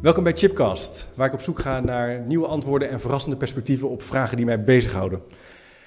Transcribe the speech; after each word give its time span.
Welkom 0.00 0.24
bij 0.24 0.32
Chipcast, 0.32 1.08
waar 1.14 1.26
ik 1.26 1.32
op 1.32 1.40
zoek 1.40 1.58
ga 1.58 1.80
naar 1.80 2.20
nieuwe 2.20 2.46
antwoorden 2.46 2.90
en 2.90 3.00
verrassende 3.00 3.36
perspectieven 3.36 3.90
op 3.90 4.02
vragen 4.02 4.36
die 4.36 4.46
mij 4.46 4.64
bezighouden. 4.64 5.22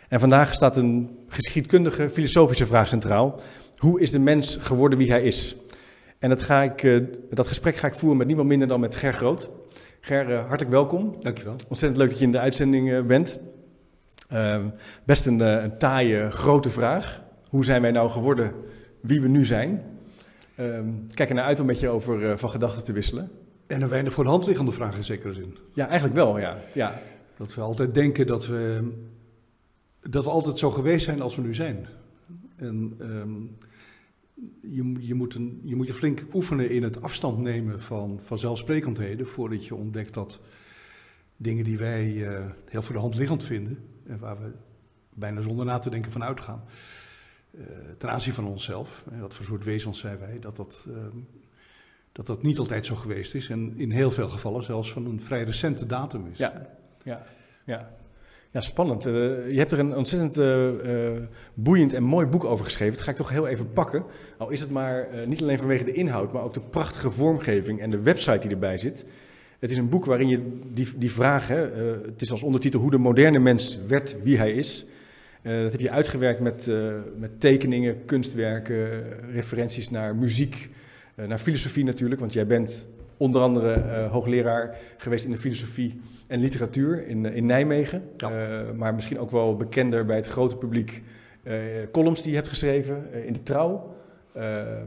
En 0.09 0.20
vandaag 0.20 0.54
staat 0.54 0.78
een 0.78 1.20
geschiedkundige, 1.28 2.09
filosofische 2.09 2.65
vraag 2.65 2.88
centraal. 2.88 3.41
Hoe 3.78 4.02
is 4.02 4.11
de 4.11 4.20
mens 4.20 4.57
geworden 4.57 4.97
wie 4.97 5.10
hij 5.11 5.23
is? 5.23 5.55
En 6.20 6.29
dat, 6.29 6.41
ga 6.41 6.61
ik, 6.61 6.84
eh, 6.84 7.02
dat 7.29 7.47
gesprek 7.47 7.75
ga 7.75 7.88
ik 7.88 7.93
voeren 7.93 8.18
met 8.18 8.28
niemand 8.28 8.47
minder 8.47 8.68
dan 8.68 8.79
met 8.79 8.96
Ger 8.96 9.14
Groot. 9.14 9.50
Ger, 10.00 10.30
uh, 10.30 10.39
hartelijk 10.39 10.71
welkom. 10.71 11.16
Dankjewel. 11.21 11.55
Ontzettend 11.70 11.98
leuk 12.02 12.09
dat 12.09 12.20
je 12.20 12.25
in 12.25 12.32
de 12.32 12.39
uitzending 12.39 12.89
uh, 12.89 13.02
bent. 13.02 13.39
Ehm, 14.30 14.66
best 15.05 15.25
een, 15.25 15.39
een, 15.39 15.77
taaie, 15.77 16.32
grote 16.32 16.69
vraag. 16.69 17.21
Hoe 17.50 17.66
zijn 17.66 17.82
wij 17.82 17.91
nou 17.91 18.10
geworden 18.10 18.54
wie 19.02 19.21
we 19.21 19.27
nu 19.27 19.46
zijn? 19.46 19.83
Ehm, 20.55 20.88
kijk 21.14 21.30
er 21.30 21.36
naar 21.36 21.46
uit 21.46 21.60
om 21.60 21.66
met 21.66 21.80
je 21.80 21.89
over 21.89 22.38
van 22.38 22.50
gedachten 22.50 22.83
te 22.83 22.93
wisselen. 22.93 23.32
En 23.73 23.82
een 23.82 23.89
weinig 23.89 24.13
voor 24.13 24.23
de 24.23 24.29
hand 24.29 24.45
liggende 24.45 24.71
vraag 24.71 24.95
in 24.95 25.04
zekere 25.04 25.33
zin. 25.33 25.57
Ja, 25.73 25.86
eigenlijk 25.87 26.15
wel, 26.15 26.39
ja. 26.39 26.63
ja. 26.73 27.01
Dat 27.37 27.55
we 27.55 27.61
altijd 27.61 27.93
denken 27.93 28.27
dat 28.27 28.47
we, 28.47 28.91
dat 30.01 30.23
we 30.23 30.29
altijd 30.29 30.57
zo 30.57 30.71
geweest 30.71 31.05
zijn 31.05 31.21
als 31.21 31.36
we 31.36 31.41
nu 31.41 31.54
zijn. 31.54 31.87
En 32.55 32.97
um, 32.99 33.58
je, 34.61 34.95
je, 34.99 35.13
moet 35.13 35.36
een, 35.36 35.61
je 35.63 35.75
moet 35.75 35.88
je 35.88 35.94
flink 35.94 36.25
oefenen 36.33 36.69
in 36.69 36.83
het 36.83 37.02
afstand 37.02 37.38
nemen 37.38 37.81
van 37.81 38.19
vanzelfsprekendheden... 38.23 39.27
voordat 39.27 39.66
je 39.66 39.75
ontdekt 39.75 40.13
dat 40.13 40.41
dingen 41.38 41.63
die 41.63 41.77
wij 41.77 42.13
uh, 42.13 42.45
heel 42.66 42.81
voor 42.81 42.95
de 42.95 43.02
hand 43.02 43.16
liggend 43.16 43.44
vinden... 43.44 43.80
en 44.05 44.19
waar 44.19 44.41
we 44.41 44.52
bijna 45.09 45.41
zonder 45.41 45.66
na 45.66 45.77
te 45.77 45.89
denken 45.89 46.11
van 46.11 46.23
uitgaan... 46.23 46.63
Uh, 47.52 47.65
ten 47.97 48.09
aanzien 48.09 48.33
van 48.33 48.47
onszelf, 48.47 49.05
wat 49.19 49.33
voor 49.33 49.45
soort 49.45 49.63
wezens 49.63 49.99
zijn 49.99 50.19
wij, 50.19 50.39
dat 50.39 50.55
dat... 50.55 50.85
Uh, 50.89 50.95
dat 52.14 52.28
dat 52.28 52.44
niet 52.44 52.59
altijd 52.59 52.86
zo 52.86 52.95
geweest 52.95 53.36
is 53.36 53.50
en 53.50 53.73
in 53.78 53.92
heel 53.92 54.11
veel 54.11 54.30
gevallen 54.30 54.64
zelfs 54.64 54.92
van 54.92 55.06
een 55.06 55.22
vrij 55.22 55.44
recente 55.44 55.86
datum 55.86 56.28
is. 56.31 56.38
Ja, 56.38 56.67
ja, 57.03 57.23
ja. 57.64 57.92
ja 58.52 58.61
spannend. 58.61 59.08
Uh, 59.08 59.14
je 59.50 59.58
hebt 59.58 59.72
er 59.72 59.80
een 59.80 59.95
ontzettend 59.95 60.38
uh, 60.38 60.67
uh, 60.67 61.20
boeiend 61.53 61.94
en 61.94 62.03
mooi 62.03 62.25
boek 62.28 62.44
over 62.44 62.66
geschreven. 62.66 62.95
Dat 62.95 63.03
ga 63.03 63.11
ik 63.11 63.17
toch 63.17 63.30
heel 63.30 63.47
even 63.47 63.73
pakken. 63.73 64.03
Al 64.38 64.50
is 64.50 64.61
het 64.61 64.72
maar 64.72 65.08
niet 65.25 65.42
alleen 65.42 65.58
vanwege 65.58 65.83
de 65.83 65.94
inhoud, 65.94 66.33
maar 66.33 66.44
ook 66.44 66.53
de 66.53 66.59
prachtige 66.59 67.11
vormgeving 67.11 67.81
en 67.81 67.92
de 67.92 68.02
website 68.02 68.39
die 68.39 68.50
erbij 68.50 68.77
zit. 68.77 69.05
Het 69.59 69.72
is 69.72 69.77
een 69.77 69.89
boek 69.89 70.05
waarin 70.05 70.27
je 70.27 70.59
die, 70.73 70.88
die 70.95 71.11
vraag, 71.11 71.48
het 71.48 72.22
is 72.22 72.31
als 72.31 72.44
ondertitel 72.44 72.80
hoe 72.80 72.92
de 72.92 72.98
moderne 72.98 73.39
mens 73.39 73.77
werd 73.88 74.22
wie 74.23 74.38
hij 74.38 74.52
is. 74.52 74.86
dat 75.42 75.72
heb 75.72 75.80
je 75.80 75.92
uitgewerkt 75.92 76.39
met, 76.39 76.72
met 77.17 77.39
tekeningen, 77.39 78.05
kunstwerken, 78.05 79.03
referenties 79.31 79.89
naar 79.89 80.16
muziek, 80.16 80.70
naar 81.16 81.38
filosofie 81.38 81.83
natuurlijk, 81.83 82.19
want 82.19 82.33
jij 82.33 82.47
bent 82.47 82.88
onder 83.17 83.42
andere 83.42 83.75
uh, 83.75 84.11
hoogleraar 84.11 84.78
geweest 84.97 85.25
in 85.25 85.31
de 85.31 85.38
filosofie 85.38 86.02
en 86.28 86.39
literatuur 86.39 87.08
in, 87.08 87.25
in 87.25 87.45
Nijmegen. 87.45 88.03
Ja. 88.17 88.64
Maar 88.75 88.94
misschien 88.94 89.20
ook 89.20 89.31
wel 89.31 89.55
bekender 89.55 90.05
bij 90.05 90.16
het 90.16 90.28
grote 90.28 90.58
publiek. 90.58 91.03
columns 91.92 92.22
die 92.22 92.30
je 92.30 92.36
hebt 92.38 92.50
geschreven 92.50 93.08
in 93.25 93.33
de 93.33 93.44
Trouw. 93.44 93.95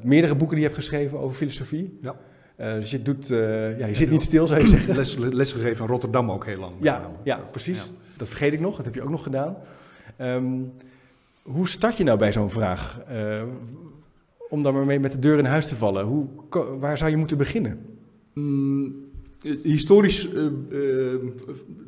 meerdere 0.02 0.34
boeken 0.34 0.56
die 0.56 0.64
je 0.64 0.70
hebt 0.72 0.84
geschreven 0.84 1.18
over 1.18 1.36
filosofie. 1.36 1.98
Ja. 2.02 2.16
dus 2.56 2.90
je, 2.90 3.02
doet, 3.02 3.26
ja, 3.28 3.86
je 3.86 3.94
zit 3.96 4.10
niet 4.10 4.22
stil, 4.22 4.46
zou 4.46 4.60
je 4.60 4.68
zeggen. 4.68 4.96
Les, 4.96 5.16
lesgegeven 5.16 5.84
in 5.84 5.90
Rotterdam 5.90 6.30
ook 6.30 6.46
heel 6.46 6.58
lang. 6.58 6.72
Ja, 6.80 7.10
ja 7.22 7.40
precies. 7.50 7.84
Ja. 7.84 7.90
Dat 8.16 8.28
vergeet 8.28 8.52
ik 8.52 8.60
nog, 8.60 8.76
dat 8.76 8.84
heb 8.84 8.94
je 8.94 9.02
ook 9.02 9.10
nog 9.10 9.22
gedaan. 9.22 9.56
Um, 10.20 10.72
hoe 11.42 11.68
start 11.68 11.96
je 11.96 12.04
nou 12.04 12.18
bij 12.18 12.32
zo'n 12.32 12.50
vraag? 12.50 13.00
Om 14.48 14.62
dan 14.62 14.74
maar 14.74 14.84
mee 14.84 15.00
met 15.00 15.12
de 15.12 15.18
deur 15.18 15.38
in 15.38 15.44
huis 15.44 15.66
te 15.66 15.76
vallen? 15.76 16.04
Hoe, 16.04 16.26
waar 16.78 16.98
zou 16.98 17.10
je 17.10 17.16
moeten 17.16 17.38
beginnen? 17.38 17.98
Mm, 18.32 18.94
historisch, 19.62 20.26
uh, 20.26 20.42
uh, 20.42 20.50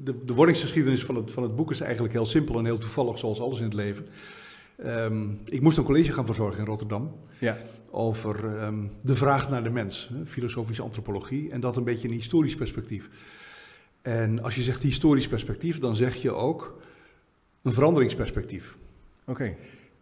de, 0.04 0.14
de 0.24 0.34
wordingsgeschiedenis 0.34 1.04
van 1.04 1.14
het, 1.14 1.32
van 1.32 1.42
het 1.42 1.56
boek 1.56 1.70
is 1.70 1.80
eigenlijk 1.80 2.12
heel 2.12 2.26
simpel 2.26 2.58
en 2.58 2.64
heel 2.64 2.78
toevallig, 2.78 3.18
zoals 3.18 3.40
alles 3.40 3.58
in 3.58 3.64
het 3.64 3.74
leven. 3.74 4.06
Um, 4.86 5.38
ik 5.44 5.60
moest 5.60 5.78
een 5.78 5.84
college 5.84 6.12
gaan 6.12 6.26
verzorgen 6.26 6.58
in 6.58 6.66
Rotterdam 6.66 7.12
ja. 7.38 7.56
over 7.90 8.62
um, 8.64 8.90
de 9.02 9.14
vraag 9.14 9.50
naar 9.50 9.62
de 9.62 9.70
mens, 9.70 10.10
filosofische 10.24 10.82
antropologie, 10.82 11.50
en 11.50 11.60
dat 11.60 11.76
een 11.76 11.84
beetje 11.84 12.08
in 12.08 12.14
historisch 12.14 12.56
perspectief. 12.56 13.10
En 14.02 14.42
als 14.42 14.54
je 14.54 14.62
zegt 14.62 14.82
historisch 14.82 15.28
perspectief, 15.28 15.78
dan 15.78 15.96
zeg 15.96 16.14
je 16.14 16.32
ook 16.32 16.80
een 17.62 17.72
veranderingsperspectief. 17.72 18.76
Oké. 19.26 19.56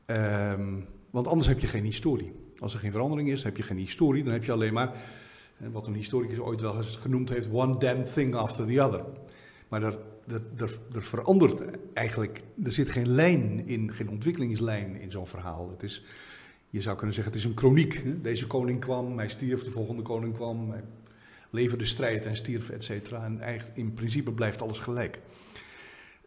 Okay. 0.06 0.52
Um, 0.52 0.84
want 1.10 1.26
anders 1.26 1.46
heb 1.46 1.58
je 1.60 1.66
geen 1.66 1.84
historie. 1.84 2.32
Als 2.58 2.74
er 2.74 2.80
geen 2.80 2.90
verandering 2.90 3.30
is, 3.30 3.42
heb 3.42 3.56
je 3.56 3.62
geen 3.62 3.76
historie, 3.76 4.24
dan 4.24 4.32
heb 4.32 4.44
je 4.44 4.52
alleen 4.52 4.72
maar, 4.72 4.92
wat 5.56 5.86
een 5.86 5.94
historicus 5.94 6.38
ooit 6.38 6.60
wel 6.60 6.76
eens 6.76 6.96
genoemd 6.96 7.28
heeft, 7.28 7.48
one 7.52 7.78
damn 7.78 8.04
thing 8.04 8.34
after 8.34 8.66
the 8.66 8.82
other. 8.82 9.04
Maar 9.68 9.82
er, 9.82 9.98
er, 10.28 10.42
er, 10.56 10.78
er 10.94 11.02
verandert 11.02 11.62
eigenlijk, 11.92 12.42
er 12.64 12.72
zit 12.72 12.90
geen 12.90 13.08
lijn 13.08 13.66
in, 13.66 13.92
geen 13.92 14.08
ontwikkelingslijn 14.08 15.00
in 15.00 15.10
zo'n 15.10 15.26
verhaal. 15.26 15.70
Het 15.70 15.82
is, 15.82 16.04
je 16.70 16.80
zou 16.80 16.96
kunnen 16.96 17.14
zeggen, 17.14 17.32
het 17.32 17.42
is 17.42 17.48
een 17.48 17.58
chroniek. 17.58 18.22
Deze 18.22 18.46
koning 18.46 18.80
kwam, 18.80 19.18
hij 19.18 19.28
stierf, 19.28 19.64
de 19.64 19.70
volgende 19.70 20.02
koning 20.02 20.34
kwam, 20.34 20.70
hij 20.70 20.82
leverde 21.50 21.86
strijd 21.86 22.26
en 22.26 22.36
stierf, 22.36 22.70
et 22.70 22.84
cetera. 22.84 23.24
En 23.24 23.40
eigenlijk, 23.40 23.76
in 23.76 23.94
principe 23.94 24.32
blijft 24.32 24.62
alles 24.62 24.78
gelijk. 24.78 25.18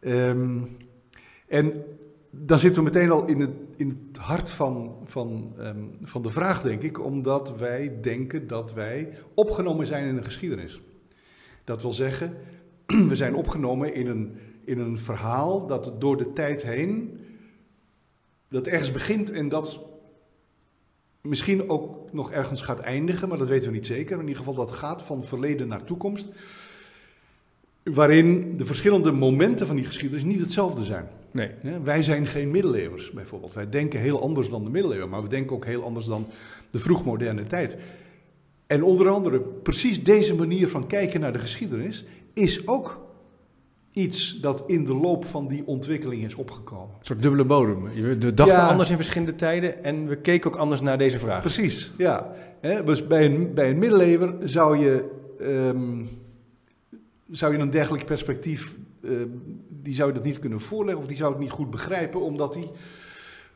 Um, 0.00 0.76
en 1.48 1.84
dan 2.30 2.58
zitten 2.58 2.84
we 2.84 2.90
meteen 2.90 3.10
al 3.10 3.26
in 3.26 3.40
het, 3.40 3.50
in 3.76 4.08
het 4.08 4.22
hart 4.22 4.50
van, 4.50 4.96
van, 5.04 5.52
um, 5.58 5.90
van 6.02 6.22
de 6.22 6.30
vraag, 6.30 6.62
denk 6.62 6.82
ik, 6.82 7.04
omdat 7.04 7.56
wij 7.56 8.00
denken 8.00 8.46
dat 8.46 8.72
wij 8.72 9.12
opgenomen 9.34 9.86
zijn 9.86 10.06
in 10.06 10.16
een 10.16 10.24
geschiedenis. 10.24 10.80
Dat 11.64 11.82
wil 11.82 11.92
zeggen, 11.92 12.36
we 13.08 13.16
zijn 13.16 13.34
opgenomen 13.34 13.94
in 13.94 14.06
een, 14.06 14.38
in 14.64 14.78
een 14.78 14.98
verhaal 14.98 15.66
dat 15.66 16.00
door 16.00 16.16
de 16.16 16.32
tijd 16.32 16.62
heen, 16.62 17.20
dat 18.48 18.66
ergens 18.66 18.92
begint 18.92 19.30
en 19.30 19.48
dat 19.48 19.80
misschien 21.20 21.68
ook 21.68 22.12
nog 22.12 22.30
ergens 22.30 22.62
gaat 22.62 22.80
eindigen, 22.80 23.28
maar 23.28 23.38
dat 23.38 23.48
weten 23.48 23.70
we 23.70 23.76
niet 23.76 23.86
zeker. 23.86 24.14
In 24.14 24.20
ieder 24.20 24.36
geval 24.36 24.54
dat 24.54 24.72
gaat 24.72 25.02
van 25.02 25.24
verleden 25.24 25.68
naar 25.68 25.84
toekomst, 25.84 26.28
waarin 27.82 28.56
de 28.56 28.64
verschillende 28.64 29.12
momenten 29.12 29.66
van 29.66 29.76
die 29.76 29.84
geschiedenis 29.84 30.24
niet 30.24 30.40
hetzelfde 30.40 30.82
zijn. 30.82 31.08
Nee. 31.30 31.50
wij 31.82 32.02
zijn 32.02 32.26
geen 32.26 32.50
middeleeuwers 32.50 33.10
bijvoorbeeld. 33.10 33.54
Wij 33.54 33.68
denken 33.68 34.00
heel 34.00 34.22
anders 34.22 34.48
dan 34.48 34.64
de 34.64 34.70
middeleeuwen, 34.70 35.08
maar 35.08 35.22
we 35.22 35.28
denken 35.28 35.56
ook 35.56 35.64
heel 35.64 35.84
anders 35.84 36.06
dan 36.06 36.26
de 36.70 36.78
vroegmoderne 36.78 37.46
tijd. 37.46 37.76
En 38.66 38.82
onder 38.82 39.08
andere 39.08 39.40
precies 39.40 40.04
deze 40.04 40.34
manier 40.34 40.68
van 40.68 40.86
kijken 40.86 41.20
naar 41.20 41.32
de 41.32 41.38
geschiedenis 41.38 42.04
is 42.32 42.66
ook 42.66 43.00
iets 43.92 44.40
dat 44.40 44.62
in 44.66 44.84
de 44.84 44.94
loop 44.94 45.24
van 45.24 45.48
die 45.48 45.66
ontwikkeling 45.66 46.24
is 46.24 46.34
opgekomen. 46.34 46.94
Een 46.98 47.06
soort 47.06 47.22
dubbele 47.22 47.44
bodem. 47.44 47.82
We 48.18 48.34
dachten 48.34 48.68
anders 48.68 48.90
in 48.90 48.96
verschillende 48.96 49.34
tijden 49.34 49.84
en 49.84 50.08
we 50.08 50.16
keken 50.16 50.50
ook 50.50 50.56
anders 50.56 50.80
naar 50.80 50.98
deze 50.98 51.18
vraag. 51.18 51.40
Precies, 51.40 51.92
ja. 51.98 52.32
dus 52.84 53.06
bij 53.06 53.24
een, 53.24 53.54
bij 53.54 53.70
een 53.70 53.78
middeleeuwer 53.78 54.34
zou 54.44 54.78
je, 54.78 55.10
um, 55.40 56.08
zou 57.30 57.52
je 57.52 57.58
een 57.58 57.70
dergelijk 57.70 58.04
perspectief 58.04 58.74
uh, 59.00 59.22
die 59.68 59.94
zou 59.94 60.08
je 60.08 60.14
dat 60.14 60.24
niet 60.24 60.38
kunnen 60.38 60.60
voorleggen 60.60 61.02
of 61.02 61.08
die 61.08 61.16
zou 61.16 61.32
het 61.32 61.40
niet 61.40 61.50
goed 61.50 61.70
begrijpen, 61.70 62.20
omdat 62.20 62.54
hij 62.54 62.70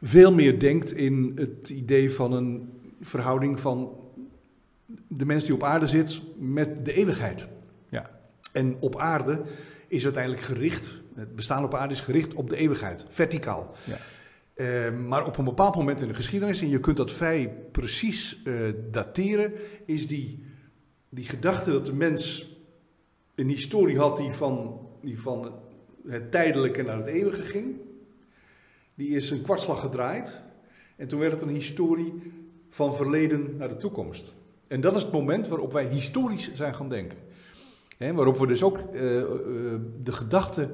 veel 0.03 0.33
meer 0.33 0.59
denkt 0.59 0.93
in 0.93 1.33
het 1.35 1.69
idee 1.69 2.13
van 2.13 2.33
een 2.33 2.73
verhouding 3.01 3.61
van 3.61 3.99
de 5.09 5.25
mens 5.25 5.45
die 5.45 5.55
op 5.55 5.63
aarde 5.63 5.87
zit 5.87 6.21
met 6.39 6.85
de 6.85 6.93
eeuwigheid. 6.93 7.47
Ja. 7.89 8.11
En 8.53 8.77
op 8.81 8.99
aarde 8.99 9.43
is 9.89 10.05
uiteindelijk 10.05 10.43
gericht, 10.43 11.03
het 11.15 11.37
bestaan 11.37 11.65
op 11.65 11.75
aarde 11.75 11.95
is 11.95 12.01
gericht 12.01 12.35
op 12.35 12.49
de 12.49 12.57
eeuwigheid, 12.57 13.07
verticaal. 13.09 13.75
Ja. 13.85 13.97
Uh, 14.57 14.99
maar 15.07 15.27
op 15.27 15.37
een 15.37 15.45
bepaald 15.45 15.75
moment 15.75 16.01
in 16.01 16.09
de 16.09 16.15
geschiedenis, 16.15 16.61
en 16.61 16.69
je 16.69 16.81
kunt 16.81 16.97
dat 16.97 17.13
vrij 17.13 17.55
precies 17.73 18.41
uh, 18.45 18.73
dateren, 18.91 19.53
is 19.87 20.07
die, 20.07 20.45
die 21.09 21.25
gedachte 21.25 21.71
dat 21.73 21.87
de 21.87 21.95
mens 21.95 22.53
een 23.35 23.49
historie 23.49 23.99
had 23.99 24.17
die 24.17 24.33
van 24.33 24.84
die 25.05 25.21
van 25.21 25.53
het 26.07 26.31
tijdelijke 26.31 26.83
naar 26.83 26.97
het 26.97 27.07
eeuwige 27.07 27.43
ging, 27.43 27.77
die 28.95 29.09
is 29.09 29.31
een 29.31 29.43
kwartslag 29.43 29.81
gedraaid. 29.81 30.41
En 30.97 31.09
toen 31.09 31.19
werd 31.19 31.33
het 31.33 31.43
een 31.43 31.49
historie 31.49 32.13
van 32.71 32.95
verleden 32.95 33.57
naar 33.57 33.69
de 33.69 33.77
toekomst. 33.77 34.35
En 34.67 34.81
dat 34.81 34.97
is 34.97 35.03
het 35.03 35.13
moment 35.13 35.49
waarop 35.49 35.73
wij 35.73 35.87
historisch 35.87 36.55
zijn 36.55 36.75
gaan 36.75 36.89
denken. 36.89 37.19
waarop 37.99 38.39
we 38.39 38.47
dus 38.47 38.63
ook 38.63 38.79
uh, 38.93 39.03
uh, 39.03 39.27
de 40.03 40.13
gedachte 40.13 40.71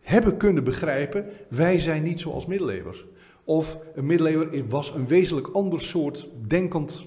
hebben 0.00 0.36
kunnen 0.36 0.64
begrijpen, 0.64 1.26
wij 1.48 1.78
zijn 1.78 2.02
niet 2.02 2.20
zoals 2.20 2.46
middeleeuwers. 2.46 3.04
Of 3.44 3.78
een 3.94 4.06
middeleeuwer 4.06 4.68
was 4.68 4.94
een 4.94 5.06
wezenlijk 5.06 5.48
ander 5.48 5.80
soort 5.80 6.28
denkend 6.46 7.06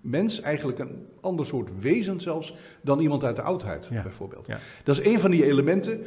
mens, 0.00 0.40
eigenlijk 0.40 0.78
een 0.78 1.06
ander 1.26 1.46
soort 1.46 1.80
wezen 1.80 2.20
zelfs, 2.20 2.56
dan 2.80 3.00
iemand 3.00 3.24
uit 3.24 3.36
de 3.36 3.42
oudheid 3.42 3.88
bijvoorbeeld. 3.88 4.46
Ja. 4.46 4.58
Dat 4.84 4.98
is 4.98 5.12
een 5.12 5.20
van 5.20 5.30
die 5.30 5.44
elementen 5.44 6.00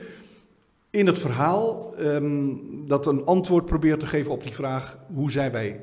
in 0.89 1.07
het 1.07 1.19
verhaal 1.19 1.93
um, 1.99 2.87
dat 2.87 3.07
een 3.07 3.25
antwoord 3.25 3.65
probeert 3.65 3.99
te 3.99 4.05
geven 4.05 4.31
op 4.31 4.43
die 4.43 4.53
vraag, 4.53 4.97
hoe 5.13 5.31
zijn 5.31 5.51
wij, 5.51 5.81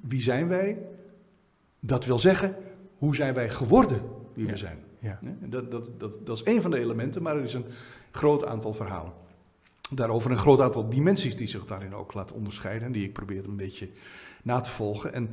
wie 0.00 0.20
zijn 0.20 0.48
wij? 0.48 0.78
Dat 1.80 2.04
wil 2.04 2.18
zeggen, 2.18 2.56
hoe 2.98 3.16
zijn 3.16 3.34
wij 3.34 3.50
geworden 3.50 4.00
wie 4.34 4.46
we 4.46 4.56
zijn? 4.56 4.78
Ja. 4.98 5.18
Dat, 5.40 5.70
dat, 5.70 5.88
dat, 5.98 6.26
dat 6.26 6.36
is 6.36 6.42
één 6.42 6.62
van 6.62 6.70
de 6.70 6.78
elementen, 6.78 7.22
maar 7.22 7.36
er 7.36 7.44
is 7.44 7.54
een 7.54 7.64
groot 8.10 8.46
aantal 8.46 8.74
verhalen. 8.74 9.12
Daarover 9.94 10.30
een 10.30 10.38
groot 10.38 10.60
aantal 10.60 10.88
dimensies 10.88 11.36
die 11.36 11.46
zich 11.46 11.66
daarin 11.66 11.94
ook 11.94 12.14
laten 12.14 12.36
onderscheiden 12.36 12.86
en 12.86 12.92
die 12.92 13.04
ik 13.04 13.12
probeer 13.12 13.44
een 13.44 13.56
beetje 13.56 13.88
na 14.42 14.60
te 14.60 14.70
volgen. 14.70 15.12
En 15.12 15.30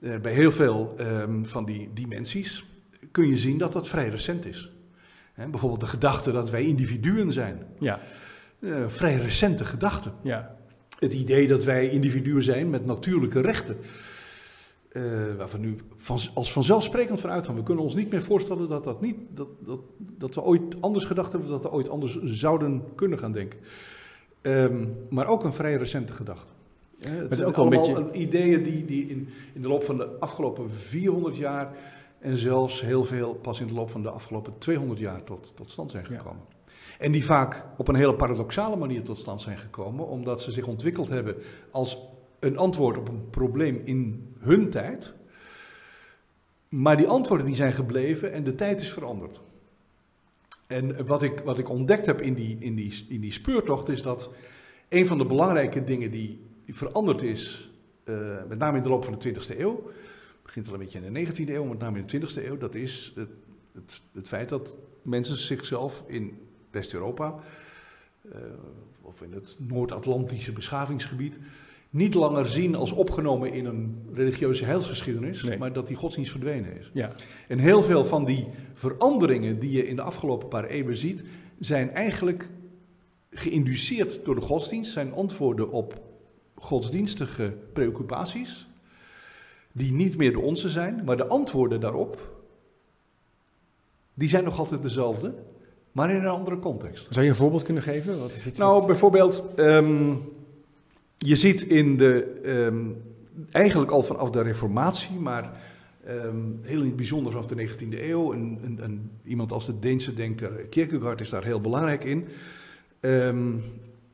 bij 0.00 0.32
heel 0.32 0.52
veel 0.52 0.94
ehm, 0.96 1.44
van 1.44 1.64
die 1.64 1.90
dimensies 1.94 2.64
kun 3.10 3.28
je 3.28 3.36
zien 3.36 3.58
dat 3.58 3.72
dat 3.72 3.88
vrij 3.88 4.08
recent 4.08 4.46
is. 4.46 4.72
bijvoorbeeld 5.34 5.80
de 5.80 5.86
gedachte 5.86 6.32
dat 6.32 6.50
wij 6.50 6.64
individuen 6.64 7.32
zijn. 7.32 7.66
Ja. 7.78 8.00
Uh, 8.58 8.88
vrij 8.88 9.16
recente 9.16 9.64
gedachte. 9.64 10.10
Ja. 10.22 10.56
Het 10.98 11.14
idee 11.14 11.48
dat 11.48 11.64
wij 11.64 11.88
individuen 11.88 12.42
zijn 12.42 12.70
met 12.70 12.86
natuurlijke 12.86 13.40
rechten. 13.40 13.76
Uh, 14.92 15.02
waar 15.36 15.48
we 15.50 15.58
nu 15.58 15.76
van, 15.96 16.18
als 16.34 16.52
vanzelfsprekend 16.52 17.20
van 17.20 17.30
uitgaan. 17.30 17.54
We 17.54 17.62
kunnen 17.62 17.84
ons 17.84 17.94
niet 17.94 18.10
meer 18.10 18.22
voorstellen 18.22 18.68
dat, 18.68 18.84
dat, 18.84 19.00
niet, 19.00 19.16
dat, 19.34 19.48
dat, 19.58 19.80
dat 19.98 20.34
we 20.34 20.42
ooit 20.42 20.80
anders 20.80 21.04
gedacht 21.04 21.32
hebben, 21.32 21.50
dat 21.50 21.62
we 21.62 21.70
ooit 21.70 21.88
anders 21.88 22.22
zouden 22.22 22.82
kunnen 22.94 23.18
gaan 23.18 23.32
denken. 23.32 23.58
Um, 24.42 24.96
maar 25.10 25.26
ook 25.26 25.44
een 25.44 25.52
vrij 25.52 25.76
recente 25.76 26.12
gedachte. 26.12 26.52
Het 27.08 27.36
zijn 27.36 27.48
ook 27.48 27.56
wel 27.56 27.64
allemaal 27.64 27.96
een 27.96 28.04
beetje... 28.04 28.18
ideeën 28.18 28.62
die, 28.62 28.84
die 28.84 29.06
in, 29.08 29.28
in 29.52 29.62
de 29.62 29.68
loop 29.68 29.84
van 29.84 29.96
de 29.96 30.06
afgelopen 30.18 30.70
400 30.70 31.36
jaar 31.36 31.76
en 32.18 32.36
zelfs 32.36 32.80
heel 32.80 33.04
veel 33.04 33.34
pas 33.34 33.60
in 33.60 33.66
de 33.66 33.74
loop 33.74 33.90
van 33.90 34.02
de 34.02 34.10
afgelopen 34.10 34.58
200 34.58 35.00
jaar 35.00 35.24
tot, 35.24 35.52
tot 35.54 35.70
stand 35.70 35.90
zijn 35.90 36.04
gekomen. 36.04 36.42
En 36.98 37.12
die 37.12 37.24
vaak 37.24 37.66
op 37.76 37.88
een 37.88 37.94
hele 37.94 38.14
paradoxale 38.14 38.76
manier 38.76 39.02
tot 39.02 39.18
stand 39.18 39.40
zijn 39.40 39.58
gekomen, 39.58 40.06
omdat 40.06 40.42
ze 40.42 40.50
zich 40.50 40.66
ontwikkeld 40.66 41.08
hebben 41.08 41.36
als 41.70 41.98
een 42.38 42.58
antwoord 42.58 42.98
op 42.98 43.08
een 43.08 43.30
probleem 43.30 43.80
in 43.84 44.28
hun 44.38 44.70
tijd. 44.70 45.12
Maar 46.68 46.96
die 46.96 47.08
antwoorden 47.08 47.46
die 47.46 47.54
zijn 47.54 47.72
gebleven 47.72 48.32
en 48.32 48.44
de 48.44 48.54
tijd 48.54 48.80
is 48.80 48.92
veranderd. 48.92 49.40
En 50.66 51.06
wat 51.06 51.22
ik, 51.22 51.40
wat 51.40 51.58
ik 51.58 51.68
ontdekt 51.68 52.06
heb 52.06 52.20
in 52.20 52.34
die, 52.34 52.56
in, 52.58 52.74
die, 52.74 53.06
in 53.08 53.20
die 53.20 53.32
speurtocht 53.32 53.88
is 53.88 54.02
dat 54.02 54.30
een 54.88 55.06
van 55.06 55.18
de 55.18 55.26
belangrijke 55.26 55.84
dingen 55.84 56.10
die 56.10 56.40
veranderd 56.74 57.22
is, 57.22 57.70
uh, 58.04 58.16
met 58.48 58.58
name 58.58 58.76
in 58.76 58.82
de 58.82 58.88
loop 58.88 59.04
van 59.04 59.18
de 59.18 59.34
20e 59.34 59.58
eeuw, 59.58 59.90
begint 60.42 60.66
al 60.66 60.72
een 60.72 60.78
beetje 60.78 61.00
in 61.00 61.12
de 61.12 61.26
19e 61.26 61.48
eeuw, 61.48 61.64
met 61.64 61.78
name 61.78 61.98
in 61.98 62.06
de 62.06 62.20
20e 62.20 62.44
eeuw, 62.44 62.56
dat 62.56 62.74
is 62.74 63.12
het, 63.16 63.28
het, 63.72 64.02
het 64.12 64.28
feit 64.28 64.48
dat 64.48 64.76
mensen 65.02 65.36
zichzelf 65.36 66.04
in 66.06 66.38
West-Europa, 66.70 67.34
uh, 68.24 68.32
of 69.02 69.22
in 69.22 69.32
het 69.32 69.56
Noord-Atlantische 69.58 70.52
beschavingsgebied, 70.52 71.38
niet 71.90 72.14
langer 72.14 72.48
zien 72.48 72.74
als 72.74 72.92
opgenomen 72.92 73.52
in 73.52 73.66
een 73.66 74.02
religieuze 74.14 74.64
heilsgeschiedenis, 74.64 75.56
maar 75.58 75.72
dat 75.72 75.86
die 75.86 75.96
godsdienst 75.96 76.30
verdwenen 76.30 76.78
is. 76.78 76.90
Ja. 76.92 77.12
En 77.48 77.58
heel 77.58 77.82
veel 77.82 78.04
van 78.04 78.24
die 78.24 78.46
veranderingen 78.74 79.58
die 79.58 79.70
je 79.70 79.86
in 79.86 79.96
de 79.96 80.02
afgelopen 80.02 80.48
paar 80.48 80.64
eeuwen 80.64 80.96
ziet, 80.96 81.24
zijn 81.58 81.90
eigenlijk 81.90 82.48
geïnduceerd 83.30 84.24
door 84.24 84.34
de 84.34 84.40
godsdienst, 84.40 84.92
zijn 84.92 85.12
antwoorden 85.12 85.70
op 85.70 86.09
godsdienstige 86.60 87.52
preoccupaties, 87.72 88.68
die 89.72 89.92
niet 89.92 90.16
meer 90.16 90.32
de 90.32 90.40
onze 90.40 90.68
zijn, 90.68 91.02
maar 91.04 91.16
de 91.16 91.26
antwoorden 91.26 91.80
daarop, 91.80 92.38
die 94.14 94.28
zijn 94.28 94.44
nog 94.44 94.58
altijd 94.58 94.82
dezelfde, 94.82 95.34
maar 95.92 96.10
in 96.10 96.16
een 96.16 96.26
andere 96.26 96.58
context. 96.58 97.06
Zou 97.10 97.24
je 97.24 97.30
een 97.30 97.36
voorbeeld 97.36 97.62
kunnen 97.62 97.82
geven? 97.82 98.20
Wat 98.20 98.32
is 98.32 98.46
iets 98.46 98.58
nou, 98.58 98.86
bijvoorbeeld, 98.86 99.44
um, 99.56 100.22
je 101.18 101.36
ziet 101.36 101.62
in 101.62 101.96
de, 101.96 102.40
um, 102.44 103.02
eigenlijk 103.50 103.90
al 103.90 104.02
vanaf 104.02 104.30
de 104.30 104.42
Reformatie, 104.42 105.18
maar 105.18 105.60
um, 106.08 106.58
heel 106.62 106.80
in 106.80 106.86
het 106.86 106.96
bijzonder 106.96 107.32
vanaf 107.32 107.46
de 107.46 107.68
19e 107.68 108.00
eeuw, 108.00 108.32
een, 108.32 108.58
een, 108.62 108.78
een, 108.82 109.10
iemand 109.24 109.52
als 109.52 109.66
de 109.66 109.78
Deense 109.78 110.14
denker 110.14 110.48
Kierkegaard 110.48 111.20
is 111.20 111.30
daar 111.30 111.44
heel 111.44 111.60
belangrijk 111.60 112.04
in, 112.04 112.28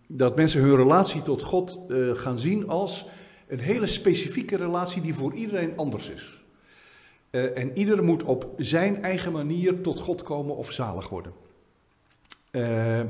dat 0.07 0.37
mensen 0.37 0.61
hun 0.61 0.77
relatie 0.77 1.23
tot 1.23 1.43
God 1.43 1.81
uh, 1.89 2.15
gaan 2.15 2.39
zien 2.39 2.69
als 2.69 3.07
een 3.49 3.59
hele 3.59 3.87
specifieke 3.87 4.57
relatie 4.57 5.03
die 5.03 5.15
voor 5.15 5.35
iedereen 5.35 5.77
anders 5.77 6.11
is. 6.11 6.45
Uh, 7.31 7.59
en 7.59 7.79
ieder 7.79 8.05
moet 8.05 8.23
op 8.23 8.53
zijn 8.57 9.03
eigen 9.03 9.33
manier 9.33 9.81
tot 9.81 10.01
God 10.01 10.23
komen 10.23 10.57
of 10.57 10.73
zalig 10.73 11.09
worden. 11.09 11.33
Uh, 12.51 13.01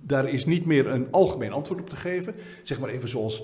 daar 0.00 0.28
is 0.28 0.46
niet 0.46 0.66
meer 0.66 0.86
een 0.86 1.10
algemeen 1.10 1.52
antwoord 1.52 1.80
op 1.80 1.90
te 1.90 1.96
geven. 1.96 2.34
Zeg 2.62 2.80
maar 2.80 2.88
even 2.88 3.08
zoals 3.08 3.38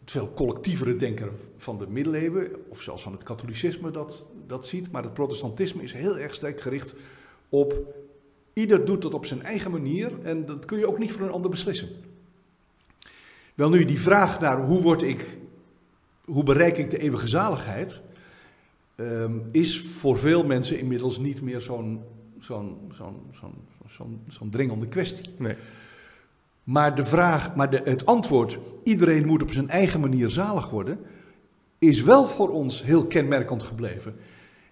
het 0.00 0.10
veel 0.10 0.32
collectievere 0.34 0.96
denken 0.96 1.30
van 1.56 1.78
de 1.78 1.86
middeleeuwen, 1.88 2.50
of 2.68 2.82
zelfs 2.82 3.02
van 3.02 3.12
het 3.12 3.22
katholicisme 3.22 3.90
dat, 3.90 4.26
dat 4.46 4.66
ziet. 4.66 4.90
Maar 4.90 5.02
het 5.02 5.14
protestantisme 5.14 5.82
is 5.82 5.92
heel 5.92 6.18
erg 6.18 6.34
sterk 6.34 6.60
gericht 6.60 6.94
op 7.48 7.74
ieder 8.52 8.84
doet 8.84 9.02
dat 9.02 9.14
op 9.14 9.26
zijn 9.26 9.42
eigen 9.42 9.70
manier 9.70 10.12
en 10.22 10.46
dat 10.46 10.64
kun 10.64 10.78
je 10.78 10.88
ook 10.88 10.98
niet 10.98 11.12
voor 11.12 11.26
een 11.26 11.32
ander 11.32 11.50
beslissen. 11.50 11.88
Wel 13.56 13.68
nu, 13.68 13.84
die 13.84 14.00
vraag 14.00 14.40
naar 14.40 14.60
hoe 14.60 14.82
word 14.82 15.02
ik, 15.02 15.38
hoe 16.24 16.42
bereik 16.42 16.78
ik 16.78 16.90
de 16.90 16.98
eeuwige 16.98 17.28
zaligheid, 17.28 18.00
um, 18.96 19.42
is 19.50 19.80
voor 19.80 20.18
veel 20.18 20.44
mensen 20.44 20.78
inmiddels 20.78 21.18
niet 21.18 21.42
meer 21.42 21.60
zo'n 21.60 22.02
zo'n 22.38 22.78
zo'n 22.92 23.16
zo'n 23.32 23.54
zo'n 23.88 24.20
zo'n 24.28 24.50
dringende 24.50 24.88
kwestie. 24.88 25.24
Nee. 25.38 25.54
Maar 26.64 26.94
de 26.94 27.04
vraag, 27.04 27.54
maar 27.54 27.70
de, 27.70 27.80
het 27.84 28.06
antwoord, 28.06 28.58
iedereen 28.82 29.26
moet 29.26 29.42
op 29.42 29.52
zijn 29.52 29.68
eigen 29.68 30.00
manier 30.00 30.30
zalig 30.30 30.70
worden, 30.70 30.98
is 31.78 32.02
wel 32.02 32.26
voor 32.26 32.50
ons 32.50 32.82
heel 32.82 33.06
kenmerkend 33.06 33.62
gebleven. 33.62 34.14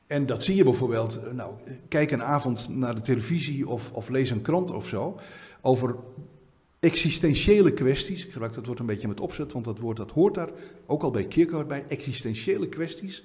En 0.06 0.26
dat 0.26 0.42
zie 0.42 0.56
je 0.56 0.64
bijvoorbeeld, 0.64 1.22
eh, 1.22 1.32
nou, 1.32 1.52
kijk 1.88 2.10
een 2.10 2.22
avond 2.22 2.69
naar 2.69 2.94
de 2.94 3.00
televisie 3.00 3.69
of, 3.69 3.92
of 3.92 4.08
lees 4.08 4.30
een 4.30 4.42
krant 4.42 4.70
of 4.70 4.88
zo, 4.88 5.19
over 5.60 5.96
existentiële 6.84 7.72
kwesties. 7.72 8.25
Ik 8.25 8.32
gebruik 8.32 8.54
dat 8.54 8.66
woord 8.66 8.78
een 8.78 8.86
beetje 8.86 9.08
met 9.08 9.20
opzet, 9.20 9.52
want 9.52 9.64
dat 9.64 9.78
woord 9.78 9.96
dat 9.96 10.10
hoort 10.10 10.34
daar 10.34 10.50
ook 10.86 11.02
al 11.02 11.10
bij 11.10 11.25
Kierkegaard 11.25 11.69
bij, 11.69 11.84
existentiële 11.88 12.69
kwesties. 12.69 13.25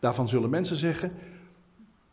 Daarvan 0.00 0.28
zullen 0.28 0.50
mensen 0.50 0.76
zeggen, 0.76 1.12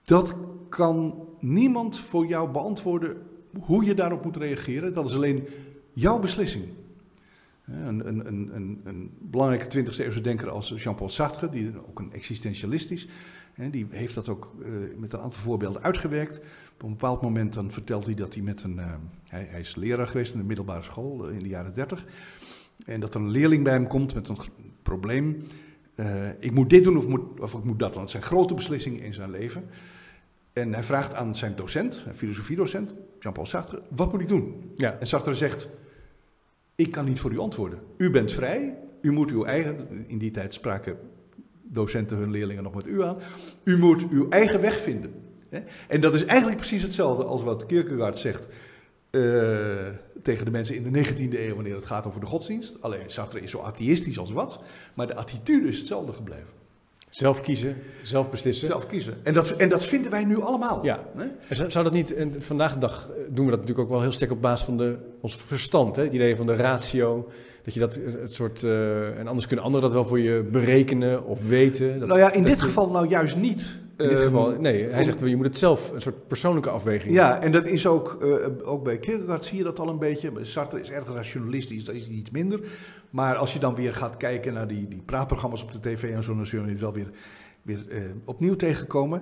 dat 0.04 0.36
kan 0.70 1.28
niemand 1.40 2.00
voor 2.00 2.26
jou 2.26 2.52
beantwoorden 2.52 3.18
hoe 3.60 3.86
je 3.86 3.94
daarop 3.94 4.24
moet 4.24 4.38
reageren. 4.38 4.94
Dat 4.94 5.08
is 5.08 5.16
alleen 5.16 5.48
jouw 5.94 6.20
beslissing. 6.20 6.66
Een, 7.66 8.08
een, 8.08 8.28
een, 8.28 8.82
een, 8.84 9.12
belangrijke 9.20 9.84
20e 9.84 9.98
eeuwse 9.98 10.22
denker 10.22 10.50
als 10.50 10.74
Jean-Paul 10.76 11.10
Sartre, 11.10 11.50
die 11.50 11.72
ook 11.88 12.00
een 12.00 12.14
existentialist 12.14 12.92
is, 12.92 13.08
die 13.72 13.88
heeft 13.90 14.16
dat 14.16 14.30
ook 14.30 14.52
uh, 14.60 14.68
met 14.98 15.14
een 15.14 15.20
aantal 15.20 15.40
voorbeelden 15.40 15.84
uitgewerkt. 15.84 16.40
Op 16.78 16.84
een 16.84 16.90
bepaald 16.90 17.22
moment 17.22 17.54
dan 17.54 17.72
vertelt 17.72 18.06
hij 18.06 18.14
dat 18.14 18.34
hij 18.34 18.44
met 18.44 18.64
een. 18.64 18.78
Uh, 18.78 18.94
hij, 19.24 19.48
hij, 19.50 19.60
is 19.60 19.76
leraar 19.76 20.08
geweest 20.08 20.34
in 20.34 20.40
de 20.40 20.46
middelbare 20.46 20.84
school 20.84 21.30
uh, 21.30 21.34
in 21.34 21.40
de 21.40 21.48
jaren 21.48 21.74
30. 21.74 22.06
En 22.86 23.00
dat 23.00 23.14
er 23.14 23.22
een 23.22 23.30
leerling 23.30 23.64
bij 23.64 23.74
hem 23.74 23.88
komt 23.88 24.14
met 24.14 24.28
een 24.28 24.38
probleem. 24.82 25.44
ik 26.40 26.52
moet 26.52 26.70
dit 26.70 26.84
doen 26.84 26.98
of, 26.98 27.08
moet, 27.08 27.40
of 27.40 27.54
ik 27.54 27.64
moet 27.64 27.80
dat. 27.80 27.90
Want 27.90 28.02
het 28.02 28.10
zijn 28.10 28.24
grote 28.24 28.54
beslissingen 28.54 29.02
in 29.02 29.14
zijn 29.14 29.32
leven. 29.32 29.64
En 30.54 30.74
hij 30.74 30.84
vraagt 30.84 31.14
aan 31.14 31.36
zijn 31.36 31.56
docent, 31.56 32.04
een 32.08 32.16
filosofiedocent, 32.16 32.94
Jean-Paul 33.20 33.46
Sartre, 33.46 33.82
wat 33.90 34.12
moet 34.12 34.22
ik 34.22 34.28
doen? 34.28 34.72
Ja. 34.76 34.98
En 35.00 35.08
Sartre 35.08 35.36
zegt, 35.36 35.70
ik 36.76 36.92
kan 36.92 37.06
niet 37.06 37.20
voor 37.20 37.32
u 37.32 37.40
antwoorden. 37.40 37.80
U 37.98 38.10
bent 38.10 38.32
vrij, 38.32 38.78
u 39.02 39.12
moet 39.12 39.32
uw 39.32 39.46
eigen, 39.46 39.88
in 40.08 40.18
die 40.18 40.32
tijd 40.32 40.54
spraken 40.54 40.98
docenten 41.62 42.18
hun 42.18 42.32
leerlingen 42.32 42.64
nog 42.64 42.76
met 42.76 42.88
u 42.88 43.04
aan, 43.04 43.18
u 43.64 43.78
moet 43.78 44.10
uw 44.10 44.30
eigen 44.30 44.62
weg 44.62 44.80
vinden. 44.82 45.14
En 45.88 46.02
dat 46.02 46.14
is 46.14 46.26
eigenlijk 46.26 46.60
precies 46.60 46.82
hetzelfde 46.82 47.24
als 47.24 47.44
wat 47.44 47.66
Kierkegaard 47.66 48.18
zegt 48.18 48.48
uh, 49.12 49.76
tegen 50.24 50.46
de 50.46 50.52
mensen 50.52 50.76
in 50.76 50.92
de 50.92 51.06
19e 51.06 51.40
eeuw 51.40 51.56
wanneer 51.56 51.76
het 51.76 51.86
gaat 51.86 52.08
over 52.08 52.20
de 52.20 52.26
godsdienst. 52.26 52.82
Alleen 52.82 53.04
Sartre 53.06 53.42
is 53.42 53.52
zo 53.52 53.60
atheïstisch 53.60 54.20
als 54.20 54.32
wat, 54.32 54.60
maar 54.94 55.08
de 55.08 55.16
attitude 55.16 55.68
is 55.68 55.78
hetzelfde 55.78 56.14
gebleven. 56.14 56.56
Zelf 57.10 57.42
kiezen, 57.42 57.76
zelf 58.04 58.30
beslissen. 58.30 58.68
Zelf 58.68 58.88
kiezen. 58.88 59.14
En 59.24 59.34
dat, 59.34 59.52
en 59.52 59.70
dat 59.70 59.86
vinden 59.86 60.12
wij 60.12 60.24
nu 60.24 60.42
allemaal. 60.42 60.84
Ja. 60.84 61.04
Hè? 61.16 61.70
Zou 61.70 61.84
dat 61.84 61.94
niet, 61.94 62.14
en 62.14 62.42
vandaag 62.42 62.74
de 62.74 62.80
dag 62.80 63.10
doen 63.30 63.46
we 63.46 63.52
dat 63.52 63.60
natuurlijk 63.60 63.80
ook 63.80 63.90
wel 63.90 64.02
heel 64.02 64.12
sterk 64.12 64.32
op 64.32 64.42
basis 64.42 64.66
van 64.66 64.78
de, 64.78 64.98
ons 65.22 65.36
verstand. 65.36 65.96
Hè? 65.96 66.04
Het 66.04 66.14
idee 66.14 66.36
van 66.36 66.46
de 66.46 66.56
ratio, 66.56 67.30
dat 67.64 67.74
je 67.74 67.80
dat 67.80 67.96
eh, 67.96 68.14
het 68.22 68.34
soort, 68.34 68.62
uh, 68.62 69.20
en 69.20 69.28
anders 69.28 69.48
kunnen 69.48 69.66
anderen 69.66 69.86
dat 69.86 69.96
wel 69.96 70.06
voor 70.06 70.20
je 70.20 70.44
berekenen 70.52 71.26
of 71.26 71.48
weten. 71.48 72.00
Dat, 72.00 72.08
nou 72.08 72.20
ja, 72.20 72.32
in 72.32 72.44
dit 72.44 72.62
geval 72.62 72.90
nou 72.90 73.08
juist 73.08 73.36
niet. 73.36 73.66
In 73.98 74.10
dit 74.10 74.20
geval, 74.20 74.52
ehm, 74.52 74.62
nee, 74.62 74.90
hij 74.90 75.04
zegt 75.04 75.20
je 75.20 75.36
moet 75.36 75.46
het 75.46 75.58
zelf, 75.58 75.92
een 75.92 76.02
soort 76.02 76.28
persoonlijke 76.28 76.70
afweging. 76.70 77.14
Ja, 77.14 77.42
en 77.42 77.52
dat 77.52 77.66
is 77.66 77.88
ook, 77.88 78.18
uh, 78.22 78.48
ook 78.64 78.84
bij 78.84 78.98
Kierkegaard 78.98 79.46
zie 79.46 79.58
je 79.58 79.64
dat 79.64 79.80
al 79.80 79.90
een 79.90 79.98
beetje. 79.98 80.32
Sartre 80.42 80.80
is 80.80 80.90
erg 80.90 81.08
rationalistisch, 81.08 81.84
dat 81.84 81.96
is 81.96 82.06
hij 82.08 82.16
iets 82.16 82.32
minder. 82.32 82.60
Maar 83.10 83.36
als 83.36 83.54
je 83.54 83.60
dan 83.60 83.76
weer 83.76 83.94
gaat 83.94 84.18
kijken 84.18 84.54
naar 84.54 84.68
die, 84.68 84.88
die 84.88 85.02
praatprogramma's 85.02 85.64
op 85.64 85.72
de 85.72 85.80
tv 85.80 86.14
en 86.14 86.24
zo, 86.24 86.36
dan 86.36 86.46
zul 86.46 86.64
je 86.64 86.70
het 86.70 86.80
wel 86.80 86.94
weer, 86.94 87.10
weer 87.62 87.86
uh, 87.90 88.02
opnieuw 88.26 88.56
tegenkomen. 88.56 89.22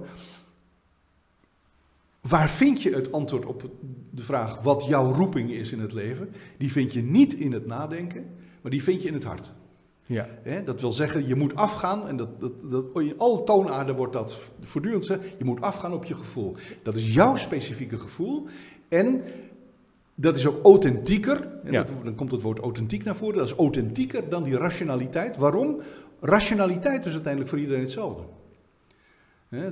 Waar 2.22 2.50
vind 2.50 2.82
je 2.82 2.96
het 2.96 3.12
antwoord 3.12 3.46
op 3.46 3.70
de 4.10 4.24
vraag 4.24 4.62
wat 4.62 4.86
jouw 4.88 5.14
roeping 5.14 5.52
is 5.52 5.72
in 5.72 5.80
het 5.80 5.94
leven? 5.94 6.30
Die 6.58 6.72
vind 6.72 6.94
je 6.94 7.02
niet 7.02 7.34
in 7.34 7.52
het 7.52 7.66
nadenken, 7.66 8.26
maar 8.62 8.72
die 8.72 8.84
vind 8.84 9.02
je 9.02 9.08
in 9.08 9.14
het 9.14 9.24
hart. 9.24 9.52
Ja. 10.06 10.28
dat 10.66 10.82
wil 10.82 10.92
zeggen, 10.92 11.28
je 11.28 11.36
moet 11.36 11.56
afgaan, 11.56 12.08
en 12.08 12.18
dat, 12.18 12.40
dat, 12.40 12.52
dat, 12.72 12.86
in 12.96 13.14
alle 13.18 13.44
toonaarden 13.44 13.96
wordt 13.96 14.14
dat 14.14 14.38
voortdurend 14.62 15.06
gezegd, 15.06 15.34
je 15.38 15.46
moet 15.46 15.62
afgaan 15.62 15.94
op 15.94 16.06
je 16.06 16.16
gevoel. 16.16 16.56
Dat 16.84 16.96
is 16.96 17.14
jouw 17.14 17.36
specifieke 17.36 17.98
gevoel. 17.98 18.48
En 18.88 19.24
dat 20.16 20.36
is 20.36 20.48
ook 20.48 20.64
authentieker, 20.64 21.48
ja. 21.64 21.86
dan 22.04 22.16
komt 22.16 22.32
het 22.32 22.42
woord 22.42 22.60
authentiek 22.60 23.04
naar 23.04 23.16
voren, 23.16 23.38
dat 23.38 23.48
is 23.48 23.54
authentieker 23.54 24.30
dan 24.30 24.44
die 24.44 24.58
rationaliteit. 24.58 25.38
Waarom? 25.38 25.82
Rationaliteit 26.20 27.06
is 27.06 27.12
uiteindelijk 27.12 27.50
voor 27.50 27.60
iedereen 27.60 27.82
hetzelfde. 27.82 28.24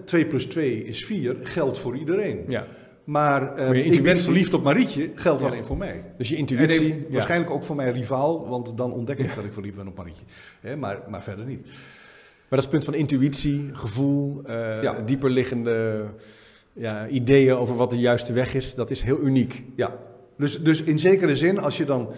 2 0.05 0.25
plus 0.25 0.45
2 0.45 0.85
is 0.85 1.05
4, 1.05 1.37
geldt 1.41 1.77
voor 1.77 1.97
iedereen. 1.97 2.45
Ja. 2.47 2.67
Maar, 3.03 3.71
uh, 3.73 3.91
ik 3.91 4.03
ben 4.03 4.17
verliefd 4.17 4.53
op 4.53 4.63
Marietje, 4.63 5.11
geldt 5.15 5.41
alleen 5.41 5.65
voor 5.65 5.77
mij. 5.77 6.03
Dus 6.17 6.29
je 6.29 6.35
intuïtie... 6.35 7.05
Waarschijnlijk 7.09 7.51
ook 7.51 7.63
voor 7.63 7.75
mijn 7.75 7.93
rivaal, 7.93 8.47
want 8.47 8.77
dan 8.77 8.93
ontdek 8.93 9.19
ik 9.19 9.35
dat 9.35 9.43
ik 9.43 9.53
verliefd 9.53 9.75
ben 9.75 9.87
op 9.87 9.97
Marietje. 9.97 10.25
maar, 10.77 11.01
maar 11.09 11.23
verder 11.23 11.45
niet. 11.45 11.61
Maar 11.63 12.61
dat 12.61 12.71
is 12.71 12.79
het 12.79 12.83
punt 12.83 12.83
van 12.83 12.93
intuïtie, 12.93 13.69
gevoel, 13.73 14.41
uh, 14.47 15.05
dieperliggende 15.05 16.05
ja, 16.73 17.07
ideeën 17.07 17.55
over 17.55 17.75
wat 17.75 17.89
de 17.89 17.99
juiste 17.99 18.33
weg 18.33 18.53
is. 18.53 18.75
Dat 18.75 18.91
is 18.91 19.01
heel 19.01 19.21
uniek. 19.21 19.63
Ja, 19.75 19.99
dus, 20.37 20.63
dus 20.63 20.81
in 20.81 20.99
zekere 20.99 21.35
zin, 21.35 21.59
als 21.59 21.77
je 21.77 21.85
dan, 21.85 22.09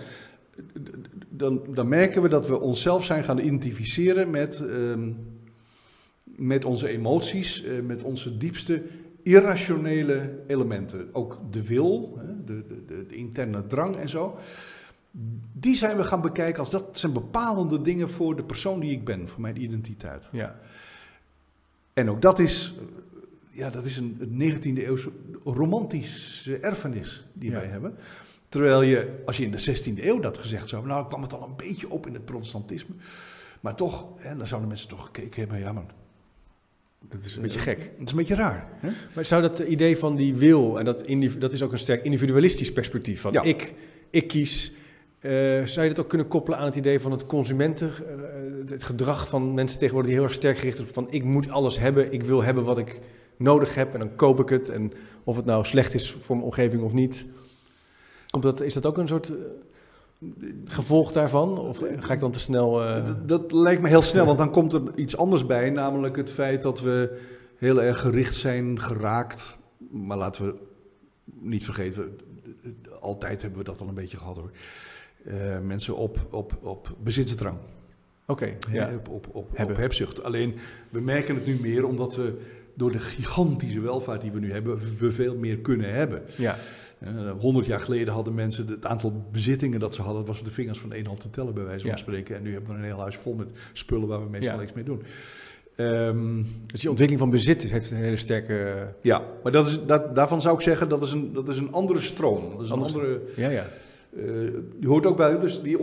dan, 1.29 1.61
dan 1.69 1.87
merken 1.87 2.21
we 2.21 2.27
dat 2.27 2.47
we 2.47 2.59
onszelf 2.59 3.05
zijn 3.05 3.23
gaan 3.23 3.39
identificeren 3.39 4.29
met, 4.29 4.63
uh, 4.63 4.95
met 6.23 6.65
onze 6.65 6.87
emoties, 6.87 7.63
uh, 7.63 7.81
met 7.81 8.03
onze 8.03 8.37
diepste 8.37 8.81
irrationele 9.25 10.43
elementen. 10.47 11.09
Ook 11.11 11.39
de 11.51 11.65
wil, 11.65 12.19
de, 12.45 12.67
de, 12.67 13.05
de, 13.07 13.15
interne 13.15 13.67
drang 13.67 13.95
en 13.95 14.09
zo. 14.09 14.37
Die 15.53 15.75
zijn 15.75 15.97
we 15.97 16.03
gaan 16.03 16.21
bekijken 16.21 16.59
als 16.59 16.69
dat 16.69 16.97
zijn 16.97 17.13
bepalende 17.13 17.81
dingen 17.81 18.09
voor 18.09 18.35
de 18.35 18.43
persoon 18.43 18.79
die 18.79 18.91
ik 18.91 19.05
ben, 19.05 19.29
voor 19.29 19.41
mijn 19.41 19.61
identiteit. 19.61 20.29
Ja. 20.31 20.59
En 21.93 22.09
ook 22.09 22.21
dat 22.21 22.39
is, 22.39 22.75
ja, 23.49 23.69
dat 23.69 23.85
is 23.85 23.97
een, 23.97 24.41
19e 24.41 24.77
eeuwse 24.77 25.11
romantische 25.43 26.57
erfenis 26.57 27.25
die 27.33 27.51
wij 27.51 27.67
hebben. 27.67 27.97
Terwijl 28.49 28.81
je, 28.81 29.21
als 29.25 29.37
je 29.37 29.43
in 29.43 29.51
de 29.51 29.77
16e 29.77 30.03
eeuw 30.03 30.19
dat 30.19 30.37
gezegd 30.37 30.69
zou 30.69 30.81
hebben, 30.81 30.97
nou 30.97 31.07
kwam 31.07 31.21
het 31.21 31.33
al 31.33 31.47
een 31.47 31.55
beetje 31.55 31.89
op 31.89 32.07
in 32.07 32.13
het 32.13 32.25
protestantisme. 32.25 32.95
Maar 33.59 33.75
toch, 33.75 34.07
hè, 34.17 34.37
dan 34.37 34.47
zouden 34.47 34.69
mensen 34.69 34.89
toch 34.89 35.05
gekeken 35.05 35.39
hebben, 35.39 35.59
ja 35.59 35.71
maar 35.71 35.85
dat 37.09 37.23
is 37.23 37.35
een 37.35 37.41
beetje 37.41 37.59
gek. 37.59 37.77
Dat 37.77 38.05
is 38.05 38.11
een 38.11 38.17
beetje 38.17 38.35
raar. 38.35 38.67
Hè? 38.79 38.89
Maar 39.13 39.25
zou 39.25 39.41
dat 39.41 39.59
idee 39.59 39.97
van 39.97 40.15
die 40.15 40.35
wil, 40.35 40.79
en 40.79 40.85
dat, 40.85 41.05
dat 41.39 41.51
is 41.51 41.61
ook 41.61 41.71
een 41.71 41.79
sterk 41.79 42.03
individualistisch 42.03 42.73
perspectief, 42.73 43.21
van 43.21 43.43
ik, 43.43 43.73
ik 44.09 44.27
kies, 44.27 44.73
uh, 45.21 45.31
zou 45.65 45.87
je 45.87 45.93
dat 45.93 45.99
ook 45.99 46.09
kunnen 46.09 46.27
koppelen 46.27 46.59
aan 46.59 46.65
het 46.65 46.75
idee 46.75 46.99
van 46.99 47.11
het 47.11 47.25
consumenten, 47.25 47.87
uh, 47.87 48.71
het 48.71 48.83
gedrag 48.83 49.29
van 49.29 49.53
mensen 49.53 49.79
tegenwoordig 49.79 50.11
die 50.11 50.19
heel 50.19 50.29
erg 50.29 50.37
sterk 50.37 50.57
gericht 50.57 50.77
is 50.77 50.83
op 50.83 50.93
van 50.93 51.07
ik 51.09 51.23
moet 51.23 51.49
alles 51.49 51.79
hebben, 51.79 52.13
ik 52.13 52.23
wil 52.23 52.43
hebben 52.43 52.63
wat 52.63 52.77
ik 52.77 52.99
nodig 53.37 53.75
heb 53.75 53.93
en 53.93 53.99
dan 53.99 54.15
koop 54.15 54.39
ik 54.39 54.49
het. 54.49 54.69
En 54.69 54.91
of 55.23 55.35
het 55.35 55.45
nou 55.45 55.65
slecht 55.65 55.93
is 55.93 56.11
voor 56.11 56.35
mijn 56.35 56.47
omgeving 56.47 56.83
of 56.83 56.93
niet. 56.93 57.25
Komt 58.29 58.43
dat, 58.43 58.61
is 58.61 58.73
dat 58.73 58.85
ook 58.85 58.97
een 58.97 59.07
soort 59.07 59.29
eh, 59.29 59.35
gevolg 60.65 61.11
daarvan? 61.11 61.59
Of 61.59 61.83
ga 61.99 62.13
ik 62.13 62.19
dan 62.19 62.31
te 62.31 62.39
snel... 62.39 62.83
Uh... 62.83 63.13
Dat, 63.25 63.51
lijkt 63.51 63.81
me 63.81 63.87
heel 63.87 64.01
snel, 64.01 64.25
want 64.25 64.37
dan 64.37 64.51
komt 64.51 64.73
er 64.73 64.81
iets 64.95 65.17
anders 65.17 65.45
bij. 65.45 65.69
Namelijk 65.69 66.15
het 66.15 66.29
feit 66.29 66.61
dat 66.61 66.81
we 66.81 67.19
heel 67.57 67.81
erg 67.81 67.99
gericht 67.99 68.35
zijn 68.35 68.81
geraakt. 68.81 69.57
Maar 69.89 70.17
laten 70.17 70.45
we 70.45 70.55
niet 71.39 71.65
vergeten, 71.65 72.17
altijd 72.99 73.41
hebben 73.41 73.59
we 73.59 73.65
dat 73.65 73.81
al 73.81 73.87
een 73.87 73.93
beetje 73.93 74.17
gehad 74.17 74.35
hoor. 74.35 74.51
Uh, 75.27 75.59
mensen 75.59 75.95
op, 75.95 76.27
op, 76.29 76.57
op 76.61 76.95
bezitsdrang. 77.03 77.57
Oké, 78.25 78.57
ja. 78.71 78.93
Op, 78.93 79.09
op, 79.09 79.27
op, 79.31 79.59
op 79.59 79.75
hebzucht. 79.75 80.23
Alleen, 80.23 80.55
we 80.89 81.01
merken 81.01 81.35
het 81.35 81.45
nu 81.45 81.59
meer 81.61 81.85
omdat 81.85 82.15
we 82.15 82.37
door 82.73 82.91
de 82.91 82.99
gigantische 82.99 83.81
welvaart 83.81 84.21
die 84.21 84.31
we 84.31 84.39
nu 84.39 84.51
hebben, 84.51 84.79
we 84.97 85.11
veel 85.11 85.35
meer 85.35 85.57
kunnen 85.57 85.93
hebben. 85.93 86.23
Ja. 86.37 86.57
Eh, 86.99 87.31
100 87.39 87.65
jaar 87.65 87.79
geleden 87.79 88.13
hadden 88.13 88.33
mensen 88.33 88.67
het 88.67 88.85
aantal 88.85 89.25
bezittingen 89.31 89.79
dat 89.79 89.95
ze 89.95 90.01
hadden, 90.01 90.25
was 90.25 90.39
op 90.39 90.45
de 90.45 90.51
vingers 90.51 90.79
van 90.79 90.93
één 90.93 91.05
hand 91.05 91.19
te 91.19 91.29
tellen, 91.29 91.53
bij 91.53 91.63
wijze 91.63 91.87
van 91.87 91.97
spreken. 91.97 92.35
En 92.35 92.43
nu 92.43 92.51
hebben 92.51 92.69
we 92.69 92.77
een 92.77 92.83
heel 92.83 92.99
huis 92.99 93.15
vol 93.15 93.33
met 93.33 93.51
spullen 93.73 94.07
waar 94.07 94.23
we 94.23 94.29
meestal 94.29 94.53
ja. 94.53 94.59
niks 94.59 94.73
mee 94.73 94.83
doen. 94.83 95.03
Um, 95.77 96.47
dus 96.65 96.79
die 96.79 96.89
ontwikkeling 96.89 97.19
van 97.19 97.29
bezit 97.29 97.63
heeft 97.63 97.91
een 97.91 97.97
hele 97.97 98.17
sterke. 98.17 98.87
Ja, 99.01 99.23
maar 99.43 99.51
dat 99.51 99.67
is, 99.67 99.79
dat, 99.85 100.15
daarvan 100.15 100.41
zou 100.41 100.55
ik 100.55 100.61
zeggen 100.61 100.89
dat 100.89 101.03
is 101.03 101.11
een, 101.11 101.33
dat 101.33 101.49
is 101.49 101.57
een 101.57 101.71
andere 101.71 102.01
stroom. 102.01 102.51
Dat 102.51 102.61
is 102.61 102.69
een 102.69 102.81
andere. 102.81 103.21
Ja, 103.35 103.49
ja. 103.49 103.65
Uh, 104.15 104.51
die 104.79 104.89
hoort 104.89 105.05
ook 105.05 105.17
bij, 105.17 105.39
dus 105.39 105.61
die, 105.61 105.77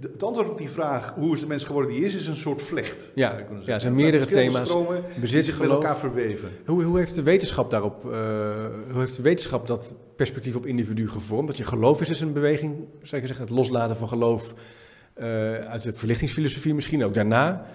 het 0.00 0.22
antwoord 0.22 0.48
op 0.48 0.58
die 0.58 0.70
vraag, 0.70 1.14
hoe 1.14 1.34
is 1.34 1.40
de 1.40 1.46
mens 1.46 1.64
geworden 1.64 1.90
die 1.90 2.04
is, 2.04 2.14
is 2.14 2.26
een 2.26 2.36
soort 2.36 2.62
vlecht. 2.62 3.10
Ja, 3.14 3.46
ja 3.64 3.74
er 3.74 3.80
zijn 3.80 3.94
meerdere 3.94 4.26
thema's. 4.26 4.76
Bezit, 5.20 5.44
zich 5.44 5.60
met 5.60 5.70
elkaar 5.70 5.96
verweven. 5.96 6.48
Hoe, 6.66 6.82
hoe 6.82 6.98
heeft 6.98 7.14
de 7.14 7.22
wetenschap 7.22 7.70
daarop, 7.70 8.04
uh, 8.04 8.10
hoe 8.90 9.00
heeft 9.00 9.16
de 9.16 9.22
wetenschap 9.22 9.66
dat 9.66 9.96
perspectief 10.16 10.56
op 10.56 10.66
individu 10.66 11.08
gevormd? 11.08 11.48
Dat 11.48 11.56
je 11.56 11.64
geloof 11.64 12.00
is 12.00 12.08
dus 12.08 12.20
een 12.20 12.32
beweging, 12.32 12.74
zou 13.02 13.20
je 13.20 13.26
zeggen, 13.26 13.46
het 13.46 13.54
loslaten 13.54 13.96
van 13.96 14.08
geloof 14.08 14.54
uh, 15.18 15.24
uit 15.54 15.82
de 15.82 15.92
verlichtingsfilosofie 15.92 16.74
misschien 16.74 17.04
ook 17.04 17.14
daarna. 17.14 17.66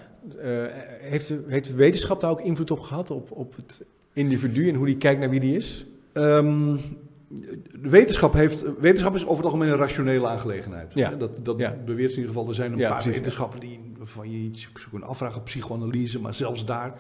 heeft, 1.02 1.28
de, 1.28 1.44
heeft 1.48 1.68
de 1.68 1.74
wetenschap 1.74 2.20
daar 2.20 2.32
ook 2.32 2.42
invloed 2.42 2.72
op 2.72 2.80
gehad, 2.80 3.12
op, 3.12 3.32
op 3.32 3.56
het 3.56 3.82
individu 4.14 4.70
en 4.70 4.76
hoe 4.76 4.86
die 4.86 4.98
kijkt 4.98 5.20
naar 5.20 5.30
wie 5.30 5.40
die 5.40 5.58
is? 5.58 5.86
Um, 6.14 6.76
de 6.76 7.09
wetenschap, 7.82 8.34
heeft, 8.34 8.66
wetenschap 8.80 9.16
is 9.16 9.24
over 9.24 9.36
het 9.36 9.46
algemeen 9.46 9.70
een 9.70 9.78
rationele 9.78 10.28
aangelegenheid. 10.28 10.94
Ja. 10.94 11.10
Dat, 11.10 11.40
dat 11.46 11.58
beweert 11.58 12.12
in 12.12 12.18
ieder 12.18 12.28
geval. 12.28 12.48
Er 12.48 12.56
zijn 12.56 12.72
een 12.72 12.88
paar 12.88 13.04
wetenschappen 13.04 13.60
die 13.60 13.80
van 14.02 14.32
je 14.32 14.38
iets 14.38 14.72
kunnen 14.90 15.08
afvragen, 15.08 15.44
psychoanalyse, 15.44 16.20
maar 16.20 16.34
zelfs 16.34 16.66
daar 16.66 16.94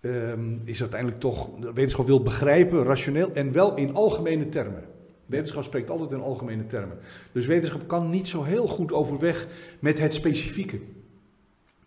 um, 0.00 0.60
is 0.64 0.80
uiteindelijk 0.80 1.20
toch. 1.20 1.48
Wetenschap 1.74 2.06
wil 2.06 2.22
begrijpen, 2.22 2.82
rationeel 2.82 3.32
en 3.32 3.52
wel 3.52 3.76
in 3.76 3.94
algemene 3.94 4.48
termen. 4.48 4.84
Wetenschap 5.26 5.64
spreekt 5.64 5.90
altijd 5.90 6.10
in 6.10 6.20
algemene 6.20 6.66
termen. 6.66 6.98
Dus 7.32 7.46
wetenschap 7.46 7.88
kan 7.88 8.10
niet 8.10 8.28
zo 8.28 8.42
heel 8.42 8.66
goed 8.66 8.92
overweg 8.92 9.46
met 9.78 9.98
het 9.98 10.14
specifieke. 10.14 10.78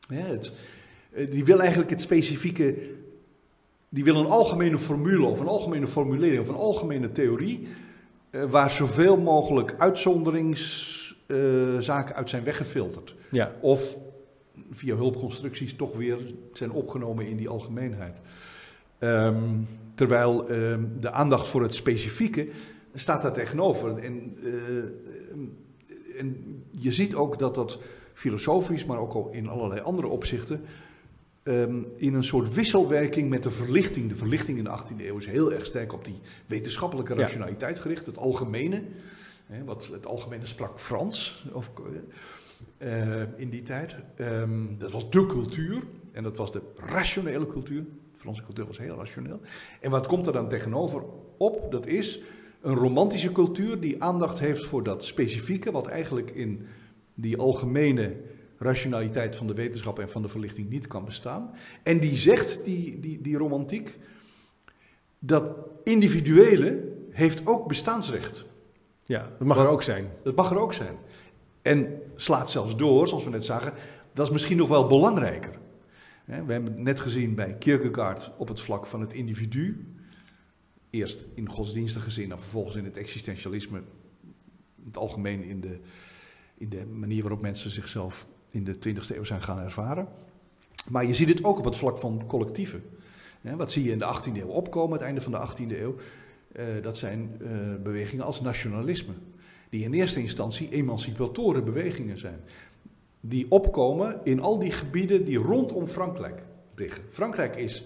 Ja, 0.09 0.25
het, 0.25 0.51
eh, 1.11 1.31
die 1.31 1.45
wil 1.45 1.59
eigenlijk 1.59 1.89
het 1.89 2.01
specifieke 2.01 2.75
die 3.97 4.05
wil 4.05 4.15
een 4.15 4.29
algemene 4.29 4.77
formule 4.77 5.25
of 5.25 5.39
een 5.39 5.47
algemene 5.47 5.87
formulering 5.87 6.39
of 6.39 6.47
een 6.47 6.55
algemene 6.55 7.11
theorie, 7.11 7.67
uh, 8.31 8.43
waar 8.49 8.71
zoveel 8.71 9.17
mogelijk 9.17 9.75
uitzonderingszaken 9.77 12.11
uh, 12.11 12.17
uit 12.17 12.29
zijn 12.29 12.43
weggefilterd. 12.43 13.15
Ja. 13.31 13.51
Of 13.61 13.97
via 14.69 14.95
hulpconstructies 14.95 15.75
toch 15.75 15.95
weer 15.95 16.17
zijn 16.53 16.71
opgenomen 16.71 17.27
in 17.27 17.37
die 17.37 17.49
algemeenheid. 17.49 18.15
Um, 18.99 19.67
terwijl 19.95 20.51
um, 20.51 20.97
de 20.99 21.11
aandacht 21.11 21.47
voor 21.47 21.61
het 21.61 21.73
specifieke 21.73 22.47
staat 22.93 23.21
daar 23.21 23.33
tegenover. 23.33 23.97
En, 23.97 24.37
uh, 24.43 24.83
en 26.19 26.63
je 26.71 26.91
ziet 26.91 27.15
ook 27.15 27.39
dat 27.39 27.55
dat 27.55 27.79
filosofisch, 28.13 28.85
maar 28.85 28.99
ook 28.99 29.13
al 29.13 29.29
in 29.31 29.47
allerlei 29.47 29.81
andere 29.81 30.07
opzichten, 30.07 30.61
um, 31.47 31.87
in 31.95 32.13
een 32.13 32.23
soort 32.23 32.53
wisselwerking 32.53 33.29
met 33.29 33.43
de 33.43 33.51
verlichting. 33.51 34.09
De 34.09 34.15
verlichting 34.15 34.57
in 34.57 34.63
de 34.63 34.79
18e 34.79 35.05
eeuw 35.05 35.17
is 35.17 35.25
heel 35.25 35.53
erg 35.53 35.65
sterk 35.65 35.93
op 35.93 36.05
die 36.05 36.19
wetenschappelijke 36.45 37.13
rationaliteit 37.13 37.79
gericht, 37.79 38.05
het 38.05 38.17
algemene. 38.17 38.83
Hè, 39.45 39.63
wat, 39.63 39.89
het 39.91 40.05
algemene 40.05 40.45
sprak 40.45 40.79
Frans 40.79 41.45
of, 41.53 41.71
uh, 42.77 43.21
in 43.35 43.49
die 43.49 43.63
tijd. 43.63 43.95
Um, 44.19 44.75
dat 44.77 44.91
was 44.91 45.09
de 45.09 45.25
cultuur 45.25 45.83
en 46.11 46.23
dat 46.23 46.37
was 46.37 46.51
de 46.51 46.61
rationele 46.75 47.47
cultuur. 47.47 47.81
De 47.81 48.19
Franse 48.19 48.43
cultuur 48.43 48.65
was 48.65 48.77
heel 48.77 48.95
rationeel. 48.95 49.39
En 49.81 49.91
wat 49.91 50.07
komt 50.07 50.27
er 50.27 50.33
dan 50.33 50.49
tegenover 50.49 51.03
op? 51.37 51.71
Dat 51.71 51.85
is 51.85 52.19
een 52.61 52.75
romantische 52.75 53.31
cultuur 53.31 53.79
die 53.79 54.03
aandacht 54.03 54.39
heeft 54.39 54.65
voor 54.65 54.83
dat 54.83 55.03
specifieke, 55.03 55.71
wat 55.71 55.87
eigenlijk 55.87 56.29
in 56.29 56.67
die 57.13 57.37
algemene 57.37 58.15
rationaliteit 58.57 59.35
van 59.35 59.47
de 59.47 59.53
wetenschap 59.53 59.99
en 59.99 60.09
van 60.09 60.21
de 60.21 60.29
verlichting 60.29 60.69
niet 60.69 60.87
kan 60.87 61.05
bestaan. 61.05 61.51
En 61.83 61.99
die 61.99 62.15
zegt, 62.15 62.65
die, 62.65 62.99
die, 62.99 63.21
die 63.21 63.37
romantiek, 63.37 63.97
dat 65.19 65.57
individuele 65.83 66.95
heeft 67.09 67.47
ook 67.47 67.67
bestaansrecht. 67.67 68.45
Ja, 69.03 69.31
dat 69.37 69.47
mag 69.47 69.57
er 69.57 69.67
ook 69.67 69.81
zijn. 69.81 70.09
Dat 70.23 70.35
mag 70.35 70.51
er 70.51 70.59
ook 70.59 70.73
zijn. 70.73 70.95
En 71.61 72.01
slaat 72.15 72.49
zelfs 72.49 72.75
door, 72.75 73.07
zoals 73.07 73.23
we 73.23 73.29
net 73.29 73.45
zagen, 73.45 73.73
dat 74.13 74.27
is 74.27 74.33
misschien 74.33 74.57
nog 74.57 74.67
wel 74.67 74.87
belangrijker. 74.87 75.59
We 76.25 76.33
hebben 76.33 76.65
het 76.65 76.77
net 76.77 76.99
gezien 76.99 77.35
bij 77.35 77.53
Kierkegaard 77.53 78.31
op 78.37 78.47
het 78.47 78.59
vlak 78.59 78.87
van 78.87 79.01
het 79.01 79.13
individu. 79.13 79.85
Eerst 80.89 81.25
in 81.33 81.49
godsdienstige 81.49 82.11
zin 82.11 82.31
en 82.31 82.39
vervolgens 82.39 82.75
in 82.75 82.85
het 82.85 82.97
existentialisme. 82.97 83.77
In 84.77 84.85
het 84.85 84.97
algemeen 84.97 85.43
in 85.43 85.61
de, 85.61 85.79
in 86.57 86.69
de 86.69 86.85
manier 86.85 87.21
waarop 87.21 87.41
mensen 87.41 87.71
zichzelf 87.71 88.27
in 88.57 88.63
de 88.63 88.75
20e 88.75 89.15
eeuw 89.15 89.23
zijn 89.23 89.41
gaan 89.41 89.59
ervaren. 89.59 90.07
Maar 90.89 91.05
je 91.05 91.13
ziet 91.13 91.29
het 91.29 91.43
ook 91.43 91.57
op 91.57 91.65
het 91.65 91.77
vlak 91.77 91.97
van 91.97 92.23
collectieven. 92.27 92.83
Wat 93.41 93.71
zie 93.71 93.83
je 93.83 93.91
in 93.91 93.99
de 93.99 94.15
18e 94.15 94.37
eeuw 94.37 94.47
opkomen, 94.47 94.93
het 94.93 95.01
einde 95.01 95.21
van 95.21 95.31
de 95.31 95.47
18e 95.47 95.79
eeuw? 95.79 95.95
Uh, 96.55 96.63
dat 96.81 96.97
zijn 96.97 97.37
uh, 97.41 97.49
bewegingen 97.83 98.25
als 98.25 98.41
nationalisme, 98.41 99.13
die 99.69 99.83
in 99.83 99.93
eerste 99.93 100.19
instantie 100.19 100.71
emancipatoren 100.71 101.65
bewegingen 101.65 102.17
zijn. 102.17 102.39
die 103.19 103.51
opkomen 103.51 104.19
in 104.23 104.39
al 104.39 104.59
die 104.59 104.71
gebieden 104.71 105.25
die 105.25 105.37
rondom 105.37 105.87
Frankrijk 105.87 106.43
liggen. 106.75 107.03
Frankrijk 107.09 107.55
is 107.55 107.85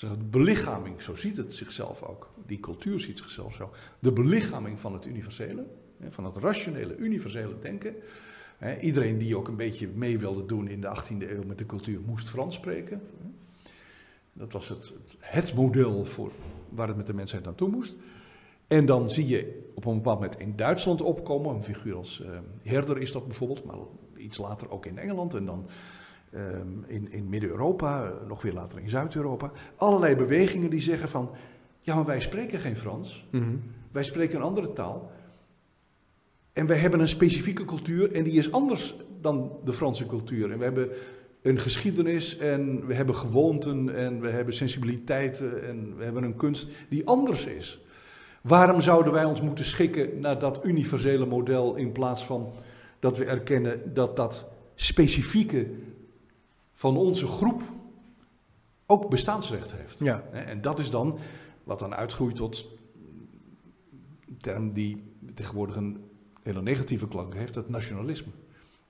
de 0.00 0.24
belichaming, 0.30 1.02
zo 1.02 1.16
ziet 1.16 1.36
het 1.36 1.54
zichzelf 1.54 2.02
ook. 2.02 2.30
Die 2.46 2.60
cultuur 2.60 3.00
ziet 3.00 3.18
zichzelf 3.18 3.54
zo. 3.54 3.70
De 3.98 4.12
belichaming 4.12 4.80
van 4.80 4.92
het 4.92 5.06
universele, 5.06 5.66
van 6.08 6.24
het 6.24 6.36
rationele, 6.36 6.96
universele 6.96 7.58
denken. 7.60 7.94
Iedereen 8.80 9.18
die 9.18 9.36
ook 9.36 9.48
een 9.48 9.56
beetje 9.56 9.88
mee 9.94 10.18
wilde 10.18 10.46
doen 10.46 10.68
in 10.68 10.80
de 10.80 10.96
18e 10.96 11.30
eeuw 11.30 11.44
met 11.46 11.58
de 11.58 11.66
cultuur 11.66 12.00
moest 12.06 12.28
Frans 12.28 12.54
spreken. 12.54 13.00
Dat 14.32 14.52
was 14.52 14.68
het, 14.68 14.92
het 15.18 15.54
model 15.54 16.04
voor 16.04 16.30
waar 16.68 16.88
het 16.88 16.96
met 16.96 17.06
de 17.06 17.14
mensheid 17.14 17.44
naartoe 17.44 17.68
moest. 17.68 17.96
En 18.66 18.86
dan 18.86 19.10
zie 19.10 19.26
je 19.26 19.70
op 19.74 19.84
een 19.84 19.94
bepaald 19.94 20.20
moment 20.20 20.40
in 20.40 20.56
Duitsland 20.56 21.02
opkomen, 21.02 21.54
een 21.54 21.62
figuur 21.62 21.96
als 21.96 22.20
uh, 22.20 22.28
Herder 22.62 22.98
is 22.98 23.12
dat 23.12 23.26
bijvoorbeeld, 23.26 23.64
maar 23.64 23.76
iets 24.16 24.38
later 24.38 24.70
ook 24.70 24.86
in 24.86 24.98
Engeland 24.98 25.34
en 25.34 25.44
dan 25.44 25.66
ehm, 26.30 26.68
in, 26.86 27.12
in 27.12 27.28
Midden-Europa, 27.28 28.04
eh, 28.04 28.28
nog 28.28 28.42
weer 28.42 28.52
later 28.52 28.78
in 28.78 28.90
Zuid-Europa. 28.90 29.50
Allerlei 29.76 30.16
bewegingen 30.16 30.70
die 30.70 30.80
zeggen 30.80 31.08
van, 31.08 31.30
ja 31.80 31.94
maar 31.94 32.04
wij 32.04 32.20
spreken 32.20 32.60
geen 32.60 32.76
Frans, 32.76 33.26
mhm. 33.30 33.56
wij 33.90 34.04
spreken 34.04 34.36
een 34.36 34.44
andere 34.44 34.72
taal. 34.72 35.10
En 36.52 36.66
wij 36.66 36.76
hebben 36.76 37.00
een 37.00 37.08
specifieke 37.08 37.64
cultuur 37.64 38.12
en 38.12 38.24
die 38.24 38.38
is 38.38 38.52
anders 38.52 38.94
dan 39.20 39.58
de 39.64 39.72
Franse 39.72 40.06
cultuur. 40.06 40.50
En 40.52 40.58
we 40.58 40.64
hebben 40.64 40.88
een 41.42 41.58
geschiedenis 41.58 42.36
en 42.36 42.86
we 42.86 42.94
hebben 42.94 43.14
gewoonten 43.14 43.96
en 43.96 44.20
we 44.20 44.28
hebben 44.28 44.54
sensibiliteiten 44.54 45.64
en 45.64 45.96
we 45.96 46.04
hebben 46.04 46.22
een 46.22 46.36
kunst 46.36 46.68
die 46.88 47.06
anders 47.06 47.46
is. 47.46 47.80
Waarom 48.42 48.80
zouden 48.80 49.12
wij 49.12 49.24
ons 49.24 49.40
moeten 49.40 49.64
schikken 49.64 50.20
naar 50.20 50.38
dat 50.38 50.64
universele 50.64 51.26
model 51.26 51.74
in 51.74 51.92
plaats 51.92 52.24
van 52.24 52.52
dat 52.98 53.18
we 53.18 53.24
erkennen 53.24 53.94
dat 53.94 54.16
dat 54.16 54.48
specifieke 54.74 55.70
van 56.72 56.96
onze 56.96 57.26
groep 57.26 57.62
ook 58.86 59.10
bestaansrecht 59.10 59.72
heeft? 59.72 59.98
Ja. 59.98 60.22
En 60.32 60.60
dat 60.60 60.78
is 60.78 60.90
dan 60.90 61.18
wat 61.64 61.78
dan 61.78 61.94
uitgroeit 61.94 62.36
tot 62.36 62.68
een 64.28 64.36
term 64.40 64.72
die 64.72 65.02
tegenwoordig 65.34 65.76
een 65.76 66.04
hele 66.42 66.62
negatieve 66.62 67.08
klank 67.08 67.34
heeft, 67.34 67.54
het 67.54 67.68
nationalisme. 67.68 68.32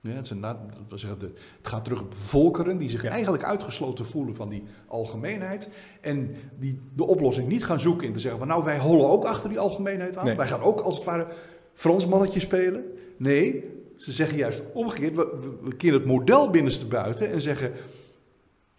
Ja, 0.01 0.11
het, 0.11 0.27
zeggen, 0.27 1.19
het, 1.19 1.31
gaat 1.61 1.83
terug 1.83 2.01
op 2.01 2.13
volkeren 2.13 2.77
die 2.77 2.89
zich 2.89 3.05
eigenlijk 3.05 3.43
uitgesloten 3.43 4.05
voelen 4.05 4.35
van 4.35 4.49
die 4.49 4.63
algemeenheid. 4.87 5.69
En 6.01 6.35
die 6.59 6.79
de 6.95 7.03
oplossing 7.03 7.47
niet 7.47 7.65
gaan 7.65 7.79
zoeken 7.79 8.07
in 8.07 8.13
te 8.13 8.19
zeggen 8.19 8.39
van 8.39 8.47
nou 8.47 8.63
wij 8.63 8.79
hollen 8.79 9.09
ook 9.09 9.25
achter 9.25 9.49
die 9.49 9.59
algemeenheid 9.59 10.17
aan. 10.17 10.35
Wij 10.35 10.47
gaan 10.47 10.61
ook 10.61 10.79
als 10.79 10.95
het 10.95 11.03
ware 11.03 11.27
Frans 11.73 12.07
mannetje 12.07 12.39
spelen. 12.39 12.83
Nee, 13.17 13.63
ze 13.97 14.11
zeggen 14.11 14.37
juist 14.37 14.61
omgekeerd, 14.73 15.15
we, 15.15 15.57
we 15.61 15.75
keren 15.75 15.97
het 15.99 16.07
model 16.07 16.49
binnenste 16.49 16.85
buiten 16.85 17.31
en 17.31 17.41
zeggen 17.41 17.71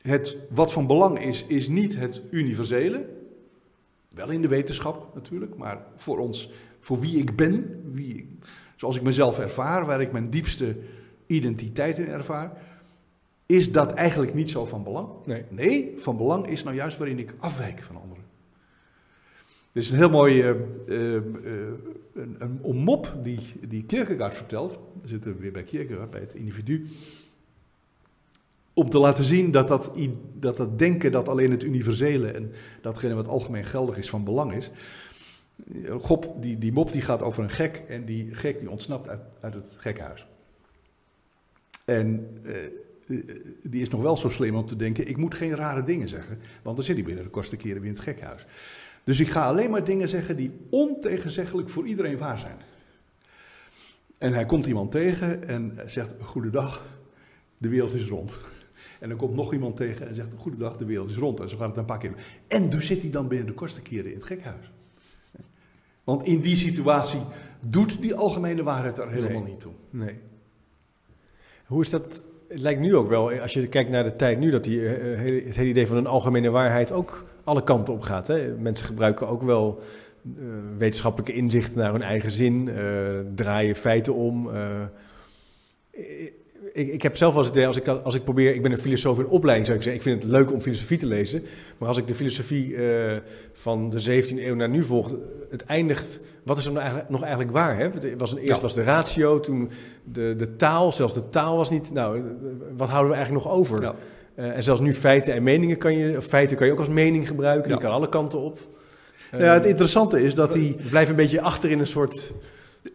het, 0.00 0.36
wat 0.50 0.72
van 0.72 0.86
belang 0.86 1.24
is, 1.24 1.44
is 1.46 1.68
niet 1.68 1.96
het 1.96 2.22
universele. 2.30 3.08
Wel 4.08 4.30
in 4.30 4.42
de 4.42 4.48
wetenschap 4.48 5.14
natuurlijk, 5.14 5.56
maar 5.56 5.86
voor 5.96 6.18
ons, 6.18 6.52
voor 6.78 7.00
wie 7.00 7.18
ik 7.18 7.36
ben, 7.36 7.80
wie, 7.92 8.38
zoals 8.84 8.98
ik 8.98 9.06
mezelf 9.06 9.38
ervaar, 9.38 9.86
waar 9.86 10.00
ik 10.00 10.12
mijn 10.12 10.30
diepste 10.30 10.76
identiteit 11.26 11.98
in 11.98 12.08
ervaar, 12.08 12.52
is 13.46 13.72
dat 13.72 13.92
eigenlijk 13.92 14.34
niet 14.34 14.50
zo 14.50 14.66
van 14.66 14.82
belang. 14.82 15.08
Nee. 15.24 15.44
nee, 15.48 15.94
van 15.98 16.16
belang 16.16 16.46
is 16.46 16.62
nou 16.62 16.76
juist 16.76 16.98
waarin 16.98 17.18
ik 17.18 17.34
afwijk 17.38 17.82
van 17.82 17.96
anderen. 17.96 18.24
Er 19.72 19.80
is 19.80 19.90
een 19.90 19.96
heel 19.96 20.10
mooi 20.10 20.42
uh, 20.42 20.54
uh, 20.86 21.22
een, 22.14 22.36
een, 22.62 22.76
mop 22.76 23.16
die, 23.22 23.38
die 23.68 23.84
Kierkegaard 23.84 24.34
vertelt. 24.34 24.78
We 25.02 25.08
zitten 25.08 25.38
weer 25.38 25.52
bij 25.52 25.62
Kierkegaard, 25.62 26.10
bij 26.10 26.20
het 26.20 26.34
individu. 26.34 26.86
Om 28.72 28.90
te 28.90 28.98
laten 28.98 29.24
zien 29.24 29.50
dat 29.50 29.68
dat, 29.68 29.92
dat 30.38 30.56
dat 30.56 30.78
denken 30.78 31.12
dat 31.12 31.28
alleen 31.28 31.50
het 31.50 31.62
universele 31.62 32.30
en 32.30 32.52
datgene 32.80 33.14
wat 33.14 33.28
algemeen 33.28 33.64
geldig 33.64 33.96
is 33.96 34.10
van 34.10 34.24
belang 34.24 34.52
is. 34.52 34.70
Gop, 36.00 36.42
die, 36.42 36.58
die 36.58 36.72
mop 36.72 36.92
die 36.92 37.02
gaat 37.02 37.22
over 37.22 37.42
een 37.42 37.50
gek 37.50 37.82
en 37.88 38.04
die 38.04 38.34
gek 38.34 38.58
die 38.58 38.70
ontsnapt 38.70 39.08
uit, 39.08 39.20
uit 39.40 39.54
het 39.54 39.76
gekhuis. 39.78 40.26
En 41.84 42.38
uh, 42.42 42.56
die 43.62 43.82
is 43.82 43.88
nog 43.88 44.02
wel 44.02 44.16
zo 44.16 44.28
slim 44.28 44.54
om 44.54 44.66
te 44.66 44.76
denken, 44.76 45.08
ik 45.08 45.16
moet 45.16 45.34
geen 45.34 45.54
rare 45.54 45.84
dingen 45.84 46.08
zeggen, 46.08 46.38
want 46.62 46.76
dan 46.76 46.84
zit 46.84 46.96
hij 46.96 47.04
binnen 47.04 47.24
de 47.24 47.30
kortste 47.30 47.56
keren 47.56 47.80
weer 47.80 47.90
in 47.90 47.94
het 47.94 48.04
gekhuis. 48.04 48.46
Dus 49.04 49.20
ik 49.20 49.28
ga 49.28 49.46
alleen 49.46 49.70
maar 49.70 49.84
dingen 49.84 50.08
zeggen 50.08 50.36
die 50.36 50.50
ontegenzeggelijk 50.70 51.68
voor 51.68 51.86
iedereen 51.86 52.18
waar 52.18 52.38
zijn. 52.38 52.56
En 54.18 54.32
hij 54.32 54.46
komt 54.46 54.66
iemand 54.66 54.90
tegen 54.90 55.48
en 55.48 55.76
zegt, 55.86 56.14
goedendag, 56.20 56.86
de 57.58 57.68
wereld 57.68 57.94
is 57.94 58.08
rond. 58.08 58.34
En 59.00 59.08
dan 59.08 59.18
komt 59.18 59.34
nog 59.34 59.52
iemand 59.52 59.76
tegen 59.76 60.08
en 60.08 60.14
zegt, 60.14 60.28
goedendag, 60.36 60.76
de 60.76 60.84
wereld 60.84 61.10
is 61.10 61.16
rond. 61.16 61.40
En 61.40 61.48
zo 61.48 61.56
gaat 61.56 61.68
het 61.68 61.76
een 61.76 61.84
paar 61.84 61.98
keer. 61.98 62.14
En 62.46 62.70
dus 62.70 62.86
zit 62.86 63.02
hij 63.02 63.10
dan 63.10 63.28
binnen 63.28 63.46
de 63.46 63.52
kortste 63.52 63.80
keren 63.80 64.10
in 64.10 64.16
het 64.16 64.24
gekhuis. 64.24 64.72
Want 66.04 66.22
in 66.22 66.40
die 66.40 66.56
situatie 66.56 67.20
doet 67.60 68.02
die 68.02 68.14
algemene 68.14 68.62
waarheid 68.62 68.98
er 68.98 69.10
helemaal 69.10 69.42
niet 69.42 69.60
toe. 69.60 69.72
Nee. 69.90 70.18
Hoe 71.66 71.82
is 71.82 71.90
dat? 71.90 72.24
Het 72.48 72.60
lijkt 72.60 72.80
nu 72.80 72.96
ook 72.96 73.08
wel, 73.08 73.32
als 73.32 73.52
je 73.52 73.66
kijkt 73.66 73.90
naar 73.90 74.04
de 74.04 74.16
tijd 74.16 74.38
nu, 74.38 74.50
dat 74.50 74.64
die, 74.64 74.80
uh, 74.80 75.44
het 75.46 75.56
hele 75.56 75.68
idee 75.68 75.86
van 75.86 75.96
een 75.96 76.06
algemene 76.06 76.50
waarheid 76.50 76.92
ook 76.92 77.24
alle 77.44 77.64
kanten 77.64 77.94
op 77.94 78.00
gaat. 78.00 78.26
Hè? 78.26 78.48
Mensen 78.48 78.86
gebruiken 78.86 79.28
ook 79.28 79.42
wel 79.42 79.82
uh, 80.38 80.44
wetenschappelijke 80.78 81.32
inzichten 81.32 81.78
naar 81.78 81.92
hun 81.92 82.02
eigen 82.02 82.30
zin, 82.30 82.66
uh, 82.66 82.74
draaien 83.34 83.74
feiten 83.74 84.14
om. 84.14 84.50
Ik, 86.74 86.92
ik, 86.92 87.02
heb 87.02 87.16
zelf 87.16 87.34
het 87.34 87.48
idee, 87.48 87.66
als 87.66 87.76
ik, 87.76 87.88
als 87.88 88.14
ik 88.14 88.24
probeer, 88.24 88.54
ik 88.54 88.62
ben 88.62 88.72
een 88.72 88.78
filosoof 88.78 89.18
in 89.18 89.26
opleiding 89.26 89.66
zou 89.66 89.78
ik 89.78 89.84
zeggen, 89.84 90.02
ik 90.02 90.08
vind 90.08 90.22
het 90.22 90.32
leuk 90.32 90.52
om 90.52 90.60
filosofie 90.60 90.98
te 90.98 91.06
lezen, 91.06 91.42
maar 91.78 91.88
als 91.88 91.96
ik 91.96 92.06
de 92.06 92.14
filosofie 92.14 92.76
van 93.52 93.90
de 93.90 94.22
17e 94.22 94.38
eeuw 94.38 94.54
naar 94.54 94.68
nu 94.68 94.82
volg, 94.82 95.14
het 95.50 95.64
eindigt 95.64 96.20
wat 96.44 96.58
is 96.58 96.64
er 96.64 96.70
nou 96.70 96.82
eigenlijk, 96.82 97.10
nog 97.10 97.22
eigenlijk 97.22 97.52
waar? 97.52 97.76
Hè? 97.76 97.84
Het 97.84 98.14
was 98.18 98.32
een, 98.32 98.38
eerst 98.38 98.62
was 98.62 98.74
de 98.74 98.82
ratio, 98.82 99.40
toen 99.40 99.70
de, 100.04 100.34
de 100.36 100.56
taal, 100.56 100.92
zelfs 100.92 101.14
de 101.14 101.28
taal 101.28 101.56
was 101.56 101.70
niet. 101.70 101.92
Nou, 101.92 102.22
wat 102.76 102.88
houden 102.88 103.10
we 103.10 103.16
eigenlijk 103.16 103.44
nog 103.44 103.54
over? 103.54 103.82
Ja. 103.82 103.94
Uh, 104.38 104.56
en 104.56 104.62
zelfs 104.62 104.80
nu 104.80 104.94
feiten 104.94 105.34
en 105.34 105.42
meningen 105.42 105.78
kan 105.78 105.96
je, 105.96 106.22
feiten 106.22 106.56
kan 106.56 106.66
je 106.66 106.72
ook 106.72 106.78
als 106.78 106.88
mening 106.88 107.28
gebruiken, 107.28 107.70
die 107.70 107.80
kan 107.80 107.90
alle 107.90 108.08
kanten 108.08 108.38
op. 108.38 108.58
Uh, 109.34 109.40
ja, 109.40 109.52
het 109.52 109.64
interessante 109.64 110.22
is 110.22 110.34
dat 110.34 110.52
die. 110.52 110.76
We 110.82 110.88
blijven 110.88 111.10
een 111.10 111.20
beetje 111.20 111.40
achter 111.40 111.70
in 111.70 111.78
een 111.78 111.86
soort 111.86 112.32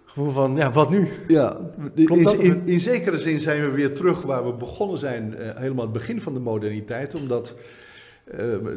gevoel 0.10 0.32
van, 0.32 0.56
ja, 0.56 0.72
wat 0.72 0.90
nu? 0.90 1.08
Ja, 1.28 1.60
in, 1.94 2.40
in, 2.40 2.68
in, 2.68 2.80
zekere 2.80 3.18
zin 3.18 3.40
zijn 3.40 3.62
we 3.62 3.70
weer 3.70 3.94
terug 3.94 4.22
waar 4.22 4.46
we 4.46 4.54
begonnen 4.54 4.98
zijn, 4.98 5.36
uh, 5.40 5.56
helemaal 5.56 5.84
het 5.84 5.94
begin 5.94 6.22
van 6.22 6.34
de 6.34 6.40
moderniteit, 6.40 7.16
omdat 7.16 7.56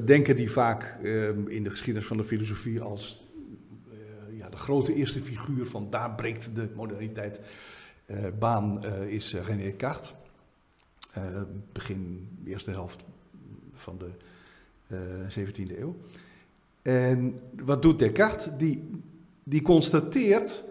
denken 0.04 0.36
die 0.36 0.50
vaak 0.50 0.98
in 1.46 1.62
de 1.62 1.70
geschiedenis 1.70 2.08
van 2.08 2.16
de 2.16 2.24
filosofie 2.24 2.80
als 2.80 3.22
de 4.52 4.58
grote 4.58 4.94
eerste 4.94 5.20
figuur 5.20 5.66
van 5.66 5.86
daar 5.90 6.14
breekt 6.14 6.54
de 6.54 6.68
moderniteit 6.74 7.40
uh, 8.06 8.16
baan 8.38 8.84
uh, 8.84 9.12
is 9.12 9.34
uh, 9.34 9.44
René 9.44 9.62
Descartes. 9.62 10.14
begin 11.72 12.28
de 12.44 12.50
eerste 12.50 12.70
helft 12.70 13.04
van 13.74 13.98
de 13.98 14.10
17e 15.28 15.78
eeuw. 15.78 15.96
En 16.82 17.40
wat 17.64 17.82
doet 17.82 17.98
Descartes? 17.98 18.48
Die, 18.58 18.90
die 19.42 19.62
constateert 19.62 20.64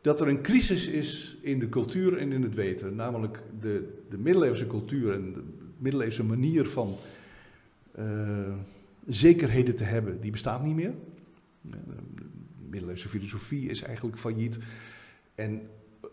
dat 0.00 0.20
er 0.20 0.28
een 0.28 0.42
crisis 0.42 0.86
is 0.86 1.38
in 1.40 1.58
de 1.58 1.68
cultuur 1.68 2.18
en 2.18 2.32
in 2.32 2.42
het 2.42 2.54
weten. 2.54 2.94
Namelijk 2.94 3.42
de, 3.60 4.02
de 4.08 4.18
middeleeuwse 4.18 4.66
cultuur 4.66 5.12
en 5.12 5.32
de 5.32 5.42
middeleeuwse 5.78 6.24
manier 6.24 6.68
van 6.68 6.96
zekerheden 9.08 9.76
te 9.76 9.84
hebben, 9.84 10.20
die 10.20 10.30
bestaat 10.30 10.62
niet 10.62 10.74
meer 10.74 10.94
middeleeuwse 12.70 13.08
filosofie 13.08 13.68
is 13.68 13.82
eigenlijk 13.82 14.18
failliet. 14.18 14.58
En 15.34 15.62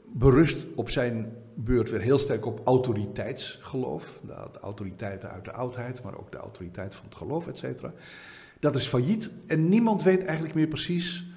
berust 0.06 0.68
op 0.76 0.90
zijn 0.90 1.34
beurt 1.54 1.90
weer 1.90 2.02
heel 2.02 2.18
sterk 2.18 2.46
op 2.46 2.62
autoriteitsgeloof. 2.66 4.20
De, 4.26 4.60
autoriteiten 4.62 5.32
uit 5.32 5.46
de 5.46 5.52
oudheid, 5.52 6.04
maar 6.04 6.18
ook 6.18 6.32
de 6.32 6.38
autoriteit 6.38 6.96
van 6.96 7.06
het 7.06 7.16
geloof, 7.16 7.48
et 7.48 7.58
cetera. 7.58 7.94
Dat 8.60 8.76
is 8.76 8.88
failliet 8.88 9.30
en 9.46 9.70
niemand 9.70 10.04
weet 10.04 10.24
eigenlijk 10.24 10.56
meer 10.56 10.68
precies 10.68 11.18
eh, 11.18 11.35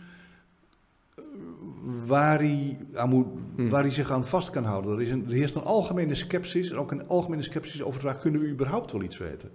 waar 2.06 2.38
hij, 2.38 2.78
aan 2.94 3.08
moet, 3.08 3.26
hmm. 3.56 3.68
waar 3.68 3.82
hij 3.82 3.90
zich 3.90 4.10
aan 4.10 4.26
vast 4.26 4.50
kan 4.50 4.64
houden. 4.64 4.92
Er, 4.92 5.02
is 5.02 5.10
een, 5.10 5.26
er 5.26 5.32
heerst 5.32 5.54
een 5.54 5.64
algemene 5.64 6.14
sceptisch 6.14 6.70
en 6.70 6.76
ook 6.76 6.90
een 6.90 7.08
algemene 7.08 7.42
sceptisch 7.42 7.82
over 7.82 8.00
de 8.00 8.06
vraag, 8.06 8.20
kunnen 8.20 8.40
we 8.40 8.48
überhaupt 8.48 8.92
wel 8.92 9.02
iets 9.02 9.18
weten? 9.18 9.50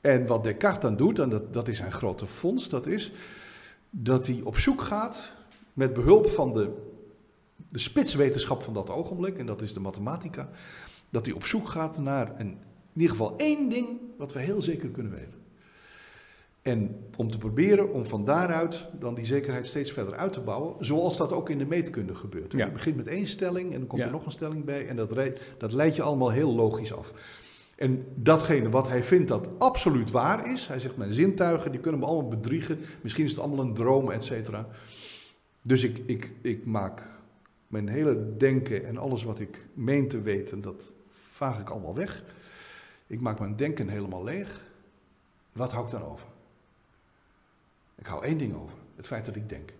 En 0.00 0.26
wat 0.26 0.44
Descartes 0.44 0.82
dan 0.82 0.96
doet, 0.96 1.18
en 1.18 1.28
dat, 1.28 1.52
dat 1.52 1.68
is 1.68 1.76
zijn 1.76 1.92
grote 1.92 2.26
fonds, 2.26 2.68
dat 2.68 2.86
is 2.86 3.12
dat 3.90 4.26
hij 4.26 4.40
op 4.44 4.58
zoek 4.58 4.82
gaat 4.82 5.32
met 5.72 5.92
behulp 5.92 6.28
van 6.28 6.52
de, 6.52 6.70
de 7.68 7.78
spitswetenschap 7.78 8.62
van 8.62 8.74
dat 8.74 8.90
ogenblik, 8.90 9.38
en 9.38 9.46
dat 9.46 9.62
is 9.62 9.74
de 9.74 9.80
mathematica, 9.80 10.48
dat 11.10 11.26
hij 11.26 11.34
op 11.34 11.44
zoek 11.44 11.68
gaat 11.68 11.98
naar 11.98 12.40
een, 12.40 12.46
in 12.92 13.00
ieder 13.00 13.10
geval 13.10 13.36
één 13.36 13.68
ding 13.68 14.00
wat 14.18 14.32
we 14.32 14.40
heel 14.40 14.60
zeker 14.60 14.88
kunnen 14.88 15.12
weten. 15.12 15.41
En 16.62 17.04
om 17.16 17.30
te 17.30 17.38
proberen 17.38 17.92
om 17.92 18.06
van 18.06 18.24
daaruit 18.24 18.88
dan 18.98 19.14
die 19.14 19.24
zekerheid 19.24 19.66
steeds 19.66 19.92
verder 19.92 20.14
uit 20.16 20.32
te 20.32 20.40
bouwen, 20.40 20.84
zoals 20.84 21.16
dat 21.16 21.32
ook 21.32 21.50
in 21.50 21.58
de 21.58 21.66
meetkunde 21.66 22.14
gebeurt. 22.14 22.52
Ja. 22.52 22.64
Je 22.66 22.72
begint 22.72 22.96
met 22.96 23.06
één 23.06 23.26
stelling 23.26 23.72
en 23.72 23.78
dan 23.78 23.86
komt 23.88 24.00
Ja. 24.00 24.06
er 24.06 24.12
nog 24.12 24.24
een 24.24 24.30
stelling 24.30 24.64
bij 24.64 24.86
en 24.88 24.96
dat, 24.96 25.12
re- 25.12 25.32
dat 25.58 25.72
leidt 25.72 25.96
je 25.96 26.02
allemaal 26.02 26.30
heel 26.30 26.54
logisch 26.54 26.92
af. 26.94 27.12
En 27.76 28.06
datgene 28.14 28.68
wat 28.68 28.88
hij 28.88 29.02
vindt 29.02 29.28
dat 29.28 29.48
absoluut 29.58 30.10
waar 30.10 30.50
is, 30.52 30.66
hij 30.66 30.78
zegt 30.78 30.96
mijn 30.96 31.12
zintuigen 31.12 31.70
die 31.70 31.80
kunnen 31.80 32.00
me 32.00 32.06
allemaal 32.06 32.28
bedriegen, 32.28 32.78
misschien 33.00 33.24
is 33.24 33.30
het 33.30 33.40
allemaal 33.40 33.64
een 33.64 33.74
droom, 33.74 34.10
et 34.10 34.24
cetera. 34.24 34.66
Dus 35.62 35.84
ik, 35.84 35.98
ik, 36.06 36.32
ik 36.40 36.64
maak 36.66 37.02
mijn 37.66 37.88
hele 37.88 38.36
denken 38.36 38.86
en 38.86 38.96
alles 38.98 39.24
wat 39.24 39.40
ik 39.40 39.64
meen 39.74 40.08
te 40.08 40.20
weten, 40.20 40.60
dat 40.60 40.92
vaag 41.10 41.60
ik 41.60 41.70
allemaal 41.70 41.94
weg. 41.94 42.22
Ik 43.06 43.20
maak 43.20 43.38
mijn 43.38 43.56
denken 43.56 43.88
helemaal 43.88 44.24
leeg. 44.24 44.60
Wat 45.52 45.72
hou 45.72 45.84
ik 45.84 45.90
dan 45.90 46.04
over? 46.04 46.26
Ik 48.02 48.08
hou 48.08 48.24
één 48.24 48.38
ding 48.38 48.54
over: 48.54 48.74
het 48.96 49.06
feit 49.06 49.24
dat 49.24 49.36
ik 49.36 49.48
denk. 49.48 49.70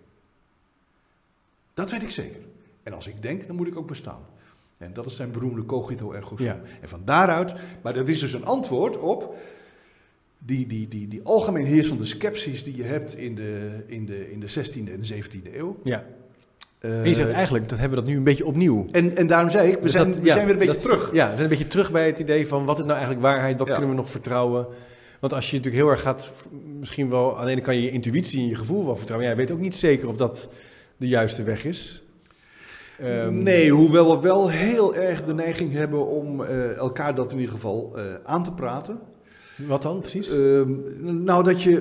Dat 1.73 1.91
weet 1.91 2.01
ik 2.03 2.09
zeker. 2.09 2.41
En 2.83 2.93
als 2.93 3.07
ik 3.07 3.21
denk, 3.21 3.47
dan 3.47 3.55
moet 3.55 3.67
ik 3.67 3.77
ook 3.77 3.87
bestaan. 3.87 4.21
En 4.77 4.93
dat 4.93 5.05
is 5.05 5.15
zijn 5.15 5.31
beroemde 5.31 5.65
cogito 5.65 6.11
ergo 6.11 6.37
sum. 6.37 6.45
Ja. 6.45 6.59
En 6.81 6.89
van 6.89 7.01
daaruit, 7.05 7.53
maar 7.81 7.93
dat 7.93 8.07
is 8.07 8.19
dus 8.19 8.33
een 8.33 8.45
antwoord 8.45 8.97
op 8.99 9.35
die, 10.37 10.67
die, 10.67 10.87
die, 10.87 11.07
die 11.07 11.19
algemeen 11.23 11.65
heersende 11.65 12.05
scepties 12.05 12.63
die 12.63 12.75
je 12.75 12.83
hebt 12.83 13.17
in 13.17 13.35
de, 13.35 13.83
in 13.85 14.05
de, 14.05 14.31
in 14.31 14.39
de 14.39 14.49
16e 14.49 14.91
en 14.91 15.01
de 15.01 15.23
17e 15.23 15.53
eeuw. 15.55 15.79
Ja. 15.83 16.03
Eh, 16.79 17.05
je 17.05 17.13
zegt 17.15 17.31
eigenlijk, 17.31 17.69
dat 17.69 17.79
hebben 17.79 17.97
we 17.97 18.03
dat 18.03 18.13
nu 18.13 18.17
een 18.19 18.23
beetje 18.23 18.45
opnieuw. 18.45 18.85
en, 18.91 19.15
en 19.17 19.27
daarom 19.27 19.49
zei 19.49 19.67
ik, 19.69 19.75
we, 19.75 19.81
Dus 19.81 19.91
zijn, 19.91 20.07
dat- 20.11 20.17
we 20.19 20.25
ja, 20.25 20.33
zijn 20.33 20.45
weer 20.45 20.53
een 20.53 20.59
beetje 20.59 20.73
dat- 20.73 20.83
terug. 20.83 21.13
Ja, 21.13 21.25
we 21.25 21.31
zijn 21.31 21.43
een 21.43 21.49
beetje 21.49 21.67
terug 21.67 21.91
bij 21.91 22.05
het 22.07 22.19
idee 22.19 22.47
van 22.47 22.65
wat 22.65 22.75
is 22.77 22.83
nou 22.85 22.93
eigenlijk 22.97 23.21
waarheid, 23.25 23.57
wat 23.57 23.67
Ja. 23.67 23.73
kunnen 23.73 23.91
we 23.91 23.97
nog 23.97 24.09
vertrouwen. 24.09 24.67
Want 25.23 25.35
als 25.35 25.49
je 25.49 25.55
natuurlijk 25.57 25.83
heel 25.83 25.91
erg 25.91 26.01
gaat, 26.01 26.33
misschien 26.79 27.09
wel, 27.09 27.37
aan 27.39 27.45
de 27.45 27.51
ene 27.51 27.61
kant 27.61 27.77
je 27.77 27.91
intuïtie 27.91 28.39
en 28.39 28.47
je 28.47 28.55
gevoel 28.55 28.85
wel 28.85 28.95
vertrouwen. 28.95 29.29
Ja, 29.29 29.35
je 29.35 29.41
weet 29.41 29.51
ook 29.51 29.59
niet 29.59 29.75
zeker 29.75 30.07
of 30.07 30.17
dat 30.17 30.49
de 30.97 31.07
juiste 31.07 31.43
weg 31.43 31.65
is. 31.65 32.03
Ehm, 32.99 33.43
nee, 33.43 33.71
hoewel 33.71 34.15
we 34.15 34.21
wel 34.21 34.49
heel 34.49 34.95
erg 34.95 35.23
de 35.23 35.33
neiging 35.33 35.71
hebben 35.71 36.07
om 36.07 36.43
eh, 36.43 36.77
elkaar 36.77 37.15
dat 37.15 37.31
in 37.31 37.37
ieder 37.37 37.53
geval 37.53 37.91
eh, 37.95 38.03
aan 38.23 38.43
te 38.43 38.53
praten. 38.53 38.99
Wat 39.55 39.81
dan 39.81 39.99
precies? 39.99 40.29
Ehm, 40.29 41.23
nou, 41.23 41.43
dat 41.43 41.61
je, 41.61 41.71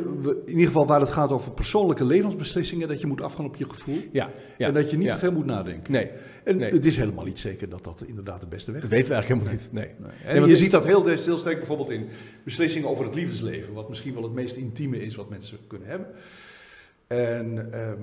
in 0.45 0.51
ieder 0.51 0.67
geval 0.67 0.87
waar 0.87 1.01
het 1.01 1.11
gaat 1.11 1.31
over 1.33 1.51
persoonlijke 1.51 2.05
levensbeslissingen, 2.05 2.89
dat 2.89 3.01
je 3.01 3.07
moet 3.07 3.21
afgaan 3.21 3.45
op 3.45 3.57
je 3.57 3.69
gevoel. 3.69 3.99
ja, 4.13 4.31
ja. 4.59 4.67
en 4.67 4.75
dat 4.75 4.91
je 4.91 4.97
niet 4.97 5.07
ja. 5.07 5.13
te 5.13 5.19
veel 5.19 5.33
moet 5.33 5.45
nadenken. 5.47 5.93
Nee, 5.93 6.11
En 6.45 6.57
nee. 6.57 6.73
het 6.73 6.87
is 6.87 6.97
helemaal 6.97 7.25
niet 7.25 7.39
zeker 7.39 7.69
dat 7.69 7.85
dat 7.85 8.05
inderdaad 8.07 8.41
de 8.41 8.47
beste 8.47 8.73
weg 8.73 8.83
dat 8.83 8.91
is. 8.91 8.97
weten 8.97 9.13
we 9.13 9.19
eigenlijk 9.19 9.45
helemaal 9.45 9.63
niet. 9.65 9.73
Nee. 9.73 10.09
Nee. 10.09 10.35
Nee, 10.35 10.41
En 10.43 10.47
je 10.47 10.51
ik- 10.53 10.57
ziet 10.59 10.71
dat 10.71 10.85
heel, 10.87 11.07
heel 11.07 11.37
sterk 11.39 11.57
bijvoorbeeld 11.57 11.91
in 11.91 12.07
beslissingen 12.45 12.89
over 12.89 13.05
het 13.05 13.15
liefdesleven, 13.15 13.73
wat 13.73 13.89
misschien 13.89 14.15
wel 14.15 14.23
het 14.23 14.33
meest 14.33 14.57
intieme 14.57 15.03
is 15.05 15.15
wat 15.17 15.29
mensen 15.29 15.59
kunnen 15.67 15.89
hebben. 15.89 16.07
En 17.07 17.73
ehm, 17.73 18.03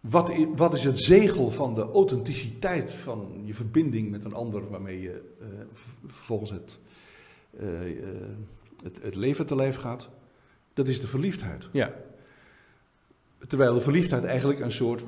wat, 0.00 0.32
wat 0.56 0.74
is 0.74 0.84
het 0.84 0.98
zegel 0.98 1.50
van 1.50 1.74
de 1.74 1.82
authenticiteit 1.92 2.92
van 2.92 3.32
je 3.44 3.54
verbinding 3.54 4.10
met 4.10 4.24
een 4.24 4.34
ander 4.34 4.70
waarmee 4.70 5.00
je 5.00 5.20
v- 5.72 5.84
vervolgens 6.06 6.50
het, 6.50 6.78
eh, 7.60 7.90
eh, 7.90 8.06
het, 8.82 8.98
het 9.02 9.14
leven 9.14 9.46
te 9.46 9.56
lijf 9.56 9.76
gaat? 9.76 10.08
Dat 10.74 10.88
is 10.88 11.00
de 11.00 11.06
verliefdheid. 11.06 11.68
Ja, 11.72 11.92
Terwijl 13.48 13.74
de 13.74 13.80
verliefdheid 13.80 14.24
eigenlijk 14.24 14.60
een 14.60 14.72
soort, 14.72 15.04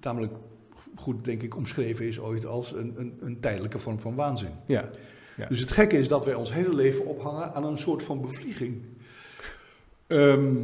tamelijk 0.00 0.32
goed 0.94 1.24
denk 1.24 1.42
ik 1.42 1.56
omschreven 1.56 2.06
is 2.06 2.20
ooit 2.20 2.46
als 2.46 2.72
een, 2.72 2.94
een, 2.96 3.18
een 3.20 3.40
tijdelijke 3.40 3.78
vorm 3.78 4.00
van 4.00 4.14
waanzin. 4.14 4.50
ja, 4.66 4.90
Ja. 5.36 5.46
Dus 5.46 5.60
het 5.60 5.70
gekke 5.70 5.98
is 5.98 6.08
dat 6.08 6.24
wij 6.24 6.34
ons 6.34 6.52
hele 6.52 6.74
leven 6.74 7.06
ophangen 7.06 7.54
aan 7.54 7.64
een 7.64 7.78
soort 7.78 8.02
van 8.02 8.20
bevlieging. 8.20 8.82
Ehm, 10.06 10.54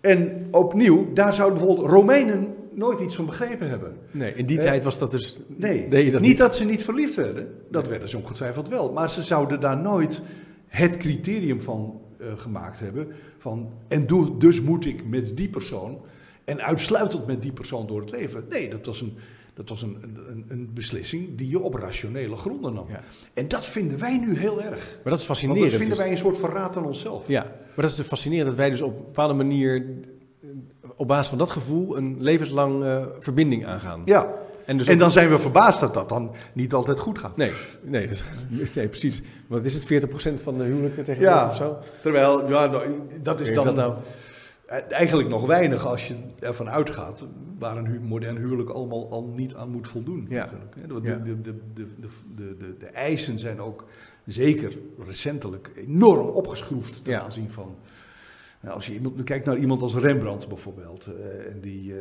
en 0.00 0.48
opnieuw, 0.50 1.12
daar 1.12 1.34
zouden 1.34 1.58
bijvoorbeeld 1.58 1.90
Romeinen 1.90 2.54
nooit 2.74 3.00
iets 3.00 3.14
van 3.14 3.26
begrepen 3.26 3.68
hebben. 3.68 3.96
nee. 4.10 4.34
In 4.34 4.46
die 4.46 4.58
Eh, 4.58 4.64
tijd 4.64 4.82
was 4.82 4.98
dat 4.98 5.10
dus... 5.10 5.40
Nee, 5.46 5.88
dat 5.88 6.02
niet, 6.02 6.20
niet. 6.20 6.38
dat 6.38 6.56
ze 6.56 6.64
niet 6.64 6.82
verliefd 6.84 7.14
werden. 7.14 7.54
Dat 7.70 7.88
werden 7.88 8.08
ze 8.08 8.16
ongetwijfeld 8.16 8.68
wel. 8.68 8.92
Maar 8.92 9.10
ze 9.10 9.22
zouden 9.22 9.60
daar 9.60 9.76
nooit 9.78 10.20
het 10.66 10.96
criterium 10.96 11.60
van 11.60 12.00
eh, 12.18 12.26
gemaakt 12.36 12.80
hebben. 12.80 13.08
Van, 13.38 13.70
en 13.88 14.06
dus 14.38 14.60
moet 14.60 14.84
ik 14.86 15.06
met 15.06 15.36
die 15.36 15.48
persoon. 15.48 15.98
En 16.44 16.60
uitsluitend 16.62 17.26
met 17.26 17.42
die 17.42 17.52
persoon 17.52 17.86
door 17.86 18.00
het 18.00 18.10
leven. 18.10 18.44
Nee, 18.48 18.70
dat 18.70 18.86
was 18.86 19.00
een, 19.00 19.14
dat 19.54 19.68
was 19.68 19.82
een, 19.82 19.96
een, 20.28 20.44
een 20.48 20.70
beslissing 20.74 21.38
die 21.38 21.48
je 21.48 21.58
op 21.60 21.74
rationele 21.74 22.36
gronden 22.36 22.74
nam. 22.74 22.86
Ja. 22.88 23.02
En 23.34 23.48
dat 23.48 23.66
vinden 23.66 23.98
wij 23.98 24.18
nu 24.18 24.38
heel 24.38 24.62
erg. 24.62 24.98
Maar 25.02 25.12
dat 25.12 25.20
is 25.20 25.26
Want 25.26 25.38
fascinerend. 25.38 25.62
dat 25.64 25.70
vinden 25.80 25.88
dus. 25.96 25.98
wij 26.04 26.10
een 26.10 26.18
soort 26.18 26.38
verraad 26.38 26.76
aan 26.76 26.84
onszelf. 26.86 27.28
Ja, 27.28 27.42
maar 27.42 27.72
dat 27.84 27.90
is 27.90 27.96
dus 27.96 28.06
fascinerend 28.06 28.46
dat 28.48 28.56
wij 28.58 28.70
dus 28.70 28.80
op 28.82 28.96
een 28.98 29.04
bepaalde 29.04 29.34
manier 29.34 29.86
op 30.96 31.08
basis 31.08 31.28
van 31.28 31.38
dat 31.38 31.50
gevoel 31.50 31.96
een 31.96 32.16
levenslang 32.20 32.84
eh, 32.84 33.02
verbinding 33.20 33.66
aangaan. 33.66 34.02
Ja. 34.04 34.32
En, 34.66 34.76
dus 34.76 34.86
en 34.88 34.98
dan 34.98 35.10
zijn 35.10 35.28
we 35.28 35.38
verbaasd 35.38 35.80
dat 35.80 35.94
dat 35.94 36.08
dan 36.08 36.30
niet 36.52 36.74
altijd 36.74 36.98
goed 36.98 37.18
gaat. 37.18 37.36
Nee, 37.36 37.52
nee, 37.82 38.08
dat- 38.08 38.22
nee, 38.74 38.88
precies. 38.88 39.22
Want 39.46 39.64
is 39.64 39.74
het 39.74 40.06
40% 40.40 40.42
van 40.42 40.58
de 40.58 40.64
huwelijken 40.64 41.04
tegenwoordig 41.04 41.42
Ja. 41.42 41.48
of 41.48 41.56
zo? 41.56 41.76
Terwijl, 42.02 42.48
ja, 42.48 42.66
nou, 42.66 42.88
dat 43.22 43.40
is 43.40 43.52
dan 43.54 43.64
dat 43.64 43.76
nou? 43.76 43.94
eh, 44.66 44.78
eigenlijk 44.90 45.28
nog 45.28 45.46
weinig 45.46 45.86
als 45.86 46.08
je 46.08 46.14
ervan 46.38 46.70
uitgaat 46.70 47.24
waar 47.58 47.76
een 47.76 48.00
modern 48.02 48.36
huwelijk 48.36 48.70
allemaal 48.70 49.10
al 49.10 49.32
niet 49.36 49.54
aan 49.54 49.70
moet 49.70 49.88
voldoen. 49.88 50.26
Ja. 50.28 50.48
Natuurlijk. 50.84 51.04
De, 51.04 51.22
de, 51.22 51.40
de, 51.40 51.40
de, 51.74 51.86
de, 52.00 52.08
de, 52.34 52.56
de, 52.58 52.76
de 52.78 52.86
eisen 52.86 53.38
zijn 53.38 53.60
ook 53.60 53.84
zeker 54.26 54.72
recentelijk 55.06 55.70
enorm 55.76 56.26
opgeschroefd 56.28 57.04
ten 57.04 57.12
Ja. 57.12 57.20
aanzien 57.20 57.50
van. 57.50 57.74
Nou, 58.64 58.76
als 58.76 58.86
je 58.86 58.94
iemand, 58.94 59.24
kijkt 59.24 59.46
naar 59.46 59.56
iemand 59.58 59.82
als 59.82 59.94
Rembrandt 59.94 60.48
bijvoorbeeld, 60.48 61.06
eh, 61.06 61.52
en 61.52 61.60
die, 61.60 61.92
eh, 61.94 61.98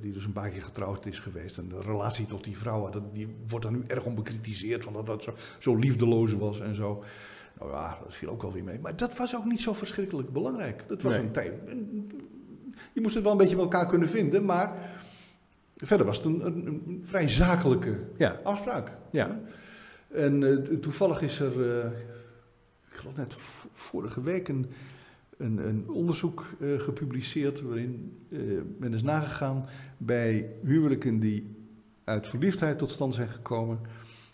die 0.00 0.12
dus 0.12 0.24
een 0.24 0.32
paar 0.32 0.48
keer 0.48 0.62
getrouwd 0.62 1.06
is 1.06 1.18
geweest, 1.18 1.58
en 1.58 1.68
de 1.68 1.80
relatie 1.80 2.26
tot 2.26 2.44
die 2.44 2.58
vrouw, 2.58 2.90
dat, 2.90 3.14
die 3.14 3.34
wordt 3.48 3.64
dan 3.64 3.74
nu 3.74 3.84
erg 3.86 4.04
om 4.04 4.14
bekritiseerd, 4.14 4.84
van 4.84 4.92
dat 4.92 5.06
dat 5.06 5.22
zo, 5.22 5.34
zo 5.58 5.74
liefdeloos 5.76 6.32
was 6.32 6.60
en 6.60 6.74
zo. 6.74 7.02
Nou 7.58 7.70
ja, 7.70 7.98
dat 8.04 8.14
viel 8.16 8.28
ook 8.30 8.42
wel 8.42 8.52
weer 8.52 8.64
mee. 8.64 8.78
Maar 8.78 8.96
dat 8.96 9.16
was 9.16 9.36
ook 9.36 9.44
niet 9.44 9.60
zo 9.60 9.72
verschrikkelijk 9.72 10.32
belangrijk. 10.32 10.84
Dat 10.88 11.02
was 11.02 11.12
Nee. 11.16 11.22
een 11.22 11.32
tijd. 11.32 11.52
Je 12.92 13.00
moest 13.00 13.14
het 13.14 13.22
wel 13.22 13.32
een 13.32 13.38
beetje 13.38 13.54
met 13.56 13.64
elkaar 13.64 13.86
kunnen 13.86 14.08
vinden, 14.08 14.44
maar 14.44 14.90
verder 15.76 16.06
was 16.06 16.16
het 16.16 16.26
een, 16.26 16.46
een, 16.46 16.66
een 16.66 17.00
vrij 17.04 17.28
zakelijke 17.28 17.98
Ja, 18.16 18.40
afspraak. 18.44 18.96
ja. 19.10 19.40
En 20.14 20.42
eh, 20.70 20.76
toevallig 20.78 21.22
is 21.22 21.40
er, 21.40 21.86
ik 22.90 22.96
geloof 22.96 23.16
net 23.16 23.34
vorige 23.72 24.22
week, 24.22 24.48
een, 24.48 24.66
een, 25.36 25.58
een 25.58 25.88
onderzoek 25.88 26.46
eh, 26.60 26.80
gepubliceerd 26.80 27.60
waarin 27.60 28.18
eh, 28.28 28.38
men 28.78 28.94
is 28.94 29.02
nagegaan 29.02 29.68
bij 29.96 30.52
huwelijken 30.62 31.18
die 31.18 31.56
uit 32.04 32.28
verliefdheid 32.28 32.78
tot 32.78 32.90
stand 32.90 33.14
zijn 33.14 33.28
gekomen 33.28 33.78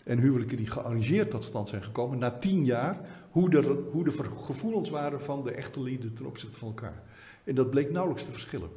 en 0.03 0.19
huwelijken 0.19 0.57
die 0.57 0.67
gearrangeerd 0.69 1.31
tot 1.31 1.43
stand 1.43 1.69
zijn 1.69 1.83
gekomen 1.83 2.17
na 2.17 2.31
tien 2.31 2.65
jaar, 2.65 2.99
hoe 3.31 3.49
de, 3.49 3.83
hoe 3.91 4.03
de 4.03 4.11
gevoelens 4.41 4.89
waren 4.89 5.21
van 5.21 5.43
de 5.43 5.51
echte 5.51 5.81
lieden 5.81 6.13
ten 6.13 6.25
opzichte 6.25 6.57
van 6.57 6.67
elkaar. 6.67 7.03
En 7.43 7.55
dat 7.55 7.69
bleek 7.69 7.91
nauwelijks 7.91 8.25
te 8.25 8.31
verschillen. 8.31 8.69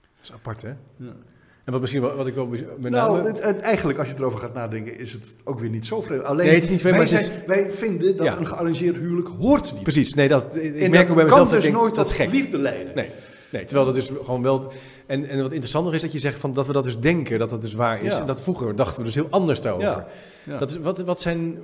Dat 0.00 0.22
is 0.22 0.32
apart, 0.32 0.62
hè? 0.62 0.74
Ja. 0.96 1.14
En 1.64 1.72
wat 1.72 1.80
misschien 1.80 2.00
wat 2.00 2.26
ik 2.26 2.34
wel 2.34 2.46
met 2.46 2.60
name... 2.78 3.22
Nou, 3.22 3.40
het- 3.40 3.60
eigenlijk 3.60 3.98
als 3.98 4.08
je 4.08 4.14
erover 4.16 4.38
gaat 4.38 4.54
nadenken, 4.54 4.98
is 4.98 5.12
het 5.12 5.36
ook 5.44 5.60
weer 5.60 5.70
niet 5.70 5.86
zo 5.86 6.00
vreemd. 6.00 6.24
Alleen, 6.24 6.46
Nee, 6.46 6.54
het 6.54 6.64
is 6.64 6.70
niet 6.70 6.80
vreemd, 6.80 7.10
wij, 7.10 7.20
is- 7.20 7.30
wij 7.46 7.70
vinden 7.70 8.16
dat 8.16 8.26
Ja. 8.26 8.36
een 8.38 8.46
gearrangeerd 8.46 8.96
huwelijk 8.96 9.28
hoort 9.38 9.72
niet. 9.72 9.82
Precies, 9.82 10.14
nee, 10.14 10.28
dat, 10.28 10.56
ik 10.56 10.76
en 10.80 10.90
merk 10.90 11.06
dat 11.06 11.16
bij 11.16 11.24
kan 11.24 11.32
mezelf, 11.38 11.38
dat 11.38 11.50
dus 11.50 11.62
denk, 11.62 11.74
nooit 11.76 11.94
dat 11.94 12.16
tot 12.16 12.32
liefde 12.32 12.58
leiden. 12.58 12.94
Nee, 12.94 13.08
nee, 13.50 13.64
terwijl 13.64 13.86
dat 13.86 13.94
dus 13.94 14.10
gewoon 14.24 14.42
wel... 14.42 14.72
En, 15.06 15.28
en 15.28 15.42
wat 15.42 15.52
interessanter 15.52 15.94
is 15.94 16.00
dat 16.00 16.12
je 16.12 16.18
zegt 16.18 16.38
van, 16.38 16.52
dat 16.52 16.66
we 16.66 16.72
dat 16.72 16.84
dus 16.84 16.98
denken, 16.98 17.38
dat 17.38 17.50
dat 17.50 17.60
dus 17.60 17.74
waar 17.74 18.02
is. 18.02 18.12
Ja. 18.14 18.20
En 18.20 18.26
dat 18.26 18.40
vroeger 18.42 18.76
dachten 18.76 18.98
we 18.98 19.04
dus 19.04 19.14
heel 19.14 19.26
anders 19.30 19.60
daarover. 19.60 19.86
Ja, 19.86 20.06
ja. 20.44 20.58
Dat 20.58 20.70
is, 20.70 20.76
wat, 20.78 21.00
wat, 21.00 21.20
zijn, 21.20 21.58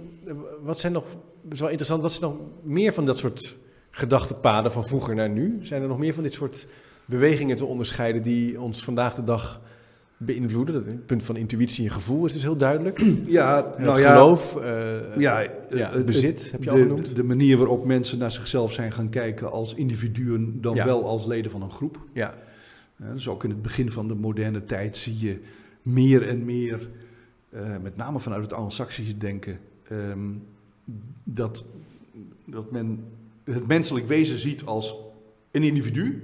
wat 0.62 0.78
zijn 0.78 0.92
nog, 0.92 1.04
is 1.50 1.58
wel 1.60 1.68
interessant, 1.68 2.02
wat 2.02 2.12
zijn 2.12 2.30
nog 2.30 2.40
meer 2.62 2.92
van 2.92 3.06
dat 3.06 3.18
soort 3.18 3.56
gedachtepaden 3.90 4.72
van 4.72 4.86
vroeger 4.86 5.14
naar 5.14 5.28
nu? 5.28 5.58
Zijn 5.62 5.82
er 5.82 5.88
nog 5.88 5.98
meer 5.98 6.14
van 6.14 6.22
dit 6.22 6.34
soort 6.34 6.66
bewegingen 7.04 7.56
te 7.56 7.64
onderscheiden 7.64 8.22
die 8.22 8.60
ons 8.60 8.84
vandaag 8.84 9.14
de 9.14 9.24
dag 9.24 9.60
beïnvloeden? 10.18 10.74
Het 10.74 11.06
punt 11.06 11.24
van 11.24 11.36
intuïtie 11.36 11.84
en 11.84 11.90
gevoel 11.90 12.26
is 12.26 12.32
dus 12.32 12.42
heel 12.42 12.56
duidelijk. 12.56 12.98
ja, 13.26 13.56
het 13.56 13.78
nou 13.78 14.00
ja, 14.00 14.12
geloof, 14.12 14.56
eh, 14.56 15.16
ja, 15.16 15.40
ja, 15.70 15.90
het- 15.92 16.06
bezit, 16.06 16.50
heb 16.50 16.62
je 16.62 16.70
de, 16.70 16.76
al 16.76 16.82
genoemd. 16.82 17.16
De 17.16 17.22
manier 17.24 17.56
waarop 17.56 17.84
mensen 17.84 18.18
naar 18.18 18.32
zichzelf 18.32 18.72
zijn 18.72 18.92
gaan 18.92 19.08
kijken 19.08 19.50
als 19.50 19.74
individuen, 19.74 20.60
dan 20.60 20.74
Ja. 20.74 20.84
wel 20.84 21.04
als 21.06 21.26
leden 21.26 21.50
van 21.50 21.62
een 21.62 21.70
groep. 21.70 21.98
ja, 22.12 22.34
Ja, 22.96 23.12
dus 23.12 23.28
ook 23.28 23.44
in 23.44 23.50
het 23.50 23.62
begin 23.62 23.90
van 23.90 24.08
de 24.08 24.14
moderne 24.14 24.64
tijd 24.64 24.96
zie 24.96 25.18
je 25.18 25.38
meer 25.82 26.28
en 26.28 26.44
meer, 26.44 26.88
eh, 27.50 27.60
met 27.82 27.96
name 27.96 28.20
vanuit 28.20 28.42
het 28.42 28.52
Anglo-Saxische 28.52 29.18
denken, 29.18 29.58
ehm, 29.88 30.18
dat, 31.24 31.64
dat 32.44 32.70
men 32.70 33.04
het 33.44 33.66
menselijk 33.66 34.06
wezen 34.06 34.38
ziet 34.38 34.64
als 34.64 34.96
een 35.50 35.62
individu. 35.62 36.22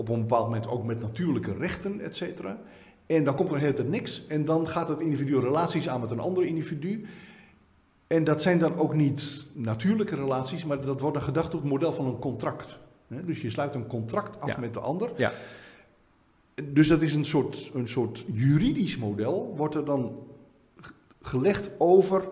Op 0.00 0.08
een 0.08 0.20
bepaald 0.20 0.44
moment 0.44 0.66
ook 0.66 0.84
met 0.84 1.00
natuurlijke 1.00 1.52
rechten, 1.52 2.00
et 2.00 2.16
cetera. 2.16 2.58
En 3.06 3.24
dan 3.24 3.36
komt 3.36 3.52
er 3.52 3.58
helemaal 3.58 3.86
niks. 3.90 4.26
En 4.26 4.44
dan 4.44 4.68
gaat 4.68 4.88
het 4.88 5.00
individu 5.00 5.38
relaties 5.38 5.88
aan 5.88 6.00
met 6.00 6.10
een 6.10 6.20
ander 6.20 6.44
individu. 6.44 7.06
En 8.06 8.24
dat 8.24 8.42
zijn 8.42 8.58
dan 8.58 8.74
ook 8.76 8.94
niet 8.94 9.46
natuurlijke 9.52 10.14
relaties, 10.14 10.64
maar 10.64 10.80
dat 10.84 11.00
wordt 11.00 11.16
dan 11.16 11.26
gedacht 11.26 11.54
op 11.54 11.60
het 11.60 11.70
model 11.70 11.92
van 11.92 12.06
een 12.06 12.18
contract. 12.18 12.78
Dus 13.08 13.40
je 13.42 13.50
sluit 13.50 13.74
een 13.74 13.86
contract 13.86 14.40
af 14.40 14.48
Ja. 14.48 14.60
met 14.60 14.74
de 14.74 14.80
ander. 14.80 15.10
Ja. 15.16 15.32
Dus 16.64 16.88
dat 16.88 17.02
is 17.02 17.14
een 17.14 17.24
soort, 17.24 17.70
een 17.74 17.88
soort 17.88 18.24
juridisch 18.32 18.96
model, 18.96 19.54
wordt 19.56 19.74
er 19.74 19.84
dan 19.84 20.18
gelegd 21.22 21.70
over 21.78 22.28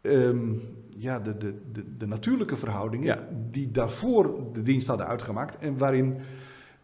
ehm, 0.00 0.50
ja, 1.02 1.20
de, 1.20 1.36
de, 1.36 1.54
de, 1.72 1.84
de 1.98 2.06
natuurlijke 2.06 2.56
verhoudingen 2.56 3.06
Ja. 3.06 3.28
die 3.50 3.70
daarvoor 3.70 4.52
de 4.52 4.62
dienst 4.62 4.86
hadden 4.86 5.06
uitgemaakt. 5.06 5.56
En 5.58 5.76
waarin 5.76 6.16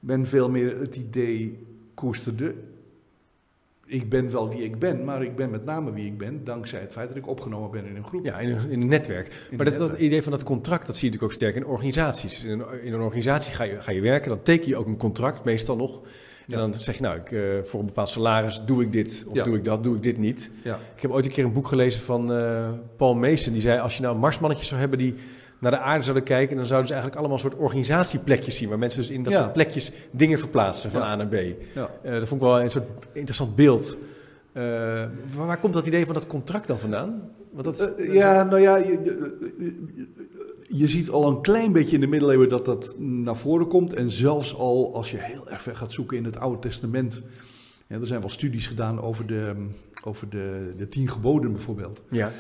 men 0.01 0.27
veel 0.27 0.51
meer 0.51 0.81
het 0.81 0.97
idee 0.97 1.67
koesterde. 1.95 2.55
Ik 3.87 4.09
ben 4.09 4.31
wel 4.31 4.49
wie 4.49 4.63
ik 4.65 4.79
ben, 4.79 5.05
maar 5.05 5.23
ik 5.23 5.37
ben 5.37 5.51
met 5.51 5.65
name 5.65 5.93
wie 5.93 6.07
ik 6.07 6.19
ben 6.19 6.45
dankzij 6.45 6.81
het 6.81 6.93
feit 6.93 7.09
dat 7.09 7.17
ik 7.17 7.27
opgenomen 7.27 7.71
ben 7.71 7.87
in 7.87 7.97
een 7.97 8.05
groep. 8.05 8.25
Ja, 8.25 8.39
in 8.39 8.51
een, 8.51 8.71
in 8.71 8.81
een 8.81 8.89
netwerk. 8.89 9.47
In 9.51 9.57
maar 9.57 9.67
een 9.67 9.79
dat, 9.79 9.91
dat 9.91 9.99
idee 9.99 10.23
van 10.23 10.33
dat 10.33 10.43
contract, 10.43 10.87
dat 10.87 10.97
zie 10.97 11.11
je 11.11 11.15
natuurlijk 11.15 11.33
ook 11.33 11.51
sterk 11.51 11.65
in 11.65 11.73
organisaties. 11.73 12.45
In 12.45 12.51
een, 12.61 12.83
in 12.83 12.93
een 12.93 13.01
organisatie 13.01 13.55
ga 13.55 13.65
je, 13.65 13.81
ga 13.81 13.91
je 13.91 14.01
werken, 14.01 14.29
dan 14.29 14.43
teken 14.43 14.69
je 14.69 14.77
ook 14.77 14.87
een 14.87 14.97
contract, 14.97 15.45
meestal 15.45 15.77
nog. 15.77 16.03
En 16.49 16.59
dan 16.59 16.75
zeg 16.75 16.97
je, 16.97 17.03
nou, 17.03 17.17
ik, 17.19 17.33
eh, 17.33 17.41
voor 17.65 17.81
een 17.81 17.87
bepaald 17.87 18.09
salaris 18.09 18.63
doe 18.67 18.83
ik 18.83 18.93
dit, 18.93 19.25
of 19.29 19.35
Ja. 19.35 19.45
doe 19.45 19.57
ik 19.57 19.65
dat, 19.65 19.83
doe 19.83 19.97
ik 19.97 20.03
dit 20.03 20.19
niet. 20.19 20.51
Ja. 20.65 20.79
Ik 20.97 21.03
heb 21.03 21.11
ooit 21.11 21.25
een 21.25 21.31
keer 21.33 21.45
een 21.45 21.53
boek 21.53 21.69
gelezen 21.69 22.01
van 22.01 22.33
eh, 22.33 22.69
Paul 22.97 23.15
Mason, 23.15 23.53
die 23.53 23.63
zei, 23.63 23.81
als 23.81 23.97
je 23.97 24.03
nou 24.03 24.17
marsmannetjes 24.19 24.69
zou 24.69 24.81
hebben 24.81 24.99
die 24.99 25.15
naar 25.59 25.71
de 25.71 25.79
aarde 25.79 26.03
zouden 26.03 26.25
kijken, 26.25 26.57
dan 26.57 26.67
zouden 26.67 26.89
ze 26.89 26.95
eigenlijk 26.95 27.23
allemaal 27.25 27.45
een 27.45 27.51
soort 27.51 27.63
organisatieplekjes 27.63 28.57
zien, 28.57 28.69
waar 28.69 28.79
mensen 28.79 29.01
dus 29.01 29.11
in 29.11 29.23
dat 29.23 29.33
Ja. 29.33 29.39
soort 29.41 29.53
plekjes 29.53 29.93
dingen 30.11 30.39
verplaatsen 30.39 30.91
van 30.91 31.01
Ja. 31.01 31.07
A 31.07 31.17
naar 31.17 31.27
B. 31.27 31.35
Ja. 31.75 31.91
Eh, 32.03 32.13
dat 32.13 32.29
vond 32.29 32.43
ik 32.43 32.47
wel 32.49 32.61
een 32.61 32.71
soort 32.71 32.87
interessant 33.13 33.57
beeld. 33.57 33.97
Eh, 34.53 34.63
waar, 35.35 35.59
komt 35.59 35.73
dat 35.75 35.87
idee 35.87 36.05
van 36.05 36.15
dat 36.15 36.27
contract 36.27 36.67
dan 36.67 36.79
vandaan? 36.79 37.31
Want 37.53 37.65
dat, 37.65 37.95
ja, 37.99 38.43
nou 38.43 38.61
ja, 38.61 38.79
je, 40.69 40.87
ziet 40.87 41.11
al 41.11 41.29
een 41.29 41.41
klein 41.41 41.73
beetje 41.73 41.95
in 41.95 42.01
de 42.01 42.07
middeleeuwen 42.07 42.49
dat 42.49 42.65
dat 42.65 42.95
naar 42.99 43.37
voren 43.37 43.69
komt. 43.69 43.95
En 43.95 44.11
zelfs 44.11 44.55
al 44.55 44.95
als 44.95 45.11
je 45.11 45.17
heel 45.17 45.51
erg 45.51 45.63
ver 45.63 45.77
gaat 45.77 45.93
zoeken 45.93 46.17
in 46.17 46.25
het 46.25 46.39
Oude 46.39 46.59
Testament. 46.59 47.23
Ja, 47.87 47.97
er 48.01 48.07
zijn 48.07 48.21
wel 48.21 48.29
studies 48.31 48.67
gedaan 48.67 49.01
over 49.01 49.27
de, 49.27 49.67
over 50.05 50.29
de, 50.29 50.73
de 50.77 50.89
tien 50.89 51.09
geboden 51.11 51.53
bijvoorbeeld. 51.53 52.03
ja. 52.11 52.33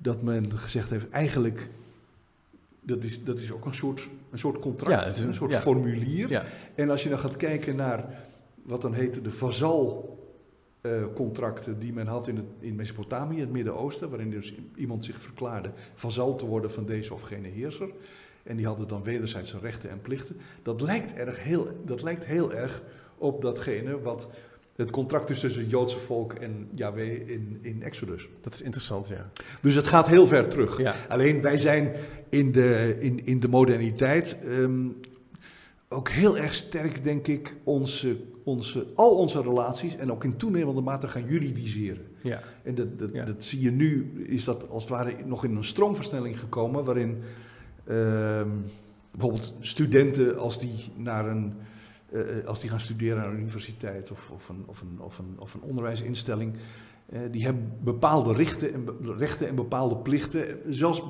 Dat 0.00 0.22
men 0.22 0.52
gezegd 0.58 0.90
heeft, 0.90 1.08
eigenlijk, 1.10 1.68
dat 2.80 3.04
is, 3.04 3.24
dat 3.24 3.38
is 3.40 3.52
ook 3.52 3.64
een 3.64 3.74
soort, 3.74 4.08
een 4.30 4.38
soort 4.38 4.58
contract, 4.58 5.00
Ja, 5.00 5.06
het 5.08 5.16
is 5.16 5.22
een- 5.22 5.34
soort 5.34 5.50
ja. 5.50 5.60
formulier. 5.60 6.44
En 6.74 6.90
als 6.90 7.02
je 7.02 7.08
dan 7.08 7.18
gaat 7.18 7.36
kijken 7.36 7.76
naar 7.76 8.24
wat 8.62 8.82
dan 8.82 8.92
heette 8.94 9.22
de 9.22 9.30
vazalcontracten 10.82 11.78
die 11.78 11.92
men 11.92 12.06
had 12.06 12.28
in, 12.28 12.36
het, 12.36 12.46
in 12.60 12.74
Mesopotamië, 12.74 13.40
het 13.40 13.50
Midden-Oosten, 13.50 14.08
waarin 14.08 14.30
dus 14.30 14.54
iemand 14.74 15.04
zich 15.04 15.20
verklaarde 15.20 15.70
vazal 15.94 16.36
te 16.36 16.46
worden 16.46 16.72
van 16.72 16.86
deze 16.86 17.14
of 17.14 17.22
gene 17.22 17.48
heerser. 17.48 17.90
En 18.42 18.56
die 18.56 18.66
hadden 18.66 18.88
dan 18.88 19.02
wederzijdse 19.02 19.58
rechten 19.58 19.90
en 19.90 20.00
plichten. 20.00 20.36
Dat 20.62 20.80
lijkt, 20.80 21.14
erg 21.14 21.42
heel, 21.42 21.68
dat 21.84 22.02
lijkt 22.02 22.26
heel 22.26 22.52
erg 22.52 22.82
op 23.18 23.42
datgene 23.42 24.00
wat 24.00 24.28
het 24.76 24.90
contract 24.90 25.30
is 25.30 25.40
tussen 25.40 25.60
het 25.60 25.70
Joodse 25.70 25.98
volk 25.98 26.32
en 26.32 26.68
Yahweh 26.74 27.28
in, 27.28 27.58
in 27.62 27.82
Exodus. 27.82 28.28
Dat 28.40 28.54
is 28.54 28.62
interessant, 28.62 29.08
ja. 29.08 29.30
Dus 29.60 29.74
het 29.74 29.86
gaat 29.86 30.08
heel 30.08 30.26
ver 30.26 30.48
terug. 30.48 30.78
Ja. 30.78 30.94
Alleen 31.08 31.42
wij 31.42 31.56
zijn 31.56 31.92
in 32.28 32.52
de, 32.52 32.96
in, 33.00 33.26
in 33.26 33.40
de 33.40 33.48
moderniteit 33.48 34.36
ehm, 34.42 34.86
ook 35.88 36.08
heel 36.08 36.38
erg 36.38 36.54
sterk, 36.54 37.04
denk 37.04 37.26
ik, 37.26 37.54
onze, 37.64 38.16
onze, 38.48 38.86
al 38.94 39.16
onze 39.16 39.42
relaties 39.42 39.96
en 39.96 40.12
ook 40.12 40.24
in 40.24 40.36
toenemende 40.36 40.80
mate 40.80 41.08
gaan 41.08 41.24
juridiseren. 41.24 42.06
ja. 42.22 42.40
En 42.62 42.74
dat, 42.74 42.98
dat, 42.98 43.10
Ja. 43.12 43.24
dat 43.24 43.44
zie 43.44 43.60
je 43.60 43.70
nu, 43.70 44.12
is 44.26 44.44
dat 44.44 44.68
als 44.68 44.82
het 44.82 44.92
ware 44.92 45.14
nog 45.24 45.44
in 45.44 45.56
een 45.56 45.64
stroomversnelling 45.64 46.38
gekomen, 46.40 46.84
waarin 46.84 47.22
ehm, 47.86 48.48
bijvoorbeeld 49.10 49.54
studenten, 49.60 50.38
als 50.38 50.58
die, 50.58 50.92
naar 50.96 51.28
een, 51.28 51.54
eh, 52.10 52.20
als 52.46 52.60
die 52.60 52.70
gaan 52.70 52.80
studeren 52.80 53.22
aan 53.22 53.30
een 53.30 53.38
universiteit 53.38 54.10
of, 54.10 54.30
of, 54.30 54.48
een, 54.48 54.62
of, 54.66 54.80
een, 54.80 54.96
of, 55.00 55.18
een, 55.18 55.34
of 55.38 55.54
een 55.54 55.62
onderwijsinstelling, 55.62 56.54
eh, 57.08 57.20
die 57.30 57.44
hebben 57.44 57.72
bepaalde 57.84 58.32
rechten 58.32 58.74
en, 58.74 58.86
rechten 59.18 59.48
en 59.48 59.54
bepaalde 59.54 59.96
plichten. 59.96 60.46
Zelfs, 60.68 61.02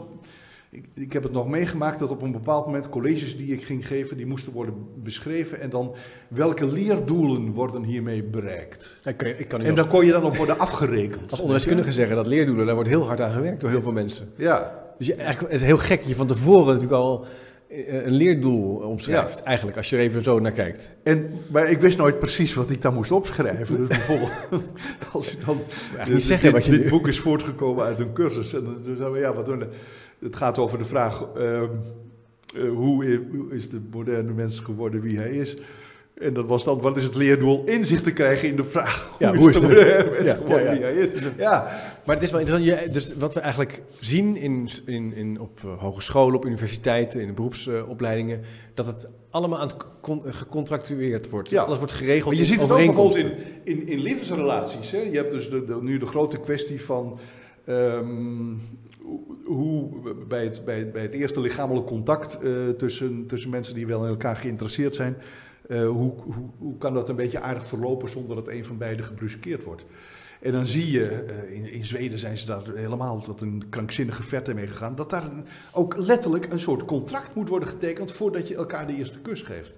ik, 0.70 0.84
ik 0.94 1.12
heb 1.12 1.22
het 1.22 1.32
nog 1.32 1.48
meegemaakt 1.48 1.98
dat 1.98 2.10
op 2.10 2.22
een 2.22 2.32
bepaald 2.32 2.66
moment 2.66 2.88
colleges 2.88 3.36
die 3.36 3.52
ik 3.52 3.64
ging 3.64 3.86
geven, 3.86 4.16
die 4.16 4.26
moesten 4.26 4.52
worden 4.52 4.74
beschreven 5.02 5.60
en 5.60 5.70
dan 5.70 5.94
welke 6.28 6.66
leerdoelen 6.66 7.52
worden 7.52 7.82
hiermee 7.82 8.22
bereikt. 8.22 8.94
Ik 9.04 9.16
kan, 9.16 9.28
ik 9.28 9.48
kan 9.48 9.60
u 9.60 9.64
En 9.64 9.70
als, 9.70 9.78
dan 9.78 9.88
kon 9.88 10.06
je 10.06 10.12
dan 10.12 10.24
op 10.24 10.36
worden 10.36 10.58
afgerekend. 10.58 11.30
als 11.30 11.40
onderwijskundige 11.40 11.92
zeggen 11.92 12.16
dat 12.16 12.26
leerdoelen, 12.26 12.66
daar 12.66 12.74
wordt 12.74 12.90
heel 12.90 13.06
hard 13.06 13.20
aan 13.20 13.30
gewerkt 13.32 13.60
door 13.60 13.70
heel 13.70 13.82
veel 13.82 13.92
mensen. 13.92 14.28
Ja, 14.36 14.84
Dus 14.98 15.06
je, 15.06 15.14
eigenlijk 15.14 15.52
het 15.52 15.60
is 15.60 15.66
heel 15.66 15.78
gek 15.78 15.98
dat 15.98 16.08
je 16.08 16.14
van 16.14 16.26
tevoren 16.26 16.66
natuurlijk 16.66 16.92
al 16.92 17.26
eh, 17.68 18.04
een 18.04 18.12
leerdoel 18.12 18.76
omschrijft. 18.76 19.42
Eigenlijk, 19.42 19.76
als 19.76 19.90
je 19.90 19.96
er 19.96 20.02
even 20.02 20.22
zo 20.22 20.38
naar 20.38 20.52
kijkt. 20.52 20.94
en, 21.02 21.30
maar 21.46 21.70
ik 21.70 21.80
wist 21.80 21.98
nooit 21.98 22.18
precies 22.18 22.54
wat 22.54 22.70
ik 22.70 22.82
dan 22.82 22.94
moest 22.94 23.12
opschrijven. 23.12 23.76
Dus 23.76 23.88
bijvoorbeeld, 23.88 24.32
als 25.12 25.30
je 25.30 25.36
dan... 25.46 25.60
Niet 26.08 26.24
zeggen 26.24 26.44
dit, 26.44 26.52
wat 26.52 26.64
je 26.64 26.70
dit 26.70 26.84
nu- 26.84 26.90
boek 26.90 27.08
is 27.08 27.18
voortgekomen 27.18 27.84
uit 27.84 28.00
een 28.00 28.12
cursus. 28.12 28.54
En 28.54 28.64
dan 28.64 28.80
zeiden 28.84 29.12
we, 29.12 29.18
ja, 29.18 29.34
wat 29.34 29.46
doen 29.46 29.58
we? 29.58 29.66
Het 30.20 30.36
gaat 30.36 30.58
over 30.58 30.78
de 30.78 30.84
vraag, 30.84 31.24
ehm, 31.36 31.64
eh, 32.54 32.70
hoe 32.70 33.04
is 33.50 33.70
de 33.70 33.80
moderne 33.90 34.32
mens 34.32 34.58
geworden 34.60 35.00
wie 35.00 35.16
hij 35.18 35.30
is? 35.30 35.56
En 36.14 36.34
dat 36.34 36.46
was 36.46 36.64
dan, 36.64 36.80
wat 36.80 36.96
is 36.96 37.04
het 37.04 37.14
leerdoel? 37.14 37.64
Inzicht 37.66 38.04
te 38.04 38.12
krijgen 38.12 38.48
in 38.48 38.56
de 38.56 38.64
vraag, 38.64 39.16
Ja, 39.18 39.28
hoe, 39.28 39.38
hoe 39.38 39.50
is 39.50 39.60
de 39.60 39.66
de- 39.66 39.74
moderne 39.74 40.10
mens 40.10 40.30
Ja, 40.30 40.34
geworden 40.36 40.64
ja, 40.64 40.72
wie 40.72 40.82
hij 40.82 40.94
is? 40.94 41.28
Ja, 41.36 41.76
Maar 42.04 42.14
het 42.14 42.24
is 42.24 42.30
wel 42.30 42.40
interessant. 42.40 42.80
Je, 42.82 42.90
dus 42.90 43.14
wat 43.16 43.34
we 43.34 43.40
eigenlijk 43.40 43.82
zien 44.00 44.36
in, 44.36 44.68
in, 44.86 45.14
in, 45.14 45.40
op 45.40 45.60
eh, 45.64 45.78
hogescholen, 45.82 46.36
op 46.36 46.44
universiteiten, 46.44 47.20
in 47.20 47.26
de 47.26 47.32
beroepsopleidingen, 47.32 48.40
dat 48.74 48.86
het 48.86 49.08
allemaal 49.30 49.58
aan 49.58 49.66
het 49.68 49.76
con- 50.00 50.22
gecontractueerd 50.26 51.30
wordt. 51.30 51.50
Ja. 51.50 51.62
Alles 51.62 51.78
wordt 51.78 51.92
geregeld 51.92 52.24
Maar 52.34 52.42
je 52.42 52.44
ziet 52.44 52.60
het 52.60 52.70
ook 52.70 52.76
bijvoorbeeld 52.76 53.16
in, 53.16 53.32
in, 53.64 53.86
in 53.88 53.98
liefdesrelaties. 53.98 54.90
Hè? 54.90 54.98
Je 55.00 55.16
hebt 55.16 55.32
dus 55.32 55.50
de, 55.50 55.64
de- 55.64 55.78
nu 55.82 55.98
de 55.98 56.06
grote 56.06 56.38
kwestie 56.38 56.82
van 56.82 57.18
ehm, 57.64 58.52
hoe- 59.44 60.14
bij 60.28 60.44
het, 60.44 60.64
bij, 60.64 60.90
bij 60.90 61.02
het 61.02 61.14
eerste 61.14 61.40
lichamelijk 61.40 61.86
contact 61.86 62.38
eh, 62.42 62.68
tussen, 62.68 63.26
tussen 63.26 63.50
mensen 63.50 63.74
die 63.74 63.86
wel 63.86 64.02
in 64.02 64.08
elkaar 64.08 64.36
geïnteresseerd 64.36 64.94
zijn, 64.94 65.16
eh, 65.68 65.88
hoe, 65.88 66.12
hoe, 66.20 66.50
hoe 66.58 66.78
kan 66.78 66.94
dat 66.94 67.08
een 67.08 67.16
beetje 67.16 67.40
aardig 67.40 67.66
verlopen 67.66 68.10
zonder 68.10 68.36
dat 68.36 68.48
een 68.48 68.64
van 68.64 68.78
beiden 68.78 69.04
gebruskeerd 69.04 69.64
wordt? 69.64 69.84
En 70.40 70.52
dan 70.52 70.66
zie 70.66 70.90
je, 70.90 71.08
eh, 71.08 71.56
in, 71.56 71.72
in 71.72 71.84
Zweden 71.84 72.18
zijn 72.18 72.36
ze 72.38 72.46
daar 72.46 72.62
helemaal 72.74 73.20
tot 73.20 73.40
een 73.40 73.64
krankzinnige 73.68 74.22
verte 74.22 74.54
mee 74.54 74.66
gegaan, 74.66 74.94
dat 74.94 75.10
daar 75.10 75.30
ook 75.72 75.96
letterlijk 75.96 76.52
een 76.52 76.60
soort 76.60 76.84
contract 76.84 77.34
moet 77.34 77.48
worden 77.48 77.68
getekend 77.68 78.12
voordat 78.12 78.48
je 78.48 78.54
elkaar 78.54 78.86
de 78.86 78.96
eerste 78.96 79.20
kus 79.20 79.42
geeft. 79.42 79.72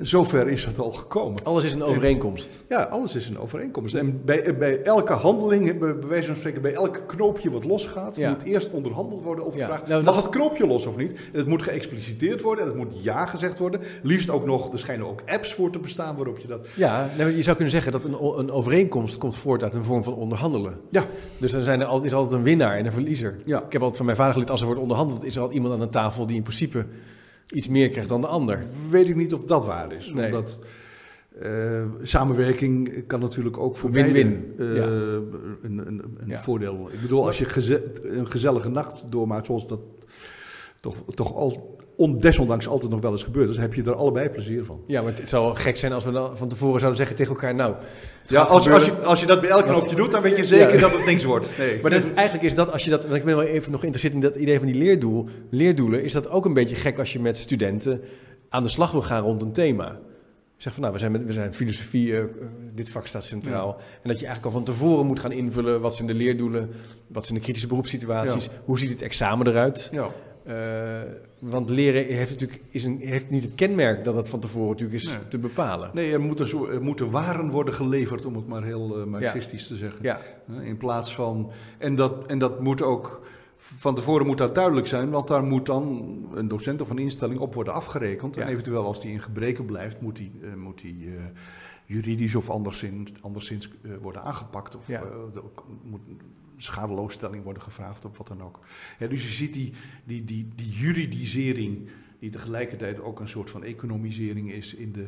Zover 0.00 0.48
is 0.48 0.64
het 0.64 0.78
al 0.78 0.92
gekomen. 0.92 1.44
Alles 1.44 1.64
is 1.64 1.72
een 1.72 1.82
overeenkomst. 1.82 2.64
Ja, 2.68 2.82
alles 2.82 3.14
is 3.14 3.28
een 3.28 3.38
overeenkomst. 3.38 3.94
En 3.94 4.24
bij, 4.24 4.56
bij 4.58 4.82
elke 4.82 5.12
handeling, 5.12 5.78
bij, 5.78 5.96
bij 5.98 6.08
wijze 6.08 6.26
van 6.26 6.36
spreken, 6.36 6.62
bij 6.62 6.72
elk 6.74 7.02
knoopje 7.06 7.50
wat 7.50 7.64
losgaat, 7.64 8.16
Ja. 8.16 8.30
moet 8.30 8.42
eerst 8.42 8.70
onderhandeld 8.70 9.22
worden 9.22 9.46
over 9.46 9.58
Ja. 9.58 9.66
de 9.66 9.72
vraag, 9.72 9.86
Nou, 9.88 10.04
mag 10.04 10.14
dat 10.14 10.24
het 10.24 10.32
knoopje 10.32 10.66
los 10.66 10.86
of 10.86 10.96
niet? 10.96 11.10
En 11.32 11.38
het 11.38 11.46
moet 11.46 11.62
geëxpliciteerd 11.62 12.40
worden, 12.42 12.64
en 12.64 12.70
het 12.70 12.78
moet 12.78 13.04
ja 13.04 13.26
gezegd 13.26 13.58
worden. 13.58 13.80
Liefst 14.02 14.30
ook 14.30 14.46
nog, 14.46 14.72
er 14.72 14.78
schijnen 14.78 15.06
ook 15.06 15.22
apps 15.26 15.54
voor 15.54 15.70
te 15.70 15.78
bestaan 15.78 16.16
waarop 16.16 16.38
je 16.38 16.46
dat... 16.48 16.68
Ja, 16.76 17.08
nou, 17.18 17.30
je 17.36 17.42
zou 17.42 17.54
kunnen 17.56 17.74
zeggen 17.74 17.92
dat 17.92 18.04
een, 18.04 18.16
een 18.38 18.50
overeenkomst 18.50 19.18
komt 19.18 19.36
voort 19.36 19.62
uit 19.62 19.74
een 19.74 19.84
vorm 19.84 20.02
van 20.04 20.14
onderhandelen. 20.14 20.74
Ja, 20.90 21.04
Dus 21.38 21.52
dan 21.52 21.62
zijn 21.62 21.80
er 21.80 21.86
altijd, 21.86 22.04
is 22.12 22.18
altijd 22.18 22.34
een 22.38 22.42
winnaar 22.44 22.76
en 22.76 22.86
een 22.86 22.92
verliezer. 22.92 23.36
Ja. 23.44 23.58
Ik 23.62 23.72
heb 23.72 23.80
altijd 23.80 23.96
van 23.96 24.04
mijn 24.06 24.16
vader 24.18 24.32
geleerd, 24.32 24.50
als 24.50 24.60
er 24.60 24.66
wordt 24.66 24.80
onderhandeld, 24.80 25.24
is 25.24 25.34
er 25.34 25.40
altijd 25.40 25.58
iemand 25.58 25.74
aan 25.80 25.86
de 25.86 25.92
tafel 25.92 26.26
die 26.26 26.36
in 26.36 26.42
principe 26.42 26.86
iets 27.50 27.68
meer 27.68 27.88
krijgt 27.88 28.08
dan 28.08 28.20
de 28.20 28.26
ander. 28.26 28.58
weet 28.90 29.08
ik 29.08 29.16
niet 29.16 29.34
of 29.34 29.44
dat 29.44 29.66
waar 29.66 29.92
is. 29.92 30.12
Nee. 30.12 30.24
Omdat 30.26 30.60
eh, 31.40 31.82
samenwerking 32.02 33.06
kan 33.06 33.20
natuurlijk 33.20 33.58
ook 33.58 33.76
voor 33.76 33.90
Win-win. 33.90 34.54
eh, 34.58 34.76
Ja. 34.76 34.82
een, 34.86 35.32
een, 35.62 35.86
een 35.86 36.28
Ja. 36.28 36.40
voordeel. 36.40 36.88
Ik 36.92 37.00
bedoel, 37.00 37.26
als 37.26 37.38
je 37.38 37.44
geze- 37.44 37.92
een 38.02 38.30
gezellige 38.30 38.68
nacht 38.68 39.04
doormaakt, 39.10 39.46
zoals 39.46 39.66
dat 39.66 39.80
toch, 40.90 41.14
toch 41.14 41.34
al, 41.34 41.76
on, 41.96 42.18
desondanks 42.18 42.68
altijd 42.68 42.90
nog 42.90 43.00
wel 43.00 43.12
eens 43.12 43.22
gebeurt, 43.24 43.48
dus 43.48 43.56
heb 43.56 43.74
je 43.74 43.82
er 43.82 43.94
allebei 43.94 44.28
plezier 44.28 44.64
van. 44.64 44.80
Ja, 44.86 45.02
maar 45.02 45.12
het 45.16 45.28
zou 45.28 45.54
gek 45.56 45.76
zijn 45.76 45.92
als 45.92 46.04
we 46.04 46.10
dan 46.10 46.36
van 46.36 46.48
tevoren 46.48 46.78
zouden 46.80 46.96
zeggen 46.98 47.16
tegen 47.16 47.32
elkaar, 47.34 47.54
nou... 47.54 47.74
Ja, 48.26 48.42
als, 48.42 48.70
als, 48.70 48.84
je, 48.84 48.92
als 48.92 49.20
je 49.20 49.26
dat 49.26 49.40
bij 49.40 49.50
elk 49.50 49.64
knoopje 49.64 49.96
doet, 49.96 50.10
dan 50.10 50.22
weet 50.22 50.36
je 50.36 50.44
zeker 50.44 50.74
Ja. 50.74 50.80
dat 50.80 50.92
het 50.92 51.06
niks 51.06 51.24
wordt. 51.24 51.58
Nee. 51.58 51.80
Maar 51.82 51.90
dat, 51.90 52.02
is- 52.02 52.12
eigenlijk 52.12 52.46
is 52.46 52.54
dat, 52.54 52.72
als 52.72 52.84
je 52.84 52.90
dat, 52.90 53.02
want 53.04 53.16
ik 53.16 53.24
ben 53.24 53.36
wel 53.36 53.44
even 53.44 53.70
nog 53.70 53.80
geïnteresseerd 53.80 54.14
in 54.24 54.30
dat 54.30 54.36
idee 54.42 54.56
van 54.58 54.66
die 54.66 54.76
leerdoel, 54.76 55.28
leerdoelen, 55.50 56.02
is 56.02 56.12
dat 56.12 56.28
ook 56.30 56.44
een 56.44 56.54
beetje 56.54 56.74
gek 56.76 56.98
als 56.98 57.12
je 57.12 57.20
met 57.20 57.36
studenten 57.38 58.00
aan 58.48 58.62
de 58.62 58.68
slag 58.68 58.90
wil 58.92 59.02
gaan 59.02 59.22
rond 59.22 59.40
een 59.42 59.52
thema. 59.52 59.98
Zeg 60.56 60.72
van 60.72 60.82
nou, 60.82 60.94
we 60.94 61.00
zijn, 61.00 61.12
met, 61.12 61.24
we 61.24 61.32
zijn 61.32 61.54
filosofie, 61.54 62.16
eh, 62.16 62.24
dit 62.74 62.90
vak 62.90 63.06
staat 63.06 63.24
centraal. 63.24 63.76
En 64.02 64.08
dat 64.08 64.18
je 64.20 64.26
eigenlijk 64.26 64.44
al 64.44 64.62
van 64.62 64.74
tevoren 64.74 65.06
moet 65.06 65.20
gaan 65.20 65.32
invullen 65.32 65.80
wat 65.80 65.94
zijn 65.94 66.06
de 66.06 66.14
leerdoelen, 66.14 66.70
wat 67.06 67.26
zijn 67.26 67.38
de 67.38 67.44
kritische 67.44 67.68
beroepssituaties, 67.68 68.48
hoe 68.64 68.78
ziet 68.78 68.90
het 68.90 69.02
examen 69.02 69.46
eruit. 69.46 69.88
Ja. 69.92 70.08
Eh, 70.46 71.00
want 71.38 71.70
leren 71.70 72.06
heeft 72.06 72.30
natuurlijk 72.30 72.62
is 72.70 72.84
een, 72.84 72.98
heeft 73.00 73.30
niet 73.30 73.42
het 73.42 73.54
kenmerk 73.54 74.04
dat 74.04 74.14
het 74.14 74.28
van 74.28 74.40
tevoren 74.40 74.68
natuurlijk 74.68 75.02
is 75.02 75.08
Nee. 75.08 75.28
te 75.28 75.38
bepalen. 75.38 75.90
Nee, 75.92 76.12
er 76.12 76.20
moeten, 76.20 76.48
zo, 76.48 76.66
er 76.66 76.82
moeten 76.82 77.10
waren 77.10 77.50
worden 77.50 77.74
geleverd, 77.74 78.24
om 78.24 78.36
het 78.36 78.46
maar 78.46 78.64
heel 78.64 79.00
eh, 79.00 79.04
marxistisch 79.04 79.66
te 79.66 79.76
zeggen. 79.76 80.02
Ja, 80.02 80.20
Hè, 80.52 80.64
In 80.64 80.76
plaats 80.76 81.14
van. 81.14 81.50
En 81.78 81.96
dat, 81.96 82.26
en 82.26 82.38
dat 82.38 82.60
moet 82.60 82.82
ook 82.82 83.26
van 83.56 83.94
tevoren 83.94 84.26
moet 84.26 84.38
dat 84.38 84.54
duidelijk 84.54 84.86
zijn, 84.86 85.10
want 85.10 85.28
daar 85.28 85.42
moet 85.44 85.66
dan 85.66 86.14
een 86.34 86.48
docent 86.48 86.80
of 86.80 86.90
een 86.90 86.98
instelling 86.98 87.38
op 87.38 87.54
worden 87.54 87.72
afgerekend. 87.72 88.36
En 88.36 88.48
eventueel 88.48 88.84
als 88.84 89.00
die 89.00 89.12
in 89.12 89.20
gebreken 89.20 89.64
blijft, 89.64 90.00
moet 90.00 90.16
die, 90.16 90.32
uh, 90.40 90.54
moet 90.54 90.80
die 90.80 91.06
uh, 91.06 91.12
juridisch 91.84 92.34
of 92.34 92.50
anderszins, 92.50 93.12
anderszins 93.20 93.70
uh, 93.82 93.92
worden 94.02 94.22
aangepakt. 94.22 94.76
Of 94.76 94.88
ja. 94.88 95.02
moet 95.82 96.00
schadeloosstelling 96.56 97.44
worden 97.44 97.62
gevraagd 97.62 98.04
of 98.04 98.16
wat 98.16 98.28
dan 98.28 98.42
ook. 98.42 98.60
Ja, 98.98 99.06
dus 99.06 99.22
je 99.22 99.34
ziet 99.34 99.54
die, 99.54 99.72
die, 100.04 100.24
die, 100.24 100.48
die 100.54 100.70
juridisering, 100.70 101.88
die 102.18 102.30
tegelijkertijd 102.30 103.00
ook 103.00 103.20
een 103.20 103.28
soort 103.28 103.50
van 103.50 103.64
economisering 103.64 104.52
is 104.52 104.74
in 104.74 104.92
de, 104.92 105.06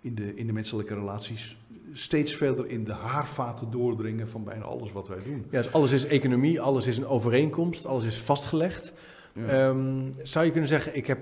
in 0.00 0.14
de, 0.14 0.34
in 0.34 0.46
de 0.46 0.52
menselijke 0.52 0.94
relaties 0.94 1.56
steeds 1.92 2.34
verder 2.34 2.66
in 2.70 2.84
de 2.84 2.92
haarvaten 2.92 3.70
doordringen 3.70 4.28
van 4.28 4.44
bijna 4.44 4.64
alles 4.64 4.92
wat 4.92 5.08
wij 5.08 5.18
doen. 5.24 5.44
Ja, 5.50 5.62
dus 5.62 5.72
alles 5.72 5.92
is 5.92 6.06
economie, 6.06 6.60
alles 6.60 6.86
is 6.86 6.96
een 6.96 7.06
overeenkomst, 7.06 7.86
alles 7.86 8.04
is 8.04 8.18
vastgelegd. 8.18 8.92
Um, 9.50 10.10
zou 10.22 10.44
je 10.44 10.50
kunnen 10.50 10.68
zeggen, 10.68 10.96
ik 10.96 11.06
heb 11.06 11.18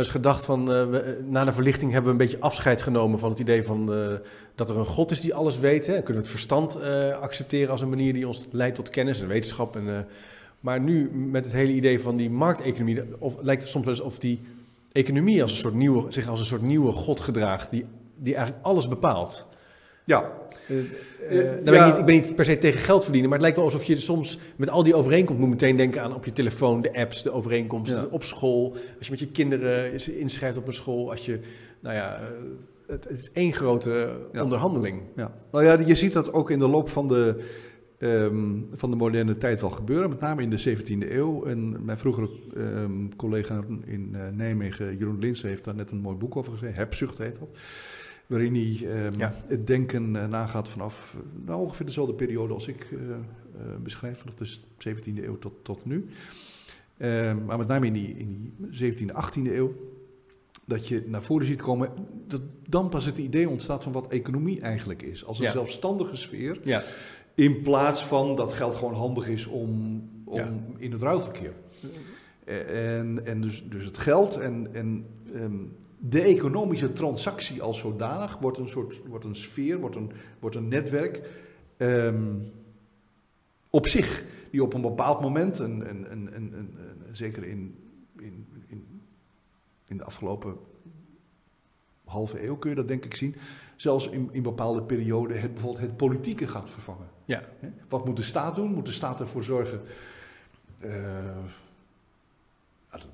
eens 0.00 0.10
gedacht 0.10 0.44
van, 0.44 0.60
uh, 0.60 0.66
we, 0.66 1.20
na 1.28 1.44
de 1.44 1.52
verlichting 1.52 1.92
hebben 1.92 2.16
we 2.16 2.18
een 2.18 2.26
beetje 2.26 2.42
afscheid 2.42 2.82
genomen 2.82 3.18
van 3.18 3.30
het 3.30 3.38
idee 3.38 3.64
van 3.64 3.92
uh, 3.92 4.08
dat 4.54 4.68
er 4.68 4.76
een 4.76 4.86
God 4.86 5.10
is 5.10 5.20
die 5.20 5.34
alles 5.34 5.58
weet. 5.58 5.86
Hè? 5.86 5.92
Kunnen 5.92 6.22
we 6.22 6.28
het 6.28 6.38
verstand 6.38 6.82
accepteren 7.20 7.70
als 7.70 7.80
een 7.80 7.88
manier 7.88 8.12
die 8.12 8.28
ons 8.28 8.46
leidt 8.50 8.74
tot 8.74 8.90
kennis 8.90 9.20
en 9.20 9.28
wetenschap. 9.28 9.76
En, 9.76 10.06
maar 10.60 10.80
nu 10.80 11.10
met 11.10 11.44
het 11.44 11.52
hele 11.52 11.72
idee 11.72 12.00
van 12.00 12.16
die 12.16 12.30
markteconomie, 12.30 13.02
of, 13.18 13.34
lijkt 13.40 13.62
het 13.62 13.70
soms 13.70 13.84
wel 13.84 13.94
eens 13.94 14.04
of 14.04 14.18
die 14.18 14.40
economie 14.92 15.42
als 15.42 15.50
een 15.50 15.56
soort 15.56 15.74
nieuwe, 15.74 16.12
zich 16.12 16.28
als 16.28 16.40
een 16.40 16.46
soort 16.46 16.62
nieuwe 16.62 16.92
God 16.92 17.20
gedraagt, 17.20 17.70
die, 17.70 17.84
die 18.16 18.34
eigenlijk 18.34 18.64
alles 18.64 18.88
bepaalt. 18.88 19.46
Ja. 20.10 20.32
Uh, 20.70 20.76
uh, 20.76 21.62
ben 21.64 21.74
ik, 21.74 21.84
niet, 21.84 21.98
ik, 21.98 22.04
ben 22.04 22.14
niet, 22.14 22.34
per 22.34 22.44
se 22.44 22.58
tegen 22.58 22.80
geld 22.80 23.02
verdienen, 23.02 23.30
maar 23.30 23.38
het 23.38 23.46
lijkt 23.46 23.62
wel 23.62 23.70
alsof 23.72 23.86
je 23.86 24.00
soms 24.00 24.38
met 24.56 24.70
al 24.70 24.82
die 24.82 24.94
overeenkomsten 24.94 25.48
moet 25.48 25.60
meteen 25.60 25.76
denken 25.76 26.02
aan 26.02 26.14
op 26.14 26.24
je 26.24 26.32
telefoon, 26.32 26.82
de 26.82 26.94
apps, 26.94 27.22
de 27.22 27.32
overeenkomsten, 27.32 28.00
ja. 28.00 28.08
op 28.10 28.24
school. 28.24 28.72
Als 28.98 29.06
je 29.06 29.10
met 29.10 29.20
je 29.20 29.30
kinderen 29.30 29.92
inschrijft 30.18 30.56
op 30.56 30.66
een 30.66 30.72
school, 30.72 31.10
als 31.10 31.26
je, 31.26 31.40
nou 31.80 31.94
ja, 31.94 32.20
uh, 32.20 32.26
het, 32.86 33.04
het, 33.08 33.18
is 33.18 33.30
één 33.32 33.52
grote 33.52 34.08
ja. 34.32 34.42
onderhandeling. 34.42 35.02
Ja. 35.16 35.34
Nou 35.52 35.64
ja, 35.64 35.78
je 35.78 35.94
ziet 35.94 36.12
dat 36.12 36.32
ook 36.32 36.50
in 36.50 36.58
de 36.58 36.68
loop 36.68 36.88
van 36.88 37.08
de, 37.08 37.44
um, 37.98 38.68
van 38.72 38.90
de 38.90 38.96
moderne 38.96 39.38
tijd 39.38 39.60
wel 39.60 39.70
gebeuren, 39.70 40.08
met 40.08 40.20
name 40.20 40.42
in 40.42 40.50
de 40.50 40.76
17e 40.76 41.10
eeuw. 41.10 41.44
En 41.44 41.84
mijn 41.84 41.98
vroegere 41.98 42.28
um, 42.56 43.16
collega 43.16 43.64
in 43.84 44.16
Nijmegen, 44.32 44.96
Jeroen 44.96 45.18
Linsen, 45.18 45.48
heeft 45.48 45.64
daar 45.64 45.74
net 45.74 45.90
een 45.90 46.00
mooi 46.00 46.16
boek 46.16 46.36
over 46.36 46.52
gezegd, 46.52 46.76
Hebzucht 46.76 47.18
heet 47.18 47.38
dat 47.38 47.48
waarin 48.30 48.54
hij 48.54 49.04
um, 49.06 49.12
ja. 49.18 49.34
het 49.46 49.66
denken 49.66 50.14
uh, 50.14 50.26
nagaat 50.26 50.68
vanaf 50.68 51.16
uh, 51.16 51.46
nou, 51.46 51.60
ongeveer 51.60 51.86
dezelfde 51.86 52.14
periode 52.14 52.54
als 52.54 52.68
ik 52.68 52.90
uh, 52.90 52.98
beschrijf, 53.82 54.18
vanaf 54.18 54.34
de 54.34 54.58
17e 54.88 55.24
eeuw 55.24 55.38
tot, 55.38 55.52
tot 55.62 55.84
nu. 55.84 56.06
Ehm, 56.96 57.44
maar 57.44 57.58
met 57.58 57.68
name 57.68 57.86
in 57.86 57.92
die, 57.92 58.16
in 58.16 58.54
die 58.56 58.92
17e, 58.92 59.14
18e 59.14 59.52
eeuw, 59.52 59.72
dat 60.64 60.88
je 60.88 61.04
naar 61.06 61.22
voren 61.22 61.46
ziet 61.46 61.62
komen, 61.62 61.90
dat 62.26 62.40
dan 62.68 62.88
pas 62.88 63.04
het 63.04 63.18
idee 63.18 63.48
ontstaat 63.48 63.82
van 63.82 63.92
wat 63.92 64.08
economie 64.08 64.60
eigenlijk 64.60 65.02
is. 65.02 65.24
Als 65.24 65.38
een 65.38 65.44
ja. 65.44 65.52
zelfstandige 65.52 66.16
sfeer, 66.16 66.60
ja. 66.64 66.82
in 67.34 67.62
plaats 67.62 68.04
van 68.06 68.36
dat 68.36 68.54
geld 68.54 68.76
gewoon 68.76 68.94
handig 68.94 69.28
is 69.28 69.46
om, 69.46 70.02
om 70.24 70.74
in 70.76 70.92
het 70.92 71.02
ruilverkeer. 71.02 71.54
En, 72.44 73.26
en 73.26 73.40
dus, 73.40 73.64
dus 73.68 73.84
het 73.84 73.98
geld 73.98 74.36
en, 74.36 74.74
en 74.74 75.06
um, 75.34 75.72
de 76.00 76.22
economische 76.22 76.92
transactie 76.92 77.62
als 77.62 77.78
zodanig 77.78 78.38
wordt 78.38 78.58
een 78.58 78.68
soort 78.68 79.06
wordt 79.06 79.24
een 79.24 79.36
sfeer, 79.36 79.78
wordt 79.78 79.96
een, 79.96 80.12
wordt 80.38 80.56
een 80.56 80.68
netwerk 80.68 81.28
um, 81.78 82.52
op 83.70 83.86
zich, 83.86 84.24
die 84.50 84.62
op 84.62 84.74
een 84.74 84.80
bepaald 84.80 85.20
moment, 85.20 85.60
en, 85.60 85.86
en, 85.86 86.10
en, 86.10 86.32
en 86.32 86.76
zeker 87.12 87.44
in, 87.44 87.78
in, 88.18 88.46
in, 88.66 89.02
in 89.86 89.96
de 89.96 90.04
afgelopen 90.04 90.56
halve 92.04 92.44
eeuw 92.44 92.56
kun 92.56 92.70
je 92.70 92.76
dat 92.76 92.88
denk 92.88 93.04
ik 93.04 93.14
zien, 93.14 93.36
zelfs 93.76 94.08
in, 94.08 94.28
in 94.32 94.42
bepaalde 94.42 94.82
perioden 94.82 95.40
het, 95.40 95.52
bijvoorbeeld 95.52 95.82
het 95.82 95.96
politieke 95.96 96.46
gaat 96.46 96.70
vervangen. 96.70 97.08
Ja. 97.24 97.42
Wat 97.88 98.04
moet 98.04 98.16
de 98.16 98.22
staat 98.22 98.54
doen? 98.54 98.72
Moet 98.72 98.86
de 98.86 98.92
staat 98.92 99.20
ervoor 99.20 99.44
zorgen... 99.44 99.80
Uh, 100.84 100.92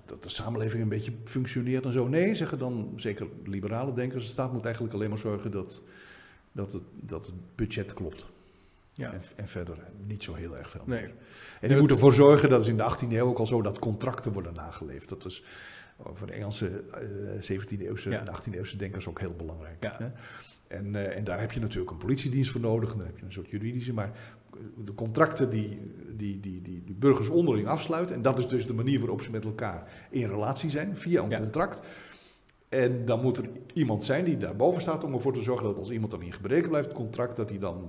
dat 0.05 0.23
de 0.23 0.29
samenleving 0.29 0.83
een 0.83 0.89
beetje 0.89 1.13
functioneert 1.25 1.85
en 1.85 1.93
zo. 1.93 2.09
Nee, 2.09 2.35
zeggen 2.35 2.59
dan 2.59 2.93
zeker 2.97 3.27
liberale 3.45 3.93
denkers, 3.93 4.25
de 4.25 4.31
staat 4.31 4.53
moet 4.53 4.65
eigenlijk 4.65 4.95
alleen 4.95 5.09
maar 5.09 5.19
zorgen 5.19 5.51
dat, 5.51 5.83
dat, 6.53 6.73
het, 6.73 6.83
dat 6.95 7.27
het 7.27 7.35
budget 7.55 7.95
klopt. 7.95 8.27
Ja. 8.93 9.13
En, 9.13 9.23
en, 9.37 9.49
verder 9.49 9.79
niet 10.07 10.23
zo 10.23 10.35
heel 10.35 10.57
erg 10.57 10.71
veel 10.71 10.83
nee. 10.85 11.01
meer. 11.01 11.15
En 11.61 11.69
die 11.69 11.79
moet 11.79 11.91
ervoor 11.91 12.15
zorgen, 12.15 12.51
dat 12.51 12.63
is 12.63 12.69
in 12.69 12.77
de 12.77 12.95
18e 12.95 13.13
eeuw 13.13 13.27
ook 13.27 13.39
al 13.39 13.47
zo, 13.47 13.63
dat 13.63 13.79
contracten 13.79 14.33
worden 14.33 14.55
nageleefd. 14.55 15.09
Dat 15.09 15.25
is 15.25 15.43
voor 16.13 16.27
de 16.27 16.33
Engelse 16.33 16.83
uh, 17.41 17.61
17e 17.61 17.81
eeuwse 17.81 18.11
Ja. 18.11 18.27
en 18.27 18.35
18e 18.37 18.55
eeuwse 18.55 18.77
denkers 18.77 19.07
ook 19.07 19.21
heel 19.21 19.35
belangrijk. 19.35 19.77
Ja. 19.81 19.97
Hè? 19.99 20.11
En, 20.69 20.87
uh, 20.95 21.17
en 21.17 21.25
daar 21.25 21.41
heb 21.41 21.53
je 21.53 21.61
natuurlijk 21.61 21.91
een 21.91 21.97
politiedienst 21.97 22.51
voor 22.51 22.61
nodig, 22.61 22.93
en 22.93 22.99
dan 22.99 23.07
heb 23.07 23.19
je 23.19 23.25
een 23.25 23.33
soort 23.33 23.51
juridische, 23.51 23.93
maar 23.93 24.11
de 24.85 24.95
contracten 24.95 25.51
die, 25.51 25.79
die, 26.17 26.41
die, 26.41 26.63
die, 26.63 26.83
die 26.85 26.95
burgers 26.95 27.29
onderling 27.29 27.67
afsluiten, 27.67 28.15
en 28.17 28.23
dat 28.23 28.39
is 28.39 28.49
dus 28.49 28.67
de 28.67 28.75
manier 28.75 28.99
waarop 28.99 29.23
ze 29.23 29.31
met 29.31 29.45
elkaar 29.45 30.07
in 30.11 30.29
relatie 30.29 30.71
zijn, 30.71 30.97
via 30.97 31.23
een 31.23 31.31
Ja. 31.31 31.39
contract. 31.39 31.81
En 32.69 33.05
dan 33.05 33.21
moet 33.21 33.37
er 33.37 33.49
iemand 33.73 34.05
zijn 34.05 34.25
die 34.25 34.37
daarboven 34.37 34.83
staat 34.83 35.05
om 35.05 35.15
ervoor 35.15 35.33
te 35.33 35.43
zorgen 35.43 35.67
dat 35.67 35.79
als 35.79 35.91
iemand 35.91 36.11
dan 36.11 36.23
in 36.23 36.33
gebreken 36.33 36.69
blijft, 36.69 36.89
het 36.89 36.97
contract, 36.97 37.37
dat 37.37 37.49
hij 37.51 37.59
dan, 37.59 37.89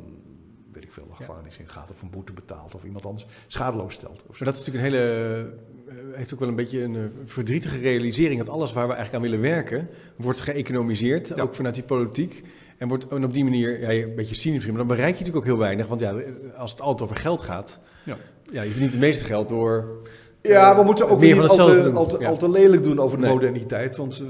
weet 0.71 0.83
ik 0.83 0.91
veel, 0.91 1.07
de 1.07 1.15
gevangenis 1.15 1.57
in 1.57 1.67
gaat 1.67 1.89
of 1.91 2.01
een 2.01 2.09
boete 2.09 2.33
betaalt 2.33 2.75
of 2.75 2.83
iemand 2.83 3.05
anders 3.05 3.25
schadeloos 3.47 3.93
stelt. 3.93 4.23
Maar 4.29 4.37
dat 4.43 4.55
is 4.55 4.65
natuurlijk 4.65 4.85
een 4.85 4.91
hele, 4.91 5.49
eh, 5.87 5.95
heeft 6.17 6.33
ook 6.33 6.39
wel 6.39 6.49
een 6.49 6.55
beetje 6.55 6.83
een 6.83 6.95
eh, 6.95 7.01
verdrietige 7.25 7.77
realisering 7.79 8.37
dat 8.39 8.49
alles 8.49 8.73
waar 8.73 8.87
we 8.87 8.93
eigenlijk 8.93 9.23
aan 9.25 9.29
willen 9.31 9.45
werken, 9.53 9.89
wordt 10.15 10.39
geëconomiseerd, 10.39 11.27
Ja. 11.27 11.41
ook 11.41 11.55
vanuit 11.55 11.75
die 11.75 11.83
politiek. 11.83 12.43
En, 12.77 12.87
wordt, 12.87 13.07
en 13.07 13.23
op 13.23 13.33
die 13.33 13.43
manier, 13.43 13.79
ja, 13.79 13.91
een 13.91 14.15
beetje 14.15 14.35
cynisch 14.35 14.53
misschien, 14.53 14.73
maar 14.75 14.85
dan 14.87 14.95
bereik 14.95 15.13
je 15.13 15.19
natuurlijk 15.19 15.45
ook 15.45 15.51
heel 15.51 15.57
weinig. 15.65 15.87
Want 15.87 16.01
ja, 16.01 16.15
als 16.57 16.71
het 16.71 16.81
altijd 16.81 17.01
over 17.09 17.21
geld 17.21 17.41
gaat, 17.41 17.79
Ja. 18.03 18.17
ja, 18.51 18.61
je 18.61 18.69
verdient 18.69 18.91
het 18.91 18.99
meeste 19.01 19.25
geld 19.25 19.49
door... 19.49 20.01
Ja, 20.41 20.71
eh, 20.71 20.77
we 20.77 20.83
moeten 20.83 21.09
ook 21.09 21.19
niet 21.21 21.31
van 21.35 21.39
al 21.41 21.47
hetzelfde 21.47 21.77
te, 21.77 21.83
doen. 21.83 21.95
al, 21.95 22.05
te, 22.07 22.17
Ja. 22.19 22.27
al 22.27 22.37
te 22.37 22.49
lelijk 22.49 22.83
doen 22.83 22.99
over 22.99 23.17
de 23.17 23.23
Nee. 23.23 23.33
moderniteit. 23.33 23.95
Want 23.95 24.21
uh, 24.21 24.27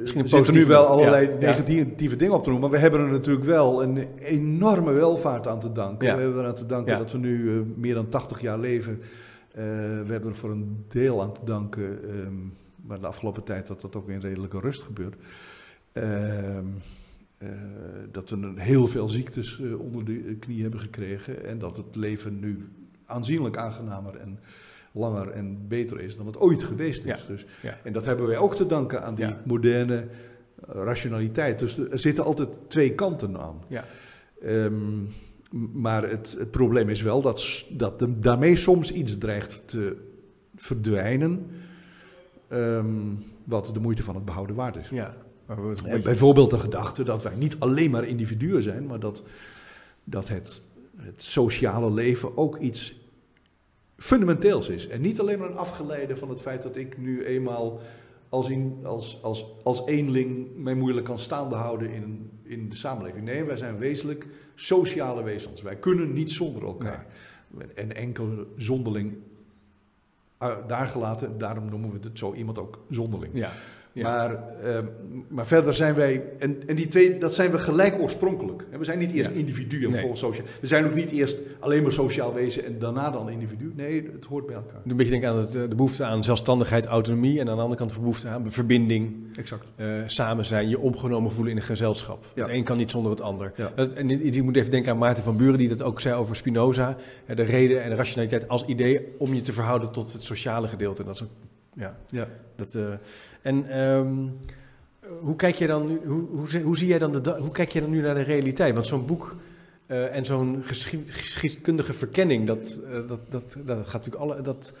Misschien 0.00 0.20
er 0.20 0.20
een 0.20 0.28
zitten 0.28 0.54
nu 0.54 0.64
wel 0.64 0.84
allerlei 0.84 1.28
ja. 1.28 1.36
negatieve 1.38 2.16
dingen 2.16 2.34
op 2.34 2.42
te 2.42 2.50
noemen. 2.50 2.70
Maar 2.70 2.78
we 2.78 2.82
hebben 2.84 3.00
er 3.00 3.10
natuurlijk 3.10 3.46
wel 3.46 3.82
een 3.82 4.06
enorme 4.18 4.92
welvaart 4.92 5.48
aan 5.48 5.60
te 5.60 5.72
danken. 5.72 6.06
Ja. 6.06 6.14
We 6.16 6.20
hebben 6.22 6.40
eraan 6.40 6.54
te 6.54 6.66
danken 6.66 6.92
Ja. 6.92 6.98
dat 6.98 7.12
we 7.12 7.18
nu 7.18 7.38
uh, 7.42 7.60
meer 7.76 7.94
dan 7.94 8.08
80 8.08 8.40
jaar 8.40 8.58
leven. 8.58 8.92
Uh, 9.00 9.64
we 10.06 10.12
hebben 10.12 10.30
er 10.30 10.36
voor 10.36 10.50
een 10.50 10.84
deel 10.88 11.22
aan 11.22 11.32
te 11.32 11.40
danken. 11.44 11.82
Um, 12.26 12.52
maar 12.86 13.00
de 13.00 13.06
afgelopen 13.06 13.42
tijd 13.42 13.66
dat 13.66 13.80
dat 13.80 13.96
ook 13.96 14.08
in 14.08 14.20
redelijke 14.20 14.60
rust 14.60 14.82
gebeurt. 14.82 15.14
Ehm, 15.92 16.64
uh, 17.42 17.48
dat 18.12 18.30
we 18.30 18.52
heel 18.54 18.86
veel 18.86 19.08
ziektes 19.08 19.58
uh, 19.58 19.80
onder 19.80 20.04
de 20.04 20.36
knie 20.40 20.62
hebben 20.62 20.80
gekregen. 20.80 21.44
En 21.44 21.58
dat 21.58 21.76
het 21.76 21.96
leven 21.96 22.40
nu 22.40 22.68
aanzienlijk 23.06 23.56
aangenamer 23.56 24.16
en 24.16 24.38
langer 24.92 25.30
en 25.30 25.68
beter 25.68 26.00
is 26.00 26.16
dan 26.16 26.26
het 26.26 26.38
ooit 26.38 26.62
geweest 26.62 27.04
is. 27.04 27.20
Ja, 27.20 27.26
Dus, 27.26 27.46
ja. 27.62 27.78
En 27.84 27.92
dat 27.92 28.04
hebben 28.04 28.26
wij 28.26 28.36
ook 28.36 28.54
te 28.54 28.66
danken 28.66 29.02
aan 29.02 29.14
die 29.14 29.26
Ja. 29.26 29.40
moderne 29.44 29.96
uh, 29.96 30.82
rationaliteit. 30.82 31.58
Dus 31.58 31.78
er 31.78 31.98
zitten 31.98 32.24
altijd 32.24 32.48
twee 32.66 32.94
kanten 32.94 33.38
aan. 33.40 33.62
Ja. 33.68 33.84
Um, 34.44 35.08
maar 35.72 36.08
het, 36.08 36.36
het, 36.38 36.50
probleem 36.50 36.88
is 36.88 37.02
wel 37.02 37.22
dat, 37.22 37.64
dat 37.70 37.98
de, 37.98 38.18
daarmee 38.18 38.56
soms 38.56 38.92
iets 38.92 39.18
dreigt 39.18 39.62
te 39.68 39.96
verdwijnen. 40.56 41.46
Um, 42.52 43.24
wat 43.44 43.70
de 43.74 43.80
moeite 43.80 44.02
van 44.02 44.14
het 44.14 44.24
behouden 44.24 44.56
waard 44.56 44.76
is. 44.76 44.88
Ja. 44.88 45.14
Beetje- 45.56 45.98
bijvoorbeeld 45.98 46.50
de 46.50 46.58
gedachte 46.58 47.04
dat 47.04 47.22
wij 47.22 47.34
niet 47.34 47.56
alleen 47.58 47.90
maar 47.90 48.04
individuen 48.04 48.62
zijn, 48.62 48.86
maar 48.86 49.00
dat, 49.00 49.22
dat 50.04 50.28
het, 50.28 50.64
het 50.96 51.22
sociale 51.22 51.92
leven 51.92 52.36
ook 52.36 52.58
iets 52.58 53.00
fundamenteels 53.96 54.68
is. 54.68 54.88
En 54.88 55.00
niet 55.00 55.20
alleen 55.20 55.38
maar 55.38 55.50
een 55.50 55.56
afgeleide 55.56 56.16
van 56.16 56.28
het 56.28 56.40
feit 56.40 56.62
dat 56.62 56.76
ik 56.76 56.98
nu 56.98 57.24
eenmaal 57.24 57.80
als, 58.28 58.48
in, 58.50 58.80
als, 58.82 59.22
als, 59.22 59.46
als 59.62 59.86
eenling 59.86 60.56
mij 60.56 60.74
moeilijk 60.74 61.06
kan 61.06 61.18
staande 61.18 61.54
houden 61.54 61.90
in, 61.90 62.30
in 62.42 62.68
de 62.68 62.76
samenleving. 62.76 63.24
Nee, 63.24 63.44
wij 63.44 63.56
zijn 63.56 63.78
wezenlijk 63.78 64.26
sociale 64.54 65.22
wezens. 65.22 65.62
Wij 65.62 65.76
kunnen 65.76 66.12
niet 66.12 66.30
zonder 66.30 66.62
elkaar. 66.62 67.06
En 67.74 67.94
enkel 67.96 68.46
zonderling 68.56 69.16
uh, 70.42 70.56
daar 70.66 70.86
gelaten, 70.86 71.38
daarom 71.38 71.68
noemen 71.68 71.90
we 71.90 71.98
het 72.08 72.18
zo 72.18 72.34
iemand 72.34 72.58
ook 72.58 72.78
zonderling. 72.90 73.34
ja. 73.34 73.52
Ja. 73.94 74.02
Maar, 74.02 74.38
ehm, 74.64 74.84
maar 75.28 75.46
verder 75.46 75.74
zijn 75.74 75.94
wij, 75.94 76.22
en, 76.38 76.56
en 76.66 76.76
die 76.76 76.88
twee, 76.88 77.18
dat 77.18 77.34
zijn 77.34 77.50
we 77.50 77.58
gelijk 77.58 78.00
oorspronkelijk. 78.00 78.64
We 78.78 78.84
zijn 78.84 78.98
niet 78.98 79.12
eerst 79.12 79.30
Ja. 79.30 79.36
individu 79.36 79.84
en 79.84 79.90
Nee. 79.90 80.00
vol 80.00 80.16
sociaal. 80.16 80.46
We 80.60 80.66
zijn 80.66 80.84
ook 80.84 80.94
niet 80.94 81.10
eerst 81.10 81.38
alleen 81.58 81.82
maar 81.82 81.92
sociaal 81.92 82.34
wezen 82.34 82.64
en 82.64 82.78
daarna 82.78 83.10
dan 83.10 83.30
individu. 83.30 83.72
Nee, 83.76 84.10
het 84.12 84.24
hoort 84.24 84.46
bij 84.46 84.54
elkaar. 84.54 84.80
Een 84.86 84.96
beetje 84.96 85.10
denken 85.12 85.28
aan 85.28 85.36
het, 85.38 85.54
eh, 85.54 85.62
de 85.68 85.74
behoefte 85.74 86.04
aan 86.04 86.24
zelfstandigheid, 86.24 86.86
autonomie. 86.86 87.40
En 87.40 87.48
aan 87.48 87.54
de 87.56 87.62
andere 87.62 87.78
kant 87.78 87.92
de 87.94 87.98
behoefte 88.00 88.28
aan 88.28 88.52
verbinding, 88.52 89.36
Exact. 89.36 89.64
eh, 89.76 89.86
samen 90.06 90.44
zijn, 90.44 90.68
je 90.68 90.78
opgenomen 90.78 91.30
voelen 91.32 91.52
in 91.52 91.58
een 91.58 91.64
gezelschap. 91.64 92.24
Ja. 92.34 92.42
Het 92.42 92.52
een 92.52 92.64
kan 92.64 92.76
niet 92.76 92.90
zonder 92.90 93.10
het 93.10 93.20
ander. 93.20 93.52
Dat, 93.74 93.92
en 93.92 94.32
je 94.32 94.42
moet 94.42 94.56
even 94.56 94.70
denken 94.70 94.92
aan 94.92 94.98
Maarten 94.98 95.22
van 95.24 95.36
Buren, 95.36 95.58
die 95.58 95.68
dat 95.68 95.82
ook 95.82 96.00
zei 96.00 96.14
over 96.14 96.36
Spinoza. 96.36 96.96
Eh, 97.26 97.36
de 97.36 97.42
reden 97.42 97.82
en 97.82 97.90
de 97.90 97.96
rationaliteit 97.96 98.48
als 98.48 98.64
idee 98.64 99.06
om 99.18 99.34
je 99.34 99.40
te 99.40 99.52
verhouden 99.52 99.90
tot 99.90 100.12
het 100.12 100.22
sociale 100.22 100.68
gedeelte. 100.68 101.04
Dat 101.04 101.14
is 101.14 101.22
ook, 101.22 101.28
ja, 101.74 101.96
Ja. 102.08 102.28
dat, 102.56 102.76
en 103.42 103.70
ehm, 103.70 104.14
hoe 105.20 105.36
kijk 105.36 105.54
je 105.54 105.66
dan 105.66 105.86
nu, 105.86 106.00
hoe, 106.04 106.26
hoe, 106.30 106.60
hoe 106.60 106.78
zie 106.78 106.88
jij 106.88 106.98
dan 106.98 107.12
de, 107.12 107.36
hoe 107.38 107.50
kijk 107.50 107.72
je 107.72 107.80
dan 107.80 107.90
nu 107.90 108.00
naar 108.00 108.14
de 108.14 108.22
realiteit? 108.22 108.74
Want 108.74 108.86
zo'n 108.86 109.06
boek 109.06 109.36
eh, 109.86 110.16
en 110.16 110.24
zo'n 110.24 110.62
geschied- 110.64 111.10
geschiedkundige 111.10 111.94
verkenning, 111.94 112.46
dat, 112.46 112.80
eh, 112.84 113.08
dat, 113.08 113.20
dat, 113.28 113.56
dat 113.64 113.86
gaat 113.86 114.06
natuurlijk 114.06 114.22
alle, 114.22 114.42
dat 114.42 114.72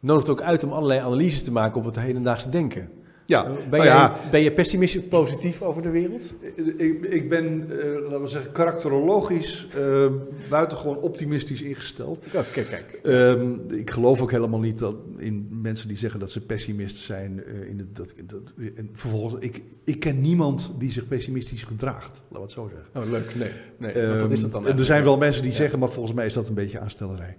nodigt 0.00 0.28
ook 0.28 0.42
uit 0.42 0.64
om 0.64 0.72
allerlei 0.72 1.00
analyses 1.00 1.42
te 1.42 1.52
maken 1.52 1.80
op 1.80 1.86
het 1.86 1.98
hedendaagse 1.98 2.50
denken. 2.50 2.90
Ja, 3.28 3.42
ben, 3.44 3.56
nou 3.70 3.84
ja, 3.84 4.16
ben 4.30 4.42
je 4.42 4.52
pessimistisch 4.52 5.02
of 5.02 5.08
positief 5.08 5.62
over 5.62 5.82
de 5.82 5.90
wereld? 5.90 6.34
ik, 6.76 7.04
ik 7.04 7.28
ben, 7.28 7.66
eh, 7.80 8.00
laten 8.02 8.22
we 8.22 8.28
zeggen, 8.28 8.52
karakterologisch 8.52 9.68
eh 9.76 10.06
buitengewoon 10.50 10.96
optimistisch 10.96 11.62
ingesteld. 11.62 12.24
Kijk, 12.30 12.66
kijk. 12.70 13.00
Ehm, 13.02 13.52
ik 13.68 13.90
geloof 13.90 14.20
ook 14.22 14.30
helemaal 14.30 14.60
niet 14.60 14.78
dat 14.78 14.94
in 15.16 15.48
mensen 15.62 15.88
die 15.88 15.96
zeggen 15.96 16.20
dat 16.20 16.30
ze 16.30 16.40
pessimist 16.40 16.96
zijn. 16.96 17.42
eh, 17.44 17.68
in 17.68 17.88
dat, 17.92 18.14
dat, 18.26 18.52
en 18.76 18.90
vervolgens, 18.92 19.34
ik, 19.42 19.62
ik 19.84 20.00
ken 20.00 20.20
niemand 20.20 20.72
die 20.78 20.90
zich 20.90 21.08
pessimistisch 21.08 21.62
gedraagt, 21.62 22.20
laten 22.28 22.36
we 22.36 22.40
het 22.40 22.50
zo 22.52 22.70
zeggen. 22.74 23.02
Oh, 23.02 23.10
leuk. 23.10 23.34
Nee, 23.34 23.50
nee 23.94 24.06
wat 24.08 24.22
Ehm, 24.22 24.32
is 24.32 24.40
dat 24.40 24.52
dan? 24.52 24.66
Er 24.66 24.84
zijn 24.84 25.04
wel 25.04 25.16
mensen 25.16 25.42
die 25.42 25.50
Ja. 25.50 25.56
zeggen, 25.56 25.78
maar 25.78 25.88
volgens 25.90 26.14
mij 26.14 26.26
is 26.26 26.32
dat 26.32 26.48
een 26.48 26.54
beetje 26.54 26.78
aanstellerij. 26.80 27.36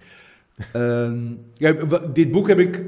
Ehm, 0.74 1.20
ja, 1.54 1.74
dit 2.14 2.32
boek 2.32 2.48
heb 2.48 2.60
ik 2.60 2.76
eh, 2.76 2.84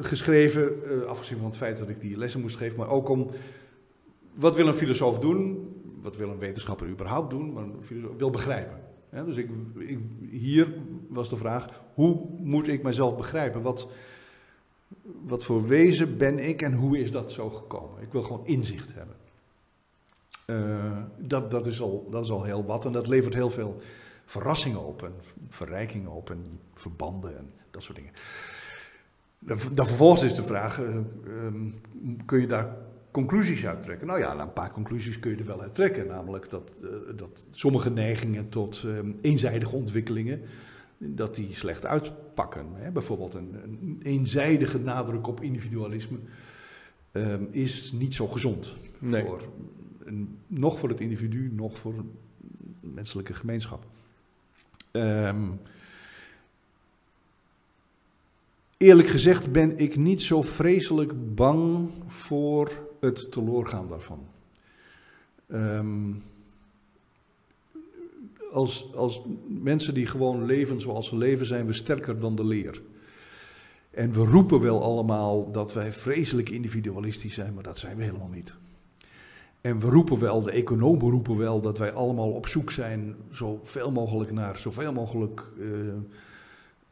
geschreven, 0.00 0.84
eh, 0.84 1.08
afgezien 1.08 1.36
van 1.36 1.46
het 1.46 1.56
feit 1.56 1.78
dat 1.78 1.88
ik 1.88 2.00
die 2.00 2.16
lessen 2.16 2.40
moest 2.40 2.56
geven, 2.56 2.78
maar 2.78 2.88
ook 2.88 3.08
om 3.08 3.30
wat 4.34 4.56
wil 4.56 4.66
een 4.66 4.74
filosoof 4.74 5.18
doen, 5.18 5.68
wat 6.02 6.16
wil 6.16 6.30
een 6.30 6.38
wetenschapper 6.38 6.88
überhaupt 6.88 7.30
doen, 7.30 7.52
maar 7.52 7.62
een 7.62 7.82
filosoof 7.82 8.16
wil 8.16 8.30
begrijpen. 8.30 8.84
Dus 9.24 9.36
ik, 9.36 9.50
ik, 9.76 9.98
hier 10.30 10.74
was 11.08 11.28
de 11.28 11.36
vraag, 11.36 11.68
hoe 11.94 12.28
moet 12.38 12.68
ik 12.68 12.82
mezelf 12.82 13.16
begrijpen? 13.16 13.62
Wat, 13.62 13.88
wat 15.02 15.44
voor 15.44 15.66
wezen 15.66 16.16
ben 16.16 16.38
ik 16.38 16.62
en 16.62 16.74
hoe 16.74 16.98
is 16.98 17.10
dat 17.10 17.32
zo 17.32 17.50
gekomen? 17.50 18.02
Ik 18.02 18.12
wil 18.12 18.22
gewoon 18.22 18.46
inzicht 18.46 18.94
hebben. 18.94 19.16
Eh, 20.46 21.02
dat, 21.18 21.50
dat, 21.50 21.66
is 21.66 21.80
al, 21.80 22.06
dat 22.10 22.24
is 22.24 22.30
al 22.30 22.42
heel 22.42 22.64
wat 22.64 22.84
en 22.84 22.92
dat 22.92 23.08
levert 23.08 23.34
heel 23.34 23.50
veel 23.50 23.80
verrassingen 24.24 24.84
op 24.84 25.02
en 25.02 25.12
verrijkingen 25.48 26.10
op 26.10 26.30
en 26.30 26.60
verbanden 26.74 27.38
en 27.38 27.50
dat 27.70 27.82
soort 27.82 27.96
dingen. 27.96 28.12
Dan, 29.38 29.86
vervolgens 29.86 30.22
is 30.22 30.34
de 30.34 30.42
vraag, 30.42 30.80
eh, 30.80 30.96
ehm, 30.96 31.70
kun 32.24 32.40
je 32.40 32.46
daar 32.46 32.76
conclusies 33.10 33.66
uit 33.66 33.82
trekken? 33.82 34.06
Nou 34.06 34.18
ja, 34.18 34.34
nou, 34.34 34.46
een 34.46 34.52
paar 34.52 34.72
conclusies 34.72 35.18
kun 35.18 35.30
je 35.30 35.36
er 35.36 35.46
wel 35.46 35.62
uit 35.62 35.74
trekken. 35.74 36.06
Namelijk 36.06 36.50
dat, 36.50 36.72
eh, 36.82 36.88
dat 37.16 37.44
sommige 37.50 37.90
neigingen 37.90 38.48
tot 38.48 38.82
ehm, 38.86 39.10
eenzijdige 39.20 39.76
ontwikkelingen, 39.76 40.40
dat 40.98 41.34
die 41.34 41.54
slecht 41.54 41.86
uitpakken. 41.86 42.66
Hè? 42.74 42.90
Bijvoorbeeld 42.90 43.34
een, 43.34 43.54
een 43.62 44.00
eenzijdige 44.02 44.78
nadruk 44.78 45.26
op 45.26 45.40
individualisme 45.40 46.18
ehm, 47.12 47.44
is 47.50 47.92
niet 47.92 48.14
zo 48.14 48.26
gezond. 48.26 48.76
Nee. 48.98 49.24
Voor, 49.24 49.48
nog 50.46 50.78
voor 50.78 50.88
het 50.88 51.00
individu, 51.00 51.52
nog 51.54 51.78
voor 51.78 51.94
menselijke 52.80 53.34
gemeenschap. 53.34 53.86
Ehm, 54.90 55.48
eerlijk 58.76 59.08
gezegd 59.08 59.52
ben 59.52 59.78
ik 59.78 59.96
niet 59.96 60.22
zo 60.22 60.42
vreselijk 60.42 61.34
bang 61.34 61.90
voor 62.06 62.70
het 63.00 63.32
teloorgaan 63.32 63.88
daarvan. 63.88 64.26
Ehm, 65.46 66.12
als, 68.52 68.94
als 68.94 69.20
mensen 69.46 69.94
die 69.94 70.06
gewoon 70.06 70.44
leven 70.44 70.80
zoals 70.80 71.08
ze 71.08 71.16
leven, 71.16 71.46
zijn 71.46 71.66
we 71.66 71.72
sterker 71.72 72.20
dan 72.20 72.36
de 72.36 72.44
leer. 72.44 72.82
En 73.90 74.12
we 74.12 74.24
roepen 74.24 74.60
wel 74.60 74.82
allemaal 74.82 75.50
dat 75.50 75.72
wij 75.72 75.92
vreselijk 75.92 76.48
individualistisch 76.48 77.34
zijn, 77.34 77.54
maar 77.54 77.62
dat 77.62 77.78
zijn 77.78 77.96
we 77.96 78.02
helemaal 78.02 78.30
niet. 78.32 78.56
En 79.60 79.80
we 79.80 79.86
roepen 79.86 80.18
wel, 80.18 80.42
de 80.42 80.50
economen 80.50 81.10
roepen 81.10 81.36
wel, 81.36 81.60
dat 81.60 81.78
wij 81.78 81.92
allemaal 81.92 82.30
op 82.30 82.46
zoek 82.46 82.70
zijn 82.70 83.16
zoveel 83.30 83.92
mogelijk 83.92 84.32
naar 84.32 84.58
zoveel 84.58 84.92
mogelijk 84.92 85.42
eh, 85.58 85.66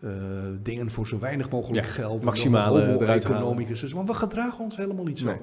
eh, 0.05 0.11
dingen 0.63 0.91
voor 0.91 1.07
zo 1.07 1.19
weinig 1.19 1.51
mogelijk 1.51 1.85
Ja, 1.87 1.93
geld. 1.93 2.23
maximale 2.25 2.83
economicus. 3.07 3.95
Maar 3.95 4.05
we 4.05 4.15
gedragen 4.15 4.65
ons 4.65 4.77
helemaal 4.77 5.05
niet 5.05 5.19
zo. 5.19 5.27
Nee. 5.27 5.39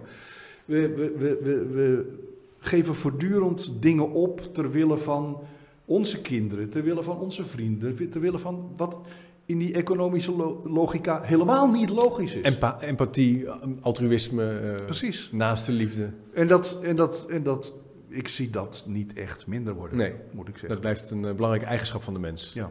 We, 0.66 0.89
we, 0.95 1.14
we, 1.18 1.39
we, 1.41 1.66
we 1.74 2.18
geven 2.59 2.95
voortdurend 2.95 3.74
dingen 3.80 4.12
op 4.12 4.53
ter 4.53 4.72
wille 4.72 4.97
van 4.97 5.39
onze 5.86 6.22
kinderen, 6.22 6.70
ter 6.70 6.84
wille 6.84 7.03
van 7.03 7.18
onze 7.20 7.43
vrienden, 7.43 8.09
ter 8.09 8.22
wille 8.22 8.39
van 8.39 8.72
wat 8.78 8.97
in 9.45 9.57
die 9.57 9.74
economische 9.74 10.36
lo- 10.36 10.62
logica 10.64 11.22
helemaal 11.22 11.72
niet 11.72 11.89
logisch 11.89 12.36
is. 12.36 12.41
Empa- 12.41 12.82
empathie, 12.82 13.49
altruïsme, 13.82 14.76
Precies. 14.86 15.30
naaste 15.32 15.72
liefde. 15.72 16.09
En 16.34 16.47
dat, 16.47 16.80
en, 16.84 16.95
dat, 16.95 17.26
en 17.30 17.43
dat, 17.43 17.74
ik 18.09 18.28
zie 18.28 18.49
dat 18.49 18.84
niet 18.88 19.14
echt 19.14 19.47
minder 19.47 19.74
worden, 19.74 19.97
Nee, 19.97 20.14
moet 20.34 20.47
ik 20.47 20.51
zeggen. 20.57 20.70
Dat 20.70 20.80
blijft 20.80 21.12
een 21.12 21.26
eh, 21.26 21.34
belangrijke 21.34 21.68
eigenschap 21.68 22.03
van 22.03 22.14
de 22.14 22.20
mens. 22.20 22.51
Ja. 22.53 22.70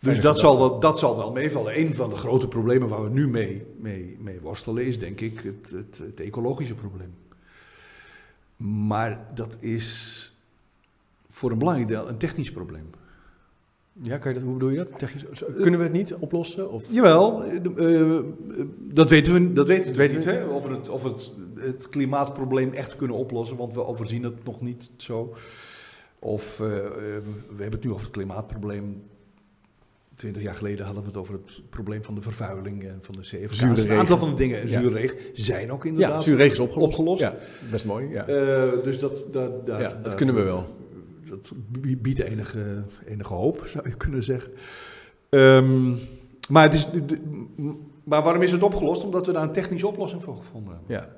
Dus 0.00 0.20
dat 0.20 0.38
zal, 0.38 0.58
wel, 0.58 0.80
dat 0.80 0.98
zal 0.98 1.16
wel 1.16 1.32
meevallen. 1.32 1.78
Een 1.78 1.94
van 1.94 2.10
de 2.10 2.16
grote 2.16 2.48
problemen 2.48 2.88
waar 2.88 3.02
we 3.02 3.10
nu 3.10 3.28
mee, 3.28 3.66
mee, 3.76 4.16
mee 4.20 4.40
worstelen 4.40 4.86
is 4.86 4.98
denk 4.98 5.20
ik 5.20 5.40
het, 5.40 5.70
het, 5.70 5.98
het 5.98 6.20
ecologische 6.20 6.74
probleem. 6.74 7.14
Maar 8.56 9.26
dat 9.34 9.56
is 9.58 10.32
voor 11.28 11.50
een 11.50 11.58
belangrijk 11.58 11.88
deel 11.88 12.08
een 12.08 12.16
technisch 12.16 12.52
probleem. 12.52 12.90
Ja, 14.02 14.18
kan 14.18 14.32
je 14.32 14.38
dat, 14.38 14.46
hoe 14.46 14.56
bedoel 14.56 14.70
je 14.70 14.76
dat? 14.76 14.98
Technisch, 14.98 15.44
kunnen 15.56 15.80
we 15.80 15.86
het 15.86 15.94
niet 15.94 16.14
oplossen? 16.14 16.70
Of? 16.70 16.92
Jawel, 16.92 17.44
eh, 17.44 18.16
eh, 18.16 18.24
dat 18.78 19.10
weten 19.10 19.32
we, 19.32 19.52
dat 19.52 19.66
weten 19.66 19.92
we 19.92 19.98
weten 19.98 20.16
niet. 20.16 20.24
Hè? 20.24 20.44
Of, 20.44 20.66
we 20.66 20.74
het, 20.74 20.88
of 20.88 21.02
het, 21.02 21.32
het 21.54 21.88
klimaatprobleem 21.88 22.72
echt 22.72 22.96
kunnen 22.96 23.16
oplossen, 23.16 23.56
want 23.56 23.74
we 23.74 23.86
overzien 23.86 24.22
het 24.22 24.44
nog 24.44 24.60
niet 24.60 24.90
zo. 24.96 25.34
Of 26.18 26.60
eh, 26.60 26.66
we 26.66 27.22
hebben 27.48 27.72
het 27.72 27.84
nu 27.84 27.90
over 27.90 28.02
het 28.02 28.12
klimaatprobleem. 28.12 29.02
Twintig 30.18 30.42
jaar 30.42 30.54
geleden 30.54 30.84
hadden 30.84 31.02
we 31.02 31.08
het 31.08 31.18
over 31.18 31.34
het 31.34 31.60
probleem 31.70 32.04
van 32.04 32.14
de 32.14 32.20
vervuiling 32.20 32.84
en 32.84 32.98
van 33.00 33.14
de 33.14 33.20
CFK. 33.20 33.52
Zure 33.54 33.82
een 33.90 33.98
aantal 33.98 34.18
van 34.18 34.30
de 34.30 34.34
dingen, 34.36 34.68
Ja. 34.68 34.80
zure 34.80 34.94
regen, 34.94 35.16
zijn 35.32 35.72
ook 35.72 35.82
Ja, 35.84 35.88
inderdaad 35.90 36.22
zuurregen 36.24 36.52
is 36.52 36.58
opgelost. 36.58 36.98
opgelost. 36.98 37.20
Ja, 37.20 37.34
best 37.70 37.84
mooi. 37.84 38.08
Ja. 38.08 38.26
Eh, 38.26 38.72
dus 38.84 38.98
dat, 38.98 39.24
dat, 39.32 39.66
daar- 39.66 39.80
ja, 39.80 40.00
dat 40.02 40.14
kunnen 40.14 40.34
we 40.34 40.42
wel. 40.42 40.76
dat 41.28 41.52
biedt 41.98 42.18
enige, 42.20 42.82
enige 43.06 43.34
hoop, 43.34 43.62
zou 43.66 43.88
je 43.88 43.96
kunnen 43.96 44.22
zeggen. 44.22 44.52
Ehm, 45.28 45.90
maar, 46.48 46.62
het 46.62 46.74
is, 46.74 46.90
de- 46.90 47.18
maar 48.04 48.22
waarom 48.22 48.42
is 48.42 48.52
het 48.52 48.62
opgelost? 48.62 49.04
Omdat 49.04 49.26
we 49.26 49.32
daar 49.32 49.42
een 49.42 49.52
technische 49.52 49.86
oplossing 49.86 50.22
voor 50.22 50.36
gevonden 50.36 50.74
hebben. 50.74 50.96
Ja. 50.96 51.08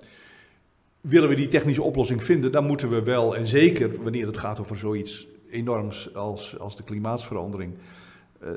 Willen 1.01 1.29
we 1.29 1.35
die 1.35 1.49
technische 1.49 1.83
oplossing 1.83 2.25
vinden, 2.25 2.53
dan 2.53 2.67
moeten 2.67 2.89
we 2.89 3.03
wel, 3.03 3.37
en 3.37 3.47
zeker 3.47 4.03
wanneer 4.03 4.27
het 4.27 4.39
gaat 4.39 4.61
over 4.61 4.77
zoiets 4.77 5.27
enorms 5.51 6.15
als, 6.15 6.59
als 6.59 6.77
de 6.77 6.83
klimaatsverandering, 6.83 7.75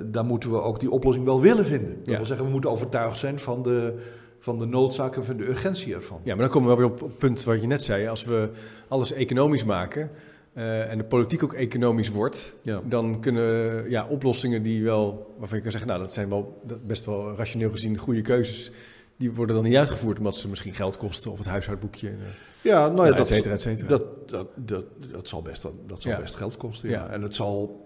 dan 0.05 0.25
moeten 0.25 0.51
we 0.51 0.61
ook 0.61 0.79
die 0.79 0.91
oplossing 0.91 1.25
wel 1.25 1.41
willen 1.41 1.65
vinden. 1.65 1.95
Dat 1.97 2.05
Ja. 2.07 2.15
wil 2.17 2.25
zeggen, 2.25 2.45
we 2.45 2.51
moeten 2.51 2.69
overtuigd 2.69 3.19
zijn 3.19 3.39
van 3.39 3.63
de, 3.63 3.99
van 4.39 4.57
de 4.59 4.65
noodzaak 4.65 5.15
en 5.15 5.25
van 5.25 5.38
de 5.38 5.47
urgentie 5.49 5.93
ervan. 5.93 6.19
ja, 6.23 6.34
maar 6.36 6.43
dan 6.43 6.53
komen 6.53 6.69
we 6.69 6.75
wel 6.77 6.88
weer 6.89 6.95
op 6.95 7.07
het 7.07 7.17
punt 7.17 7.43
wat 7.43 7.61
je 7.61 7.67
net 7.67 7.84
zei. 7.84 8.07
Als 8.07 8.23
we 8.23 8.49
alles 8.88 9.11
economisch 9.11 9.63
maken 9.63 10.09
eh, 10.53 10.91
en 10.91 10.97
de 10.97 11.03
politiek 11.03 11.43
ook 11.43 11.53
economisch 11.53 12.09
wordt, 12.09 12.55
Ja. 12.61 12.81
dan 12.86 13.19
kunnen 13.21 13.89
ja, 13.89 14.07
oplossingen 14.07 14.63
die 14.63 14.84
wel, 14.84 15.34
waarvan 15.38 15.57
je 15.57 15.63
kan 15.63 15.71
zeggen, 15.71 15.89
nou 15.89 16.01
dat 16.01 16.13
zijn 16.13 16.29
wel 16.29 16.61
dat 16.65 16.88
best 16.88 17.05
wel 17.05 17.36
rationeel 17.36 17.69
gezien 17.69 17.97
goede 17.97 18.21
keuzes, 18.21 18.71
die 19.17 19.31
worden 19.31 19.55
dan 19.55 19.63
niet 19.63 19.75
uitgevoerd 19.75 20.17
omdat 20.17 20.36
ze 20.38 20.49
misschien 20.49 20.73
geld 20.73 20.97
kosten 20.97 21.31
of 21.31 21.38
het 21.38 21.47
huishoudboekje, 21.47 22.07
eh, 22.09 22.15
Ja, 22.61 22.88
nou 22.89 23.05
ja, 23.05 23.11
et 23.11 23.17
dat, 23.17 23.27
cetera, 23.27 23.53
et 23.53 23.61
cetera. 23.61 23.88
Dat, 23.88 24.29
dat, 24.29 24.47
dat, 24.55 24.84
dat 25.11 25.27
zal 25.27 25.41
best, 25.41 25.61
dat 25.88 26.01
zal 26.01 26.11
Ja. 26.11 26.19
best 26.19 26.36
geld 26.36 26.57
kosten. 26.57 26.89
Ja. 26.89 27.07
En 27.09 27.21
het 27.21 27.36
zal. 27.36 27.81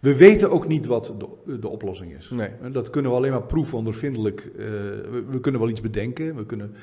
We 0.00 0.16
weten 0.16 0.50
ook 0.50 0.68
niet 0.68 0.86
wat 0.86 1.14
de, 1.46 1.58
de 1.58 1.68
oplossing 1.68 2.14
is. 2.16 2.30
Nee. 2.30 2.50
Dat 2.72 2.90
kunnen 2.90 3.10
we 3.10 3.16
alleen 3.16 3.30
maar 3.30 3.42
proefondervindelijk. 3.42 4.40
eh 4.40 4.64
we, 5.10 5.24
we 5.30 5.40
kunnen 5.40 5.60
wel 5.60 5.70
iets 5.70 5.80
bedenken, 5.80 6.36
we 6.36 6.46
kunnen, 6.46 6.74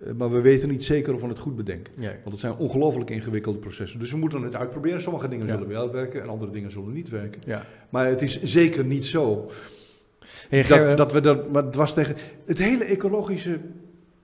eh, 0.00 0.12
maar 0.12 0.30
we 0.30 0.40
weten 0.40 0.68
niet 0.68 0.84
zeker 0.84 1.14
of 1.14 1.20
we 1.20 1.26
het 1.28 1.38
goed 1.38 1.56
bedenken. 1.56 1.92
Want 2.00 2.30
het 2.30 2.38
zijn 2.38 2.56
ongelooflijk 2.56 3.10
ingewikkelde 3.10 3.58
processen. 3.58 3.98
Dus 4.00 4.10
we 4.10 4.16
moeten 4.16 4.42
het 4.42 4.54
uitproberen. 4.54 5.02
Sommige 5.02 5.28
dingen 5.28 5.46
Ja. 5.46 5.52
zullen 5.52 5.68
wel 5.68 5.92
werken 5.92 6.22
en 6.22 6.28
andere 6.28 6.50
dingen 6.50 6.70
zullen 6.70 6.92
niet 6.92 7.08
werken. 7.08 7.40
Ja. 7.46 7.64
Maar 7.88 8.06
het 8.06 8.22
is 8.22 8.42
zeker 8.42 8.84
niet 8.84 9.06
zo 9.06 9.50
Hey, 10.48 10.62
dat, 10.62 10.96
dat 10.96 11.12
we 11.12 11.20
dat. 11.20 11.50
Maar 11.52 11.64
het 11.64 11.74
was 11.74 11.94
tegen. 11.94 12.16
Het 12.46 12.58
hele 12.58 12.84
ecologische 12.84 13.58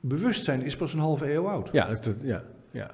bewustzijn 0.01 0.63
is 0.63 0.77
pas 0.77 0.93
een 0.93 0.99
halve 0.99 1.33
eeuw 1.33 1.49
oud. 1.49 1.69
Ja, 1.73 1.89
dat- 2.03 2.21
ja, 2.23 2.45
ja. 2.71 2.91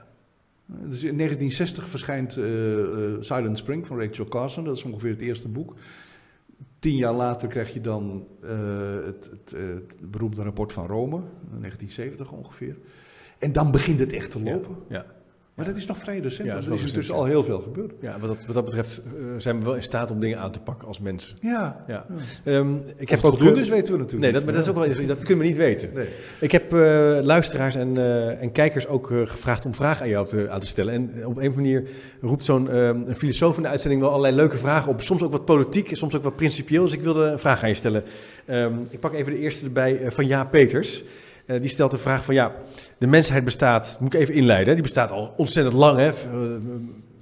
Dus 0.70 1.04
in 1.04 1.16
1960 1.16 1.88
verschijnt 1.88 2.36
eh, 2.36 2.80
eh, 2.80 3.16
Silent 3.20 3.58
Spring 3.58 3.86
van 3.86 4.00
Rachel 4.00 4.24
Carson. 4.24 4.64
Dat 4.64 4.76
is 4.76 4.82
ongeveer 4.82 5.10
het 5.10 5.20
eerste 5.20 5.48
boek. 5.48 5.74
Tien 6.78 6.96
jaar 6.96 7.12
later 7.12 7.48
krijg 7.48 7.72
je 7.72 7.80
dan 7.80 8.26
eh, 8.42 8.50
het, 9.04 9.28
het, 9.30 9.50
het 9.50 10.10
beroemde 10.10 10.42
rapport 10.42 10.72
van 10.72 10.86
Rome, 10.86 11.16
in 11.16 11.60
1970 11.60 12.32
ongeveer. 12.32 12.76
En 13.38 13.52
dan 13.52 13.70
begint 13.70 13.98
het 13.98 14.12
echt 14.12 14.30
te 14.30 14.42
lopen. 14.42 14.76
ja. 14.88 15.06
Maar 15.60 15.68
dat 15.68 15.78
is 15.78 15.86
nog 15.86 15.98
vrij 15.98 16.18
recent. 16.18 16.48
Ja, 16.48 16.54
Ja, 16.54 16.60
dat 16.60 16.78
is 16.78 16.92
er 16.92 16.98
is 16.98 17.06
ja. 17.06 17.14
al 17.14 17.24
heel 17.24 17.42
veel 17.42 17.60
gebeurd. 17.60 17.92
Ja, 18.00 18.18
wat 18.18 18.28
dat, 18.28 18.46
wat 18.46 18.54
dat 18.54 18.64
betreft 18.64 19.02
eh, 19.04 19.22
zijn 19.36 19.58
we 19.58 19.64
wel 19.64 19.74
in 19.74 19.82
staat 19.82 20.10
om 20.10 20.20
dingen 20.20 20.38
aan 20.38 20.50
te 20.50 20.60
pakken 20.60 20.88
als 20.88 21.00
mensen. 21.00 21.36
Ja. 21.40 21.84
Ja. 21.86 22.06
Ja. 22.44 22.52
Ehm, 22.52 22.74
ik 22.96 23.08
heb 23.08 23.24
ook 23.24 23.40
het 23.40 23.54
dus 23.54 23.68
weten 23.68 23.92
we 23.92 23.98
natuurlijk 23.98 24.22
Nee, 24.22 24.32
dat, 24.32 24.32
niet. 24.32 24.44
maar 24.44 24.52
dat 24.52 24.62
is 24.62 24.68
ook 24.68 24.96
wel. 24.96 25.06
Dat 25.06 25.18
kunnen 25.18 25.38
we 25.38 25.44
niet 25.44 25.56
weten. 25.56 25.90
Nee. 25.94 26.06
Ik 26.40 26.52
heb 26.52 26.72
eh, 26.72 26.78
luisteraars 27.22 27.74
en, 27.74 27.96
eh, 27.96 28.42
en 28.42 28.52
kijkers 28.52 28.86
ook 28.86 29.06
gevraagd 29.24 29.66
om 29.66 29.74
vragen 29.74 30.02
aan 30.02 30.08
jou 30.08 30.26
te, 30.26 30.50
aan 30.50 30.60
te 30.60 30.66
stellen. 30.66 30.94
En 30.94 31.26
op 31.26 31.36
een 31.36 31.52
manier 31.54 31.88
roept 32.20 32.44
zo'n 32.44 32.70
eh, 32.70 32.86
een 32.86 33.16
filosoof 33.16 33.56
in 33.56 33.62
de 33.62 33.68
uitzending 33.68 34.00
wel 34.00 34.10
allerlei 34.10 34.34
leuke 34.34 34.56
vragen 34.56 34.92
op. 34.92 35.00
Soms 35.00 35.22
ook 35.22 35.32
wat 35.32 35.44
politiek, 35.44 35.96
soms 35.96 36.14
ook 36.14 36.22
wat 36.22 36.36
principieel. 36.36 36.84
Dus 36.84 36.92
ik 36.92 37.02
wilde 37.02 37.24
een 37.24 37.38
vraag 37.38 37.62
aan 37.62 37.68
je 37.68 37.74
stellen. 37.74 38.02
Ehm, 38.44 38.72
ik 38.90 39.00
pak 39.00 39.12
even 39.12 39.32
de 39.32 39.38
eerste 39.38 39.64
erbij 39.64 40.00
van 40.08 40.26
Jaap 40.26 40.50
Peters. 40.50 41.02
Eh, 41.46 41.60
die 41.60 41.70
stelt 41.70 41.90
de 41.90 41.98
vraag 41.98 42.24
van 42.24 42.34
ja, 42.34 42.52
de 42.98 43.06
mensheid 43.06 43.44
bestaat, 43.44 43.96
moet 44.00 44.14
ik 44.14 44.20
even 44.20 44.34
inleiden, 44.34 44.74
die 44.74 44.82
bestaat 44.82 45.10
al 45.10 45.34
ontzettend 45.36 45.76
lang. 45.76 45.98
Hè. 45.98 46.08
Eh, 46.08 46.54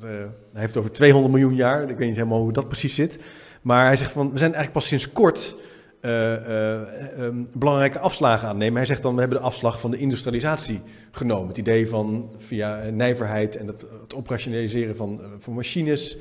eh, 0.00 0.08
hij 0.52 0.60
heeft 0.60 0.76
over 0.76 0.92
200 0.92 1.32
miljoen 1.32 1.54
jaar, 1.54 1.82
ik 1.82 1.96
weet 1.96 2.06
niet 2.06 2.16
helemaal 2.16 2.40
hoe 2.40 2.52
dat 2.52 2.68
precies 2.68 2.94
zit. 2.94 3.18
Maar 3.62 3.86
hij 3.86 3.96
zegt 3.96 4.12
van, 4.12 4.32
we 4.32 4.38
zijn 4.38 4.54
eigenlijk 4.54 4.72
pas 4.72 4.86
sinds 4.86 5.12
kort 5.12 5.54
eh, 6.00 6.34
eh, 6.34 6.80
ehm, 7.18 7.44
belangrijke 7.52 7.98
afslagen 7.98 8.42
aan 8.42 8.54
het 8.54 8.58
nemen. 8.58 8.76
Hij 8.76 8.86
zegt 8.86 9.02
dan, 9.02 9.14
we 9.14 9.20
hebben 9.20 9.38
de 9.38 9.44
afslag 9.44 9.80
van 9.80 9.90
de 9.90 9.98
industrialisatie 9.98 10.80
genomen. 11.10 11.48
Het 11.48 11.58
idee 11.58 11.88
van 11.88 12.30
via 12.36 12.82
nijverheid 12.90 13.56
en 13.56 13.66
het, 13.66 13.84
het 14.02 14.14
operationaliseren 14.14 14.96
van, 14.96 15.20
van 15.38 15.54
machines, 15.54 16.18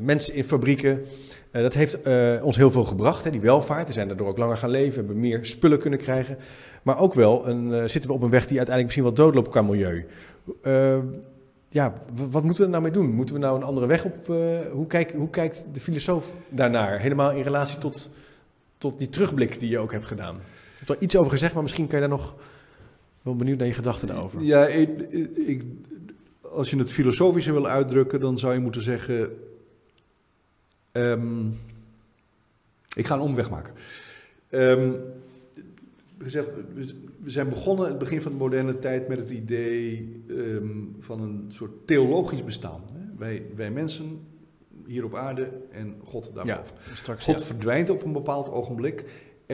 mensen 0.00 0.34
in 0.34 0.44
fabrieken. 0.44 1.04
Eh, 1.50 1.62
dat 1.62 1.74
heeft 1.74 2.02
eh, 2.02 2.32
ons 2.42 2.56
heel 2.56 2.70
veel 2.70 2.84
gebracht, 2.84 3.24
hè, 3.24 3.30
die 3.30 3.40
welvaart. 3.40 3.86
We 3.86 3.92
zijn 3.92 4.08
daardoor 4.08 4.28
ook 4.28 4.38
langer 4.38 4.56
gaan 4.56 4.70
leven, 4.70 4.94
hebben 4.94 5.20
meer 5.20 5.38
spullen 5.42 5.78
kunnen 5.78 5.98
krijgen. 5.98 6.36
Maar 6.82 6.98
ook 6.98 7.14
wel 7.14 7.48
een, 7.48 7.72
eh, 7.72 7.88
zitten 7.88 8.10
we 8.10 8.16
op 8.16 8.22
een 8.22 8.30
weg 8.30 8.46
die 8.46 8.58
uiteindelijk 8.58 8.84
misschien 8.84 9.02
wel 9.02 9.26
doodloopt 9.26 9.48
qua 9.48 9.62
milieu. 9.62 10.06
Eh, 10.62 10.98
ja, 11.68 11.92
wat 12.30 12.42
moeten 12.42 12.60
we 12.60 12.64
er 12.64 12.70
nou 12.70 12.82
mee 12.82 12.92
doen? 12.92 13.10
Moeten 13.10 13.34
we 13.34 13.40
nou 13.40 13.56
een 13.56 13.62
andere 13.62 13.86
weg 13.86 14.04
op? 14.04 14.30
eh, 14.30 14.36
hoe, 14.72 14.86
kijkt, 14.86 15.12
hoe 15.12 15.30
kijkt 15.30 15.64
de 15.72 15.80
filosoof 15.80 16.36
daarnaar? 16.48 16.98
Helemaal 17.00 17.30
in 17.30 17.42
relatie 17.42 17.78
tot, 17.78 18.10
tot 18.78 18.98
die 18.98 19.08
terugblik 19.08 19.60
die 19.60 19.70
je 19.70 19.78
ook 19.78 19.92
hebt 19.92 20.06
gedaan. 20.06 20.34
Je 20.34 20.40
hebt 20.84 20.90
er 20.90 20.96
iets 20.98 21.16
over 21.16 21.30
gezegd, 21.30 21.54
maar 21.54 21.62
misschien 21.62 21.86
kan 21.86 22.00
je 22.00 22.08
daar 22.08 22.18
nog... 22.18 22.34
wel 23.22 23.36
benieuwd 23.36 23.58
naar 23.58 23.66
je 23.66 23.72
gedachten 23.72 24.08
daarover. 24.08 24.42
Ja, 24.42 24.66
ik, 24.66 25.00
ik, 25.46 25.62
als 26.54 26.70
je 26.70 26.78
het 26.78 26.90
filosofisch 26.92 27.46
wil 27.46 27.66
uitdrukken, 27.66 28.20
dan 28.20 28.38
zou 28.38 28.52
je 28.54 28.60
moeten 28.60 28.82
zeggen. 28.82 29.30
ehm, 30.92 31.46
ik 32.96 33.06
ga 33.06 33.14
een 33.14 33.20
omweg 33.20 33.50
maken. 33.50 33.74
Ehm, 34.48 34.90
gezegd, 36.18 36.48
we- 36.74 36.94
zijn 37.24 37.48
begonnen 37.48 37.86
het 37.86 37.98
begin 37.98 38.22
van 38.22 38.32
de 38.32 38.38
moderne 38.38 38.78
tijd 38.78 39.08
met 39.08 39.18
het 39.18 39.30
idee 39.30 40.22
ehm, 40.28 40.68
van 41.00 41.20
een 41.20 41.44
soort 41.48 41.86
theologisch 41.86 42.44
bestaan. 42.44 42.80
Wij, 43.18 43.42
wij 43.56 43.70
mensen 43.70 44.20
hier 44.86 45.04
op 45.04 45.14
aarde 45.14 45.48
en 45.70 45.94
God 46.04 46.30
daarboven. 46.34 46.74
straks. 46.94 47.24
God 47.24 47.38
ja. 47.38 47.44
verdwijnt 47.44 47.90
op 47.90 48.04
een 48.04 48.12
bepaald 48.12 48.50
ogenblik. 48.50 49.04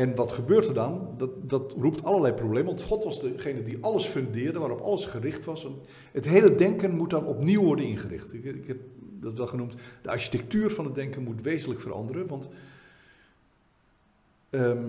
En 0.01 0.15
wat 0.15 0.33
gebeurt 0.33 0.67
er 0.67 0.75
dan? 0.75 1.15
Dat, 1.17 1.51
dat 1.51 1.75
roept 1.79 2.05
allerlei 2.05 2.35
problemen. 2.35 2.67
Want 2.67 2.83
God 2.83 3.05
was 3.05 3.21
degene 3.21 3.63
die 3.63 3.79
alles 3.81 4.05
fundeerde, 4.05 4.59
waarop 4.59 4.81
alles 4.81 5.05
gericht 5.05 5.45
was. 5.45 5.65
En 5.65 5.75
het 6.13 6.27
hele 6.27 6.55
denken 6.55 6.97
moet 6.97 7.11
dan 7.11 7.27
opnieuw 7.27 7.63
worden 7.63 7.85
ingericht. 7.85 8.35
Ik, 8.35 8.45
ik 8.45 8.67
heb 8.67 8.79
dat 8.99 9.37
wel 9.37 9.47
genoemd. 9.47 9.75
De 10.03 10.11
architectuur 10.11 10.71
van 10.71 10.85
het 10.85 10.95
denken 10.95 11.23
moet 11.23 11.43
wezenlijk 11.43 11.81
veranderen. 11.81 12.27
Want 12.27 12.49
ehm, 14.51 14.89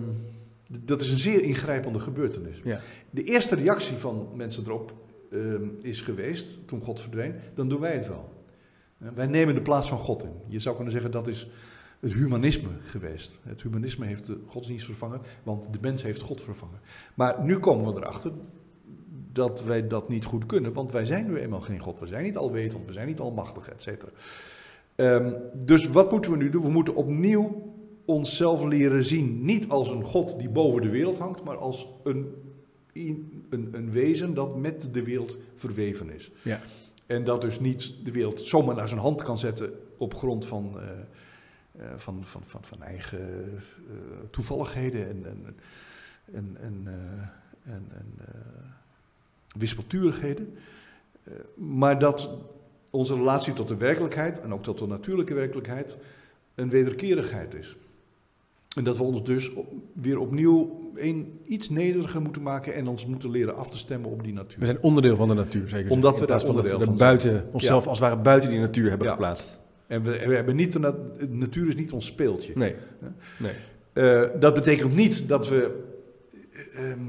dat 0.79 1.01
is 1.01 1.11
een 1.11 1.17
zeer 1.17 1.43
ingrijpende 1.43 1.99
gebeurtenis. 1.99 2.61
Ja. 2.63 2.79
De 3.09 3.23
eerste 3.23 3.55
reactie 3.55 3.97
van 3.97 4.29
mensen 4.35 4.63
erop 4.65 4.93
ehm, 5.31 5.67
is 5.81 6.01
geweest, 6.01 6.67
toen 6.67 6.81
God 6.81 6.99
verdween, 6.99 7.35
dan 7.53 7.69
doen 7.69 7.79
wij 7.79 7.93
het 7.93 8.07
wel. 8.07 8.29
Wij 8.97 9.27
nemen 9.27 9.53
de 9.53 9.61
plaats 9.61 9.89
van 9.89 9.97
God 9.97 10.23
in. 10.23 10.33
Je 10.47 10.59
zou 10.59 10.75
kunnen 10.75 10.93
zeggen 10.93 11.11
dat 11.11 11.27
is 11.27 11.47
het 12.01 12.13
humanisme 12.13 12.69
geweest. 12.81 13.39
Het 13.43 13.61
humanisme 13.61 14.05
heeft 14.05 14.25
de 14.25 14.39
godsdienst 14.47 14.85
vervangen, 14.85 15.21
want 15.43 15.73
de 15.73 15.77
mens 15.81 16.03
heeft 16.03 16.21
God 16.21 16.41
vervangen. 16.41 16.79
Maar 17.13 17.43
nu 17.43 17.59
komen 17.59 17.93
we 17.93 17.99
erachter 17.99 18.31
dat 19.31 19.63
wij 19.63 19.87
dat 19.87 20.09
niet 20.09 20.25
goed 20.25 20.45
kunnen, 20.45 20.73
want 20.73 20.91
wij 20.91 21.05
zijn 21.05 21.27
nu 21.27 21.37
eenmaal 21.37 21.61
geen 21.61 21.79
God. 21.79 21.99
We 21.99 22.07
zijn 22.07 22.23
niet 22.23 22.37
alwetend, 22.37 22.85
we 22.85 22.93
zijn 22.93 23.07
niet 23.07 23.19
almachtig, 23.19 23.69
et 23.69 23.81
cetera. 23.81 24.11
Ehm, 24.95 25.33
dus 25.65 25.87
wat 25.87 26.11
moeten 26.11 26.31
we 26.31 26.37
nu 26.37 26.49
doen? 26.49 26.63
We 26.63 26.69
moeten 26.69 26.95
opnieuw 26.95 27.73
onszelf 28.05 28.63
leren 28.63 29.03
zien, 29.03 29.45
niet 29.45 29.69
als 29.69 29.89
een 29.89 30.03
God 30.03 30.39
die 30.39 30.49
boven 30.49 30.81
de 30.81 30.89
wereld 30.89 31.17
hangt, 31.17 31.43
maar 31.43 31.57
als 31.57 31.87
een, 32.03 32.33
een, 32.93 33.69
een 33.71 33.91
wezen 33.91 34.33
dat 34.33 34.57
met 34.57 34.93
de 34.93 35.03
wereld 35.03 35.37
verweven 35.55 36.13
is. 36.13 36.31
Ja. 36.41 36.61
En 37.05 37.23
dat 37.23 37.41
dus 37.41 37.59
niet 37.59 37.93
de 38.03 38.11
wereld 38.11 38.39
zomaar 38.39 38.75
naar 38.75 38.87
zijn 38.87 38.99
hand 38.99 39.23
kan 39.23 39.37
zetten 39.37 39.73
op 39.97 40.15
grond 40.15 40.45
van, 40.45 40.79
eh, 40.79 40.87
van, 41.95 42.21
van, 42.25 42.41
van, 42.45 42.63
van 42.63 42.81
eigen 42.83 43.19
eh, 43.89 43.95
toevalligheden 44.31 45.09
en, 45.09 45.25
en, 45.25 45.55
en, 46.33 46.57
en, 46.61 46.81
eh, 46.85 47.73
en, 47.73 47.85
en 47.91 48.05
eh, 48.19 48.35
wispelturigheden. 49.57 50.53
Eh, 51.23 51.33
maar 51.55 51.99
dat 51.99 52.29
onze 52.91 53.15
relatie 53.15 53.53
tot 53.53 53.67
de 53.67 53.77
werkelijkheid 53.77 54.41
en 54.41 54.53
ook 54.53 54.63
tot 54.63 54.77
de 54.77 54.87
natuurlijke 54.87 55.33
werkelijkheid 55.33 55.97
een 56.55 56.69
wederkerigheid 56.69 57.53
is. 57.55 57.75
En 58.77 58.83
dat 58.83 58.97
we 58.97 59.03
ons 59.03 59.23
dus 59.23 59.53
op- 59.53 59.73
weer 59.93 60.19
opnieuw 60.19 60.89
een, 60.95 61.39
iets 61.45 61.69
nederiger 61.69 62.21
moeten 62.21 62.41
maken 62.41 62.73
en 62.73 62.87
ons 62.87 63.05
moeten 63.05 63.29
leren 63.29 63.55
af 63.55 63.69
te 63.69 63.77
stemmen 63.77 64.09
op 64.11 64.23
die 64.23 64.33
natuur. 64.33 64.59
We 64.59 64.65
zijn 64.65 64.81
onderdeel 64.81 65.15
van 65.15 65.27
de 65.27 65.33
natuur, 65.33 65.69
zeker. 65.69 65.91
Omdat 65.91 66.19
we 66.19 66.25
daar 66.25 66.39
van 66.39 66.47
dat 66.47 66.55
onderdeel 66.55 66.79
we 66.79 66.85
van 66.85 66.97
buiten, 66.97 67.47
onszelf 67.51 67.87
als 67.87 67.99
het 67.99 68.09
ware 68.09 68.21
buiten 68.21 68.49
die 68.49 68.59
natuur 68.59 68.89
hebben 68.89 69.07
Ja. 69.07 69.13
geplaatst. 69.13 69.59
En 69.91 70.03
we, 70.03 70.25
we 70.27 70.35
hebben 70.35 70.55
niet 70.55 70.71
de, 70.73 70.79
nat- 70.79 71.19
de 71.19 71.27
natuur 71.29 71.67
is 71.67 71.75
niet 71.75 71.91
ons 71.91 72.05
speeltje. 72.05 72.53
Nee. 72.55 72.75
nee. 73.37 73.51
Eh, 73.93 74.29
dat 74.39 74.53
betekent 74.53 74.95
niet 74.95 75.27
dat 75.27 75.49
we, 75.49 75.83
eh, 76.73 76.89
ehm, 76.91 76.99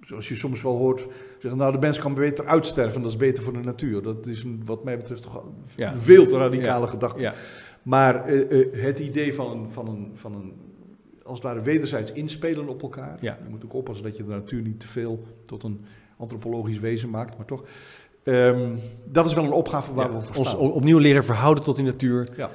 zoals 0.00 0.28
je 0.28 0.34
soms 0.34 0.62
wel 0.62 0.76
hoort, 0.76 1.06
zeggen, 1.38 1.60
nou 1.60 1.72
de 1.72 1.78
mens 1.78 1.98
kan 1.98 2.14
beter 2.14 2.46
uitsterven, 2.46 3.02
dat 3.02 3.10
is 3.10 3.16
beter 3.16 3.42
voor 3.42 3.52
de 3.52 3.58
natuur. 3.58 4.02
Dat 4.02 4.26
is 4.26 4.42
een, 4.42 4.62
wat 4.64 4.84
mij 4.84 4.96
betreft 4.96 5.22
toch 5.22 5.44
een 5.76 6.00
veel 6.00 6.26
te 6.26 6.36
radicale 6.36 6.84
Ja. 6.84 6.90
gedachte. 6.90 7.20
Ja. 7.20 7.34
Maar 7.82 8.24
eh, 8.24 8.82
het 8.82 8.98
idee 9.00 9.34
van 9.34 9.50
een, 9.58 9.70
van, 9.70 9.88
een, 9.88 10.10
van 10.14 10.34
een, 10.34 10.52
als 11.22 11.34
het 11.34 11.42
ware 11.46 11.62
wederzijds 11.62 12.12
inspelen 12.12 12.68
op 12.68 12.82
elkaar. 12.82 13.18
Je 13.20 13.34
moet 13.48 13.64
ook 13.64 13.74
oppassen 13.74 14.04
dat 14.04 14.16
je 14.16 14.22
de 14.24 14.28
natuur 14.30 14.62
niet 14.62 14.80
te 14.80 14.86
veel 14.86 15.26
tot 15.46 15.62
een 15.62 15.84
antropologisch 16.16 16.78
wezen 16.78 17.10
maakt, 17.10 17.36
maar 17.36 17.46
toch. 17.46 17.64
Ehm, 18.24 18.68
dat 19.04 19.26
is 19.26 19.34
wel 19.34 19.44
een 19.44 19.52
opgave 19.52 19.94
waar 19.94 20.10
Ja, 20.10 20.16
we 20.16 20.20
voor 20.22 20.36
ons 20.36 20.48
staan. 20.48 20.60
o- 20.60 20.68
opnieuw 20.68 20.98
leren 20.98 21.24
verhouden 21.24 21.64
tot 21.64 21.76
die 21.76 21.84
natuur. 21.84 22.28
Ja. 22.36 22.44
Eh, 22.44 22.50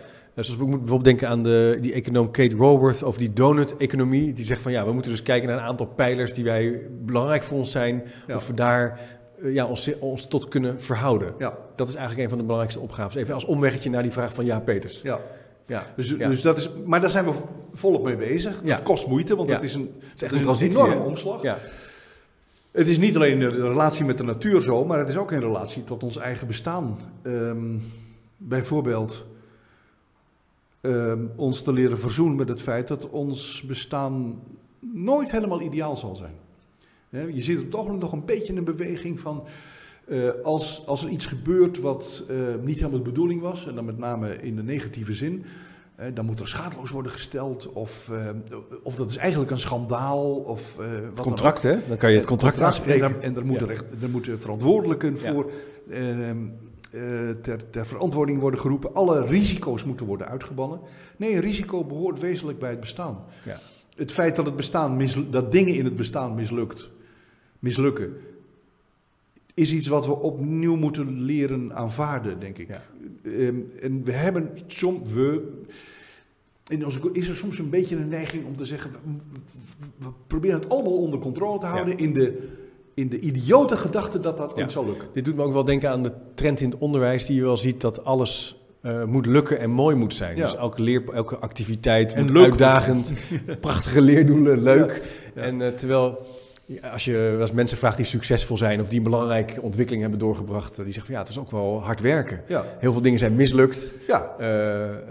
zoals 0.46 0.50
ik 0.50 0.68
moet 0.68 0.70
bijvoorbeeld 0.70 1.04
denken 1.04 1.28
aan 1.28 1.44
de, 1.44 1.78
die 1.82 1.94
econoom 1.94 2.32
Kate 2.32 2.56
Raworth 2.56 3.04
over 3.04 3.20
die 3.20 3.34
donut-economie. 3.34 4.34
Die 4.34 4.46
zegt 4.46 4.62
van 4.62 4.72
ja, 4.72 4.86
we 4.86 4.92
moeten 4.94 5.12
dus 5.12 5.24
kijken 5.24 5.50
naar 5.50 5.58
een 5.58 5.64
aantal 5.64 5.86
pijlers 5.86 6.34
die 6.34 6.44
wij 6.44 6.82
belangrijk 7.02 7.44
voor 7.44 7.58
ons 7.58 7.72
zijn. 7.72 8.04
Ja. 8.28 8.36
Of 8.36 8.48
we 8.48 8.54
daar 8.54 9.00
eh, 9.44 9.54
ja, 9.54 9.66
ons, 9.66 9.92
ons 10.00 10.28
tot 10.28 10.48
kunnen 10.48 10.82
verhouden. 10.82 11.34
Ja, 11.38 11.58
Dat 11.76 11.88
is 11.90 11.94
eigenlijk 11.96 12.24
een 12.24 12.30
van 12.30 12.38
de 12.38 12.44
belangrijkste 12.44 12.82
opgaves. 12.84 13.16
Even 13.16 13.34
als 13.34 13.46
omweggetje 13.46 13.90
naar 13.90 14.04
die 14.04 14.12
vraag 14.12 14.34
van 14.34 14.46
Ja 14.46 14.60
Peters. 14.60 15.02
ja. 15.02 15.20
Ja, 15.66 15.84
Dus, 15.96 16.10
ja. 16.18 16.30
dus 16.30 16.42
dat 16.42 16.58
is, 16.58 16.70
maar 16.86 17.02
daar 17.02 17.10
zijn 17.10 17.26
we 17.26 17.32
volop 17.74 18.04
mee 18.04 18.16
bezig. 18.16 18.62
Ja. 18.64 18.76
Dat 18.76 18.84
kost 18.86 19.08
moeite, 19.08 19.36
want 19.36 19.50
dat 19.50 19.64
is 19.64 19.74
een, 19.74 19.92
het 20.12 20.22
is 20.22 20.32
een 20.32 20.38
is 20.38 20.44
transitie. 20.44 20.80
enorme 20.84 21.02
omslag. 21.04 21.42
Ja. 21.42 21.58
Het 22.80 22.88
is 22.88 22.98
niet 22.98 23.16
alleen 23.16 23.40
de 23.40 23.50
relatie 23.50 24.06
met 24.06 24.18
de 24.18 24.24
natuur 24.24 24.62
zo, 24.62 24.86
maar 24.86 25.00
het 25.00 25.10
is 25.10 25.18
ook 25.18 25.32
in 25.32 25.40
relatie 25.40 25.84
tot 25.84 26.04
ons 26.04 26.18
eigen 26.18 26.48
bestaan. 26.48 26.98
Ehm, 27.22 27.78
bijvoorbeeld 28.38 29.26
ehm, 30.82 31.26
ons 31.36 31.62
te 31.62 31.74
leren 31.74 32.00
verzoenen 32.00 32.38
met 32.38 32.48
het 32.48 32.62
feit 32.62 32.88
dat 32.88 33.10
ons 33.10 33.64
bestaan 33.68 34.40
nooit 34.80 35.32
helemaal 35.32 35.62
ideaal 35.62 35.98
zal 35.98 36.16
zijn. 36.16 36.34
Je 37.34 37.42
ziet 37.42 37.60
op 37.60 37.76
ogenblik 37.76 38.02
nog 38.02 38.12
een 38.12 38.26
beetje 38.26 38.56
een 38.56 38.64
beweging 38.64 39.20
van. 39.20 39.44
eh, 40.08 40.30
als, 40.44 40.84
als 40.86 41.04
er 41.04 41.10
iets 41.10 41.26
gebeurt 41.26 41.80
wat 41.80 42.24
eh, 42.30 42.38
niet 42.64 42.78
helemaal 42.78 43.04
de 43.04 43.10
bedoeling 43.10 43.42
was, 43.42 43.68
en 43.68 43.76
dan 43.76 43.86
met 43.86 43.98
name 43.98 44.42
in 44.42 44.56
de 44.56 44.64
negatieve 44.64 45.14
zin, 45.14 45.46
dan 46.14 46.26
moet 46.26 46.40
er 46.40 46.48
schadeloos 46.48 46.90
worden 46.90 47.12
gesteld, 47.12 47.70
of, 47.74 48.10
eh, 48.12 48.26
of 48.84 48.96
dat 48.96 49.10
is 49.10 49.18
eigenlijk 49.18 49.52
een 49.52 49.60
schandaal, 49.60 50.34
of 50.36 50.80
eh, 50.80 50.86
wat 51.06 51.16
dan. 51.16 51.26
Contract, 51.26 51.62
hè? 51.62 51.78
Dan 51.88 51.98
kan 51.98 52.12
je 52.12 52.18
het 52.18 52.26
contract 52.26 52.60
aanspreken. 52.60 53.06
En, 53.06 53.12
daar- 53.12 53.22
en 53.22 53.36
er, 53.36 53.46
moeten 53.46 53.68
Ja. 53.68 53.74
er 54.02 54.10
moeten 54.10 54.40
verantwoordelijken 54.40 55.18
voor 55.20 55.52
ehm, 55.92 56.38
eh, 56.92 57.02
ter, 57.42 57.70
ter 57.70 57.86
verantwoording 57.86 58.40
worden 58.40 58.60
geroepen. 58.60 58.94
Alle 58.94 59.26
risico's 59.26 59.84
moeten 59.84 60.06
worden 60.06 60.28
uitgebannen. 60.28 60.80
Nee, 61.18 61.34
een 61.34 61.42
risico 61.42 61.84
behoort 61.84 62.20
wezenlijk 62.20 62.60
bij 62.60 62.70
het 62.70 62.80
bestaan. 62.80 63.24
Ja. 63.46 63.60
Het 63.96 64.12
feit 64.12 64.36
dat, 64.36 64.46
het 64.46 64.56
bestaan 64.56 65.02
dat 65.30 65.52
dingen 65.52 65.76
in 65.76 65.86
het 65.86 65.96
bestaan 65.96 66.36
mislukt, 66.36 66.90
mislukken, 67.60 68.14
is 69.60 69.74
iets 69.74 69.88
wat 69.88 70.06
we 70.06 70.20
opnieuw 70.20 70.76
moeten 70.76 71.22
leren 71.22 71.76
aanvaarden, 71.76 72.40
denk 72.40 72.58
ik. 72.58 72.68
Ja. 72.68 72.82
Ehm, 73.24 73.56
en 73.82 74.04
we 74.04 74.12
hebben 74.12 74.50
soms, 74.68 75.12
we, 75.12 75.62
in 76.68 76.86
onze, 76.86 77.00
is 77.14 77.28
er 77.30 77.36
soms 77.36 77.60
een 77.60 77.70
beetje 77.70 77.96
een 77.96 78.08
neiging 78.08 78.46
om 78.46 78.56
te 78.56 78.66
zeggen, 78.66 78.92
we, 78.92 78.98
we 79.98 80.08
proberen 80.28 80.60
het 80.60 80.70
allemaal 80.70 80.98
onder 80.98 81.20
controle 81.20 81.60
te 81.60 81.66
houden 81.66 81.98
in 81.98 82.14
de 82.14 82.48
in 82.94 83.10
de 83.10 83.20
idiote 83.20 83.78
gedachte 83.78 84.20
dat 84.20 84.38
dat 84.38 84.52
Ja. 84.56 84.62
ooit 84.62 84.72
zal 84.72 84.86
lukken. 84.86 85.08
Dit 85.14 85.26
doet 85.26 85.36
me 85.36 85.44
ook 85.44 85.54
wel 85.54 85.64
denken 85.64 85.90
aan 85.90 86.04
de 86.04 86.12
trend 86.34 86.60
in 86.60 86.70
het 86.70 86.80
onderwijs 86.80 87.26
die 87.26 87.36
je 87.36 87.42
wel 87.42 87.58
ziet 87.58 87.82
dat 87.82 88.04
alles 88.06 88.60
eh, 88.82 89.04
moet 89.04 89.26
lukken 89.26 89.60
en 89.60 89.70
mooi 89.70 89.96
moet 89.96 90.14
zijn. 90.14 90.36
Ja. 90.38 90.46
Dus 90.46 90.56
elke, 90.56 90.82
leer, 90.82 91.04
elke 91.14 91.38
activiteit 91.38 92.14
En 92.14 92.24
moet 92.24 92.32
leuk 92.32 92.50
uitdagend, 92.50 93.14
prachtige 93.62 94.02
leerdoelen, 94.02 94.64
leuk. 94.64 95.04
Ja. 95.36 95.42
En 95.42 95.62
eh, 95.62 95.68
terwijl 95.68 96.26
als 96.92 97.06
je 97.06 97.38
als 97.42 97.52
mensen 97.52 97.78
vraagt 97.78 97.98
die 97.98 98.06
succesvol 98.06 98.58
zijn 98.58 98.82
of 98.82 98.88
die 98.88 98.98
een 98.98 99.04
belangrijke 99.04 99.62
ontwikkeling 99.62 100.02
hebben 100.02 100.20
doorgebracht, 100.20 100.70
eh, 100.70 100.76
die 100.86 100.94
zeggen 100.94 101.04
van 101.06 101.14
ja, 101.14 101.20
het 101.20 101.30
is 101.30 101.40
ook 101.40 101.52
wel 101.52 101.82
hard 101.84 102.00
werken. 102.02 102.42
Ja, 102.48 102.66
Heel 102.80 102.92
veel 102.92 103.02
dingen 103.02 103.20
zijn 103.20 103.36
mislukt. 103.36 103.94
ja. 104.08 104.36
Eh, 104.40 104.48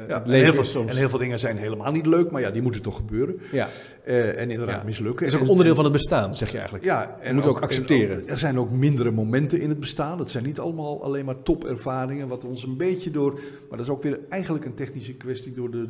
ja. 0.08 0.22
En, 0.24 0.30
heel 0.32 0.52
veel, 0.52 0.64
soms. 0.64 0.90
en 0.90 0.96
heel 0.96 1.08
veel 1.08 1.18
dingen 1.18 1.38
zijn 1.38 1.56
helemaal 1.56 1.92
niet 1.92 2.06
leuk, 2.06 2.30
maar 2.30 2.40
ja, 2.40 2.50
die 2.50 2.62
moeten 2.62 2.82
toch 2.82 2.96
gebeuren. 2.96 3.40
ja, 3.52 3.68
Eh, 4.04 4.40
en 4.40 4.50
inderdaad 4.50 4.76
Ja. 4.80 4.84
mislukken. 4.84 5.24
het 5.24 5.34
is 5.34 5.40
ook 5.40 5.44
En- 5.44 5.50
onderdeel 5.50 5.74
van 5.74 5.84
het 5.84 5.92
bestaan, 5.92 6.36
zeg 6.36 6.48
je 6.50 6.56
eigenlijk. 6.56 6.84
Ja, 6.84 7.16
en 7.20 7.32
moeten 7.32 7.50
ook 7.50 7.60
accepteren. 7.60 8.16
en 8.16 8.22
ook- 8.22 8.28
er 8.28 8.38
zijn 8.38 8.58
ook 8.58 8.70
mindere 8.70 9.10
momenten 9.10 9.60
in 9.60 9.68
het 9.68 9.80
bestaan. 9.80 10.18
Het 10.18 10.30
zijn 10.30 10.44
niet 10.44 10.58
allemaal 10.58 11.02
alleen 11.02 11.24
maar 11.24 11.42
topervaringen, 11.42 12.28
wat 12.28 12.44
ons 12.44 12.62
een 12.64 12.76
beetje 12.76 13.10
door. 13.10 13.32
Maar 13.68 13.78
dat 13.78 13.86
is 13.86 13.92
ook 13.92 14.02
weer 14.02 14.18
eigenlijk 14.28 14.64
een 14.64 14.74
technische 14.74 15.14
kwestie 15.14 15.52
door 15.52 15.70
de, 15.70 15.88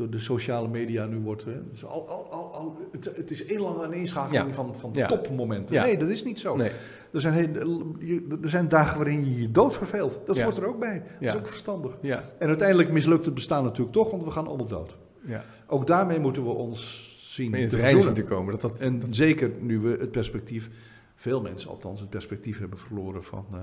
door 0.00 0.10
de 0.10 0.18
sociale 0.18 0.68
media 0.68 1.06
nu 1.06 1.18
wordt. 1.18 1.44
Hè. 1.44 1.68
Dus 1.70 1.84
al, 1.84 2.08
al, 2.08 2.30
al, 2.30 2.54
al- 2.54 2.76
het, 2.92 3.10
het 3.16 3.30
is 3.30 3.44
één 3.46 3.60
lange 3.60 3.84
aaneenschakeling 3.84 4.46
Ja. 4.48 4.52
van, 4.54 4.74
van 4.74 4.90
Ja. 4.94 5.06
topmomenten. 5.06 5.74
Ja. 5.74 5.82
Nee, 5.84 5.98
dat 5.98 6.08
is 6.08 6.24
niet 6.24 6.38
zo. 6.40 6.56
Nee. 6.56 6.70
Er, 7.12 7.20
zijn 7.20 7.34
heel- 7.34 7.94
er 8.42 8.48
zijn 8.48 8.68
dagen 8.68 8.96
waarin 8.96 9.24
je 9.24 9.40
je 9.40 9.50
dood 9.50 9.76
verveelt. 9.76 10.20
Dat 10.26 10.38
hoort 10.40 10.56
er 10.56 10.66
ook 10.66 10.78
bij. 10.78 11.02
Dat 11.20 11.28
is 11.34 11.40
ook 11.40 11.46
verstandig. 11.46 11.98
En 12.38 12.48
uiteindelijk 12.48 12.90
mislukt 12.90 13.24
het 13.24 13.34
bestaan 13.34 13.64
natuurlijk 13.64 13.92
toch, 13.92 14.10
want 14.10 14.24
we 14.24 14.30
gaan 14.30 14.46
allemaal 14.46 14.66
dood. 14.66 14.96
ja. 15.20 15.44
Ook 15.66 15.86
daarmee 15.86 16.20
moeten 16.20 16.44
we 16.44 16.50
ons 16.50 17.08
zien 17.34 17.52
te 17.68 18.12
te 18.12 18.24
komen. 18.24 18.52
Dat, 18.52 18.60
dat, 18.60 18.78
En 18.80 19.02
zeker 19.10 19.50
nu 19.60 19.78
we 19.78 19.96
het 20.00 20.10
perspectief, 20.10 20.70
veel 21.14 21.40
mensen 21.40 21.70
althans, 21.70 22.00
het 22.00 22.10
perspectief 22.10 22.58
hebben 22.58 22.78
verloren 22.78 23.24
van, 23.24 23.46
eh, 23.52 23.58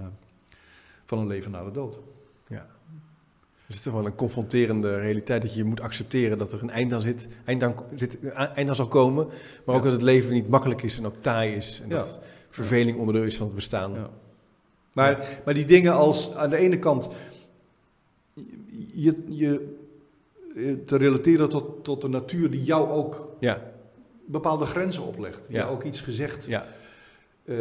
van 1.06 1.18
een 1.20 1.28
leven 1.28 1.52
na 1.52 1.64
de 1.64 1.72
dood. 1.72 2.00
Het 3.68 3.76
is 3.76 3.82
toch 3.82 3.94
wel 3.94 4.06
een 4.06 4.16
confronterende 4.16 4.96
realiteit 5.00 5.42
dat 5.42 5.54
je 5.56 5.64
moet 5.64 5.82
accepteren 5.82 6.38
dat 6.38 6.54
er 6.54 6.62
een 6.64 6.70
eind 6.70 6.94
aan 6.94 7.02
zit, 7.02 7.28
eind 7.46 7.64
aan, 7.64 7.76
zit, 7.96 8.18
eind 8.56 8.70
aan 8.70 8.76
zal 8.76 8.88
komen, 8.88 9.28
maar 9.66 9.76
ook 9.76 9.84
dat 9.84 9.92
het 9.92 10.02
leven 10.02 10.34
niet 10.34 10.50
makkelijk 10.50 10.84
is 10.84 10.98
en 10.98 11.06
ook 11.06 11.16
taai 11.22 11.56
is 11.56 11.80
en 11.84 11.90
Ja. 11.90 11.96
dat 11.98 12.20
verveling 12.50 12.98
onderdeel 12.98 13.24
is 13.24 13.38
van 13.38 13.46
het 13.46 13.56
bestaan. 13.56 13.94
Ja. 13.94 14.10
Maar, 14.94 15.28
maar 15.46 15.54
die 15.54 15.66
dingen 15.66 15.94
als 15.94 16.34
aan 16.36 16.50
de 16.50 16.58
ene 16.58 16.80
kant 16.80 17.10
je, 18.94 19.24
je, 19.28 19.76
je 20.54 20.84
te 20.86 20.98
relateren 20.98 21.50
tot, 21.50 21.84
tot 21.84 22.02
de 22.02 22.08
natuur 22.10 22.52
die 22.52 22.64
jou 22.64 22.90
ook 22.90 23.30
Ja, 23.40 23.62
bepaalde 24.26 24.66
grenzen 24.66 25.04
oplegt. 25.04 25.46
Die 25.48 25.56
Ja. 25.56 25.62
jou 25.62 25.72
ook 25.76 25.84
iets 25.84 26.02
gezegd 26.02 26.46
ja, 26.46 26.66
eh, 27.46 27.56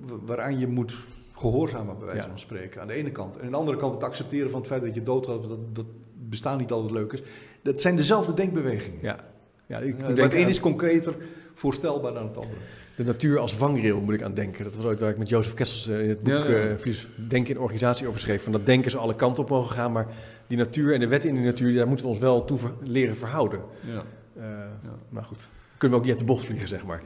wa- 0.00 0.18
waaraan 0.24 0.58
je 0.58 0.66
moet 0.66 0.96
gehoorzamen, 1.38 1.96
bij 1.98 2.06
wijze 2.06 2.22
Ja. 2.22 2.28
van 2.28 2.38
spreken. 2.38 2.80
Aan 2.80 2.86
de 2.86 2.92
ene 2.92 3.10
kant. 3.10 3.36
En 3.36 3.44
aan 3.44 3.50
de 3.50 3.56
andere 3.56 3.76
kant 3.78 3.94
het 3.94 4.02
accepteren 4.04 4.50
van 4.50 4.58
het 4.60 4.68
feit 4.68 4.82
dat 4.82 4.94
je 4.94 5.02
dood 5.02 5.26
had, 5.26 5.42
dat, 5.48 5.58
dat 5.72 5.86
bestaan 6.28 6.58
niet 6.58 6.70
altijd 6.72 6.92
leuk 6.92 7.12
is. 7.12 7.22
Dat 7.62 7.80
zijn 7.80 7.96
dezelfde 7.96 8.34
denkbewegingen. 8.34 8.98
ja. 9.02 9.24
ja 9.66 9.78
ik 9.78 9.84
Ja, 9.84 9.90
moet 9.90 10.00
maar 10.16 10.24
het 10.24 10.34
een 10.34 10.42
aan 10.42 10.48
is 10.48 10.60
concreter 10.60 11.16
voorstelbaar 11.54 12.12
dan 12.12 12.22
het 12.26 12.36
andere. 12.36 12.56
de 12.96 13.04
natuur 13.04 13.38
als 13.38 13.54
vangrail, 13.56 14.00
moet 14.00 14.14
ik 14.14 14.22
aan 14.22 14.34
denken. 14.34 14.64
Dat 14.64 14.76
was 14.76 14.84
ooit 14.84 15.00
waar 15.00 15.10
ik 15.10 15.18
met 15.18 15.28
Jozef 15.28 15.54
Kessels 15.54 15.88
eh, 15.88 16.02
in 16.02 16.08
het 16.08 16.22
boek 16.22 16.32
Ja, 16.32 16.48
ja. 16.48 16.68
eh, 16.76 16.94
Denken 17.28 17.54
in 17.54 17.60
Organisatie 17.60 18.08
over 18.08 18.20
schreef. 18.20 18.42
Van 18.42 18.52
dat 18.52 18.66
denken 18.66 18.90
ze 18.90 18.96
alle 18.98 19.14
kanten 19.14 19.42
op 19.42 19.48
mogen 19.50 19.74
gaan, 19.76 19.92
maar 19.92 20.06
die 20.46 20.58
natuur 20.58 20.94
en 20.94 21.00
de 21.00 21.08
wetten 21.08 21.30
in 21.30 21.36
de 21.36 21.42
natuur, 21.42 21.74
daar 21.74 21.86
moeten 21.86 22.04
we 22.04 22.10
ons 22.10 22.20
wel 22.20 22.44
toe 22.44 22.58
ver- 22.58 22.72
leren 22.82 23.16
verhouden. 23.16 23.60
Ja. 23.80 24.02
Eh, 24.42 24.48
Maar 25.08 25.24
goed, 25.24 25.48
kunnen 25.76 25.90
we 25.98 26.02
ook 26.04 26.10
niet 26.10 26.18
uit 26.18 26.26
de 26.28 26.32
bocht 26.34 26.44
vliegen, 26.46 26.68
zeg 26.68 26.84
maar. 26.86 27.02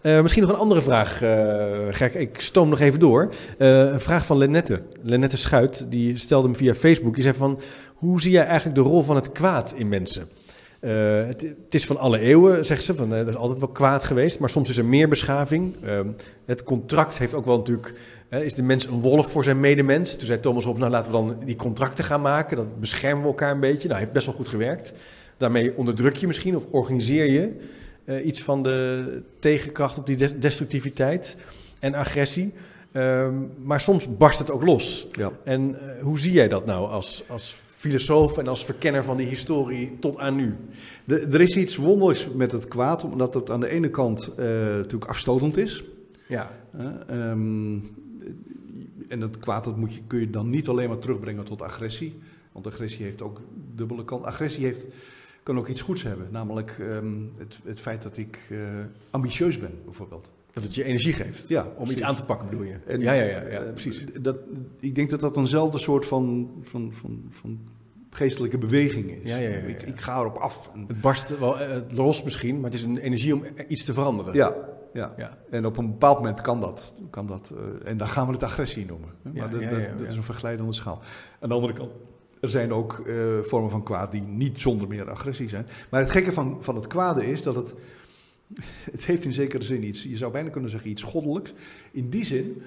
Eh, 0.00 0.22
misschien 0.22 0.42
nog 0.42 0.52
een 0.52 0.58
andere 0.58 0.82
vraag, 0.82 1.22
eh 1.22 1.86
Gek. 1.90 2.14
Ik 2.14 2.40
stoom 2.40 2.68
nog 2.68 2.80
even 2.80 3.00
door. 3.00 3.32
Eh, 3.58 3.68
een 3.68 4.00
vraag 4.00 4.26
van 4.26 4.36
Lenette. 4.36 4.82
Lenette 5.02 5.36
Schuit, 5.36 5.86
die 5.88 6.18
stelde 6.18 6.48
hem 6.48 6.56
via 6.56 6.74
Facebook. 6.74 7.14
Die 7.14 7.22
zei 7.22 7.34
van, 7.34 7.60
hoe 7.94 8.20
zie 8.20 8.30
jij 8.30 8.44
eigenlijk 8.46 8.76
de 8.76 8.82
rol 8.82 9.02
van 9.02 9.16
het 9.16 9.32
kwaad 9.32 9.74
in 9.76 9.88
mensen? 9.88 10.28
Het, 10.80 11.46
is 11.70 11.86
van 11.86 11.96
alle 11.96 12.18
eeuwen, 12.18 12.64
zegt 12.64 12.84
ze. 12.84 12.94
Van, 12.94 13.12
er 13.12 13.28
is 13.28 13.36
altijd 13.36 13.58
wel 13.58 13.68
kwaad 13.68 14.04
geweest, 14.04 14.38
maar 14.38 14.50
soms 14.50 14.68
is 14.68 14.78
er 14.78 14.84
meer 14.84 15.08
beschaving. 15.08 15.76
Ehm, 15.84 16.06
het 16.46 16.62
contract 16.62 17.18
heeft 17.18 17.34
ook 17.34 17.44
wel 17.44 17.56
natuurlijk... 17.56 17.94
is 18.28 18.54
de 18.54 18.62
mens 18.62 18.86
een 18.86 19.00
wolf 19.00 19.30
voor 19.30 19.44
zijn 19.44 19.60
medemens? 19.60 20.16
Toen 20.16 20.26
zei 20.26 20.40
Thomas 20.40 20.64
Hobbes, 20.64 20.82
nou 20.82 20.94
laten 20.94 21.10
we 21.10 21.16
dan 21.16 21.36
die 21.44 21.56
contracten 21.56 22.04
gaan 22.04 22.20
maken. 22.20 22.56
Dan 22.56 22.68
beschermen 22.80 23.22
we 23.22 23.28
elkaar 23.28 23.50
een 23.50 23.60
beetje. 23.60 23.88
Nou, 23.88 24.00
heeft 24.00 24.12
best 24.12 24.26
wel 24.26 24.34
goed 24.34 24.48
gewerkt. 24.48 24.92
Daarmee 25.36 25.76
onderdruk 25.76 26.16
je 26.16 26.26
misschien 26.26 26.56
of 26.56 26.66
organiseer 26.70 27.30
je 27.30 27.52
eh, 28.04 28.26
iets 28.26 28.42
van 28.42 28.62
de 28.62 29.22
tegenkracht 29.38 29.98
op 29.98 30.06
die 30.06 30.16
des- 30.16 30.38
destructiviteit 30.38 31.36
en 31.78 31.94
agressie. 31.94 32.52
Ehm, 32.92 33.34
maar 33.62 33.80
soms 33.80 34.16
barst 34.16 34.38
het 34.38 34.50
ook 34.50 34.62
los. 34.64 35.06
Ja. 35.12 35.32
En 35.44 35.78
eh, 35.96 36.02
hoe 36.02 36.18
zie 36.18 36.32
jij 36.32 36.48
dat 36.48 36.66
nou 36.66 36.88
als, 36.90 37.22
als 37.28 37.56
filosoof 37.76 38.38
en 38.38 38.48
als 38.48 38.64
verkenner 38.64 39.04
van 39.04 39.16
die 39.16 39.26
historie 39.26 39.96
tot 40.00 40.18
aan 40.18 40.34
nu? 40.36 40.56
De- 41.04 41.20
er 41.32 41.40
is 41.40 41.56
iets 41.56 41.76
wonderlijks 41.76 42.28
met 42.34 42.52
het 42.52 42.68
kwaad, 42.68 43.04
omdat 43.04 43.34
het 43.34 43.50
aan 43.50 43.60
de 43.60 43.68
ene 43.68 43.90
kant 43.90 44.28
eh, 44.36 44.44
natuurlijk 44.46 45.04
afstotend 45.10 45.56
is. 45.56 45.84
Ja, 46.28 46.50
ehm, 47.08 47.78
en 49.08 49.20
dat 49.20 49.38
kwaad 49.38 49.64
dat 49.64 49.76
moet 49.76 49.94
je, 49.94 50.00
kun 50.06 50.20
je 50.20 50.30
dan 50.30 50.50
niet 50.50 50.68
alleen 50.68 50.88
maar 50.88 50.98
terugbrengen 50.98 51.44
tot 51.44 51.62
agressie. 51.62 52.14
Want 52.52 52.66
agressie 52.66 53.04
heeft 53.04 53.22
ook 53.22 53.40
dubbele 53.74 54.04
kant. 54.04 54.24
Agressie 54.24 54.64
heeft, 54.64 54.86
kan 55.42 55.58
ook 55.58 55.68
iets 55.68 55.80
goeds 55.80 56.02
hebben. 56.02 56.26
Namelijk 56.30 56.76
ehm, 56.80 57.12
het, 57.38 57.58
het 57.64 57.80
feit 57.80 58.02
dat 58.02 58.16
ik 58.16 58.38
eh, 58.50 58.58
ambitieus 59.10 59.58
ben, 59.58 59.70
bijvoorbeeld. 59.84 60.30
dat 60.52 60.62
het 60.62 60.74
je 60.74 60.84
energie 60.84 61.12
geeft 61.12 61.48
Ja, 61.48 61.62
om 61.62 61.72
precies. 61.74 61.92
iets 61.92 62.02
aan 62.02 62.14
te 62.14 62.24
pakken, 62.24 62.48
bedoel 62.48 62.64
je? 62.64 62.76
En, 62.86 63.00
ja, 63.00 63.12
ja, 63.12 63.22
ja, 63.22 63.40
ja, 63.40 63.60
eh, 63.60 63.70
precies. 63.72 64.04
Dat, 64.20 64.36
ik 64.80 64.94
denk 64.94 65.10
dat 65.10 65.20
dat 65.20 65.36
eenzelfde 65.36 65.78
soort 65.78 66.06
van, 66.06 66.50
van, 66.62 66.92
van, 66.92 67.24
van 67.30 67.58
geestelijke 68.10 68.58
beweging 68.58 69.10
is. 69.10 69.30
Ja, 69.30 69.36
ja, 69.36 69.48
ja. 69.48 69.54
Ik, 69.56 69.82
ik 69.82 70.00
ga 70.00 70.18
erop 70.20 70.36
af. 70.36 70.70
En- 70.74 70.84
Het 70.88 71.00
barst 71.00 71.38
wel 71.38 71.60
eh, 71.60 71.76
los 71.90 72.22
misschien, 72.22 72.54
maar 72.60 72.64
het 72.70 72.74
is 72.78 72.82
een 72.84 72.98
energie 72.98 73.34
om 73.34 73.44
iets 73.68 73.84
te 73.84 73.94
veranderen. 73.94 74.34
ja, 74.34 74.54
ja. 74.92 75.12
Ja. 75.16 75.38
En 75.50 75.66
op 75.66 75.76
een 75.76 75.86
bepaald 75.90 76.16
moment 76.18 76.40
kan 76.40 76.60
dat. 76.60 76.94
Kan 77.10 77.26
dat 77.26 77.52
en 77.84 77.96
dan 77.96 78.08
gaan 78.08 78.26
we 78.26 78.32
het 78.32 78.42
agressie 78.42 78.86
noemen. 78.86 79.08
Maar 79.22 79.50
dat, 79.50 79.60
ja, 79.60 79.70
dat- 79.70 79.80
ja, 79.80 79.94
dat 79.98 80.08
is 80.08 80.16
een 80.16 80.22
verglijdende 80.22 80.72
schaal. 80.72 81.00
Aan 81.40 81.48
de 81.48 81.54
andere 81.54 81.72
kant, 81.72 81.90
er 82.42 82.48
zijn 82.48 82.72
ook 82.72 83.02
eh, 83.06 83.14
vormen 83.42 83.70
van 83.70 83.82
kwaad 83.82 84.12
die 84.12 84.22
niet 84.22 84.60
zonder 84.60 84.88
meer 84.88 85.10
agressie 85.10 85.48
zijn. 85.48 85.66
Maar 85.90 86.00
het 86.00 86.10
gekke 86.10 86.32
van, 86.32 86.56
van 86.60 86.74
het 86.74 86.86
kwade 86.86 87.26
is 87.26 87.42
dat 87.42 87.56
het. 87.56 87.74
Het 88.90 89.04
heeft 89.04 89.24
in 89.24 89.32
zekere 89.32 89.64
zin 89.64 89.84
iets, 89.84 90.02
je 90.02 90.16
zou 90.16 90.32
bijna 90.32 90.48
kunnen 90.48 90.70
zeggen 90.70 90.90
iets 90.90 91.02
goddelijks. 91.02 91.52
In 91.90 92.08
die 92.10 92.24
zin, 92.24 92.62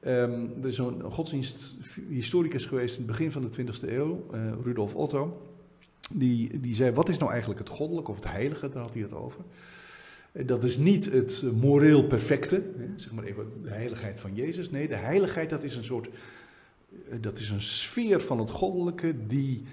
ehm, 0.00 0.46
er 0.62 0.68
is 0.68 0.78
een 0.78 1.02
godsdiensthistoricus 1.02 2.66
geweest 2.66 2.94
in 2.94 3.02
het 3.02 3.10
begin 3.10 3.32
van 3.32 3.42
de 3.42 3.50
20e 3.50 3.92
eeuw, 3.94 4.26
eh, 4.32 4.40
Rudolf 4.62 4.94
Otto. 4.94 5.42
Die, 6.14 6.60
die 6.60 6.74
zei, 6.74 6.90
wat 6.90 7.08
is 7.08 7.18
nou 7.18 7.30
eigenlijk 7.30 7.60
het 7.60 7.68
goddelijke 7.68 8.10
of 8.10 8.16
het 8.16 8.30
heilige, 8.30 8.68
daar 8.68 8.82
had 8.82 8.94
hij 8.94 9.02
het 9.02 9.14
over. 9.14 9.40
Dat 10.32 10.64
is 10.64 10.78
niet 10.78 11.12
het 11.12 11.44
moreel 11.60 12.06
perfecte, 12.06 12.62
zeg 12.96 13.12
maar 13.12 13.24
even 13.24 13.46
de 13.62 13.70
heiligheid 13.70 14.20
van 14.20 14.34
Jezus. 14.34 14.70
Nee, 14.70 14.88
de 14.88 14.96
heiligheid 14.96 15.50
dat 15.50 15.62
is 15.62 15.76
een 15.76 15.84
soort, 15.84 16.08
dat 17.20 17.38
is 17.38 17.50
een 17.50 17.62
sfeer 17.62 18.20
van 18.22 18.38
het 18.38 18.50
goddelijke 18.50 19.26
die 19.26 19.64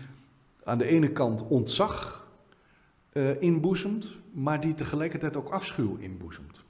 aan 0.64 0.78
de 0.78 0.86
ene 0.86 1.12
kant 1.12 1.48
ontzag 1.48 2.28
eh, 3.10 3.42
inboezemt, 3.42 4.18
maar 4.32 4.62
die 4.62 4.74
tegelijkertijd 4.74 5.36
ook 5.38 5.50
afschuw 5.50 5.98
inboezemt. 5.98 6.64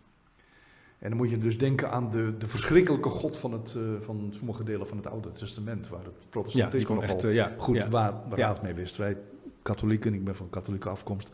En 0.99 1.09
dan 1.09 1.17
moet 1.17 1.29
je 1.29 1.37
dus 1.37 1.57
denken 1.57 1.91
aan 1.91 2.11
de, 2.11 2.33
de 2.37 2.47
verschrikkelijke 2.47 3.09
God 3.09 3.37
van, 3.37 3.51
het, 3.51 3.75
eh, 3.77 3.81
van 3.99 4.27
sommige 4.31 4.63
delen 4.63 4.87
van 4.87 4.97
het 4.97 5.07
Oude 5.07 5.31
Testament, 5.31 5.87
waar 5.89 6.03
het 6.03 6.13
Ja, 6.19 6.25
protestantisme 6.29 6.95
nogal 6.95 7.09
echt, 7.09 7.23
eh, 7.23 7.33
ja, 7.33 7.55
goed 7.57 7.75
ja. 7.75 7.89
wa- 7.89 8.23
raad 8.29 8.55
Ja. 8.57 8.63
mee 8.63 8.73
wist. 8.73 8.97
Wij 8.97 9.17
katholieken, 9.61 10.13
ik 10.13 10.23
ben 10.23 10.35
van 10.35 10.49
katholieke 10.49 10.89
afkomst, 10.89 11.31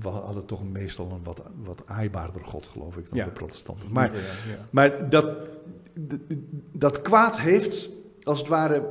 we 0.00 0.08
hadden 0.08 0.46
toch 0.46 0.70
meestal 0.70 1.10
een 1.10 1.22
wat, 1.22 1.42
wat 1.62 1.82
aaibaarder 1.86 2.44
God, 2.44 2.66
geloof 2.66 2.96
ik, 2.96 3.08
dan 3.08 3.18
Ja. 3.18 3.24
de 3.24 3.30
protestanten. 3.30 3.92
Maar, 3.92 4.14
Ja, 4.14 4.20
ja. 4.20 4.58
maar 4.70 5.10
dat, 5.10 5.36
dat 6.72 7.02
kwaad 7.02 7.38
heeft, 7.40 7.90
als 8.22 8.38
het 8.38 8.48
ware, 8.48 8.88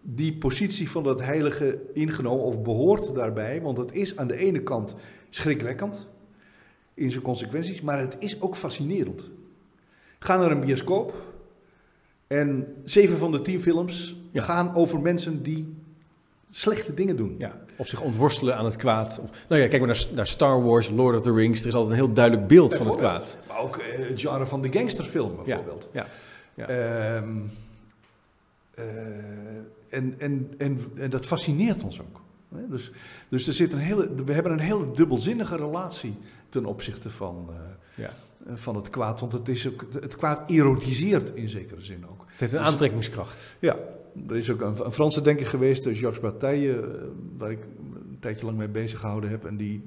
die 0.00 0.36
positie 0.36 0.90
van 0.90 1.02
dat 1.02 1.20
heilige 1.20 1.80
ingenomen, 1.92 2.44
of 2.44 2.62
behoort 2.62 3.14
daarbij, 3.14 3.62
want 3.62 3.78
het 3.78 3.92
is 3.92 4.16
aan 4.16 4.28
de 4.28 4.36
ene 4.36 4.62
kant 4.62 4.94
schrikwekkend 5.30 6.06
in 6.94 7.10
zijn 7.10 7.22
consequenties, 7.22 7.80
maar 7.80 7.98
het 7.98 8.16
is 8.18 8.40
ook 8.40 8.56
fascinerend. 8.56 9.28
Ga 10.18 10.36
naar 10.36 10.50
een 10.50 10.60
bioscoop 10.60 11.14
en 12.26 12.74
zeven 12.84 13.18
van 13.18 13.32
de 13.32 13.42
tien 13.42 13.60
films 13.60 14.16
Ja. 14.30 14.42
gaan 14.42 14.74
over 14.74 15.00
mensen 15.00 15.42
die 15.42 15.74
slechte 16.50 16.94
dingen 16.94 17.16
doen. 17.16 17.34
Ja, 17.38 17.56
of 17.76 17.88
zich 17.88 18.00
ontworstelen 18.00 18.56
aan 18.56 18.64
het 18.64 18.76
kwaad. 18.76 19.20
Of, 19.22 19.30
nou 19.48 19.60
ja, 19.62 19.68
kijk 19.68 19.82
maar 19.82 19.90
naar, 19.90 20.06
naar, 20.14 20.26
Star 20.26 20.62
Wars, 20.62 20.90
Lord 20.90 21.16
of 21.16 21.22
the 21.22 21.32
Rings. 21.34 21.60
Er 21.60 21.66
is 21.68 21.74
altijd 21.74 21.92
een 21.92 22.04
heel 22.04 22.12
duidelijk 22.14 22.48
beeld 22.48 22.74
van 22.74 22.86
het 22.86 22.96
kwaad. 22.96 23.38
Maar 23.48 23.58
ook 23.58 23.76
uh, 23.76 24.08
het 24.08 24.20
genre 24.20 24.46
van 24.46 24.62
de 24.62 24.72
gangsterfilm 24.72 25.36
bijvoorbeeld. 25.44 25.88
Ja, 25.92 26.00
ja, 26.00 26.08
ja. 26.66 27.16
Um, 27.16 27.50
uh, 28.78 28.84
en, 29.88 30.14
en, 30.18 30.54
en, 30.58 30.80
en, 30.94 31.10
dat 31.10 31.26
fascineert 31.26 31.82
ons 31.82 32.00
ook. 32.00 32.20
Dus, 32.68 32.92
dus 33.28 33.46
er 33.46 33.54
zit 33.54 33.72
een 33.72 33.78
hele, 33.78 34.14
we 34.24 34.32
hebben 34.32 34.52
een 34.52 34.58
hele 34.58 34.90
dubbelzinnige 34.90 35.56
relatie 35.56 36.14
ten 36.48 36.64
opzichte 36.64 37.10
van, 37.10 37.46
uh, 37.50 37.56
ja. 38.04 38.10
van 38.54 38.76
het 38.76 38.90
kwaad. 38.90 39.20
Want 39.20 39.32
het, 39.32 39.48
is 39.48 39.68
ook, 39.68 39.84
het 40.00 40.16
kwaad 40.16 40.50
erotiseert 40.50 41.34
in 41.34 41.48
zekere 41.48 41.82
zin 41.82 42.06
ook. 42.10 42.24
Het 42.26 42.40
heeft 42.40 42.52
een 42.52 42.58
dus, 42.58 42.68
aantrekkingskracht. 42.68 43.54
Ja, 43.58 43.76
er 44.28 44.36
is 44.36 44.50
ook 44.50 44.60
een, 44.60 44.84
een 44.84 44.92
Franse 44.92 45.22
denker 45.22 45.46
geweest, 45.46 45.84
Jacques 45.84 46.20
Bataille, 46.20 46.98
waar 47.36 47.50
ik 47.50 47.62
een 47.62 48.18
tijdje 48.20 48.46
lang 48.46 48.58
mee 48.58 48.68
bezig 48.68 49.00
gehouden 49.00 49.30
heb. 49.30 49.44
En 49.44 49.56
die, 49.56 49.82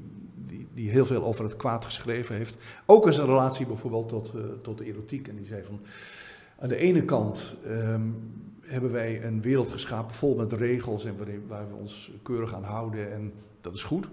die, 0.47 0.67
die 0.73 0.89
heel 0.89 1.05
veel 1.05 1.23
over 1.23 1.43
het 1.43 1.55
kwaad 1.55 1.85
geschreven 1.85 2.35
heeft. 2.35 2.57
Ook 2.85 3.05
in 3.05 3.13
zijn 3.13 3.27
relatie 3.27 3.65
bijvoorbeeld 3.65 4.09
tot, 4.09 4.33
uh, 4.35 4.41
tot 4.61 4.77
de 4.77 4.85
erotiek. 4.85 5.27
En 5.27 5.35
die 5.35 5.45
zei 5.45 5.63
van, 5.63 5.79
aan 6.61 6.69
de 6.69 6.77
ene 6.77 7.05
kant 7.05 7.55
um, 7.67 8.33
hebben 8.61 8.91
wij 8.91 9.23
een 9.23 9.41
wereld 9.41 9.69
geschapen 9.69 10.15
vol 10.15 10.35
met 10.35 10.53
regels 10.53 11.05
en 11.05 11.17
waarin, 11.17 11.43
waar 11.47 11.67
we 11.69 11.75
ons 11.75 12.11
keurig 12.23 12.53
aan 12.53 12.63
houden. 12.63 13.13
En 13.13 13.33
dat 13.61 13.75
is 13.75 13.83
goed. 13.83 14.07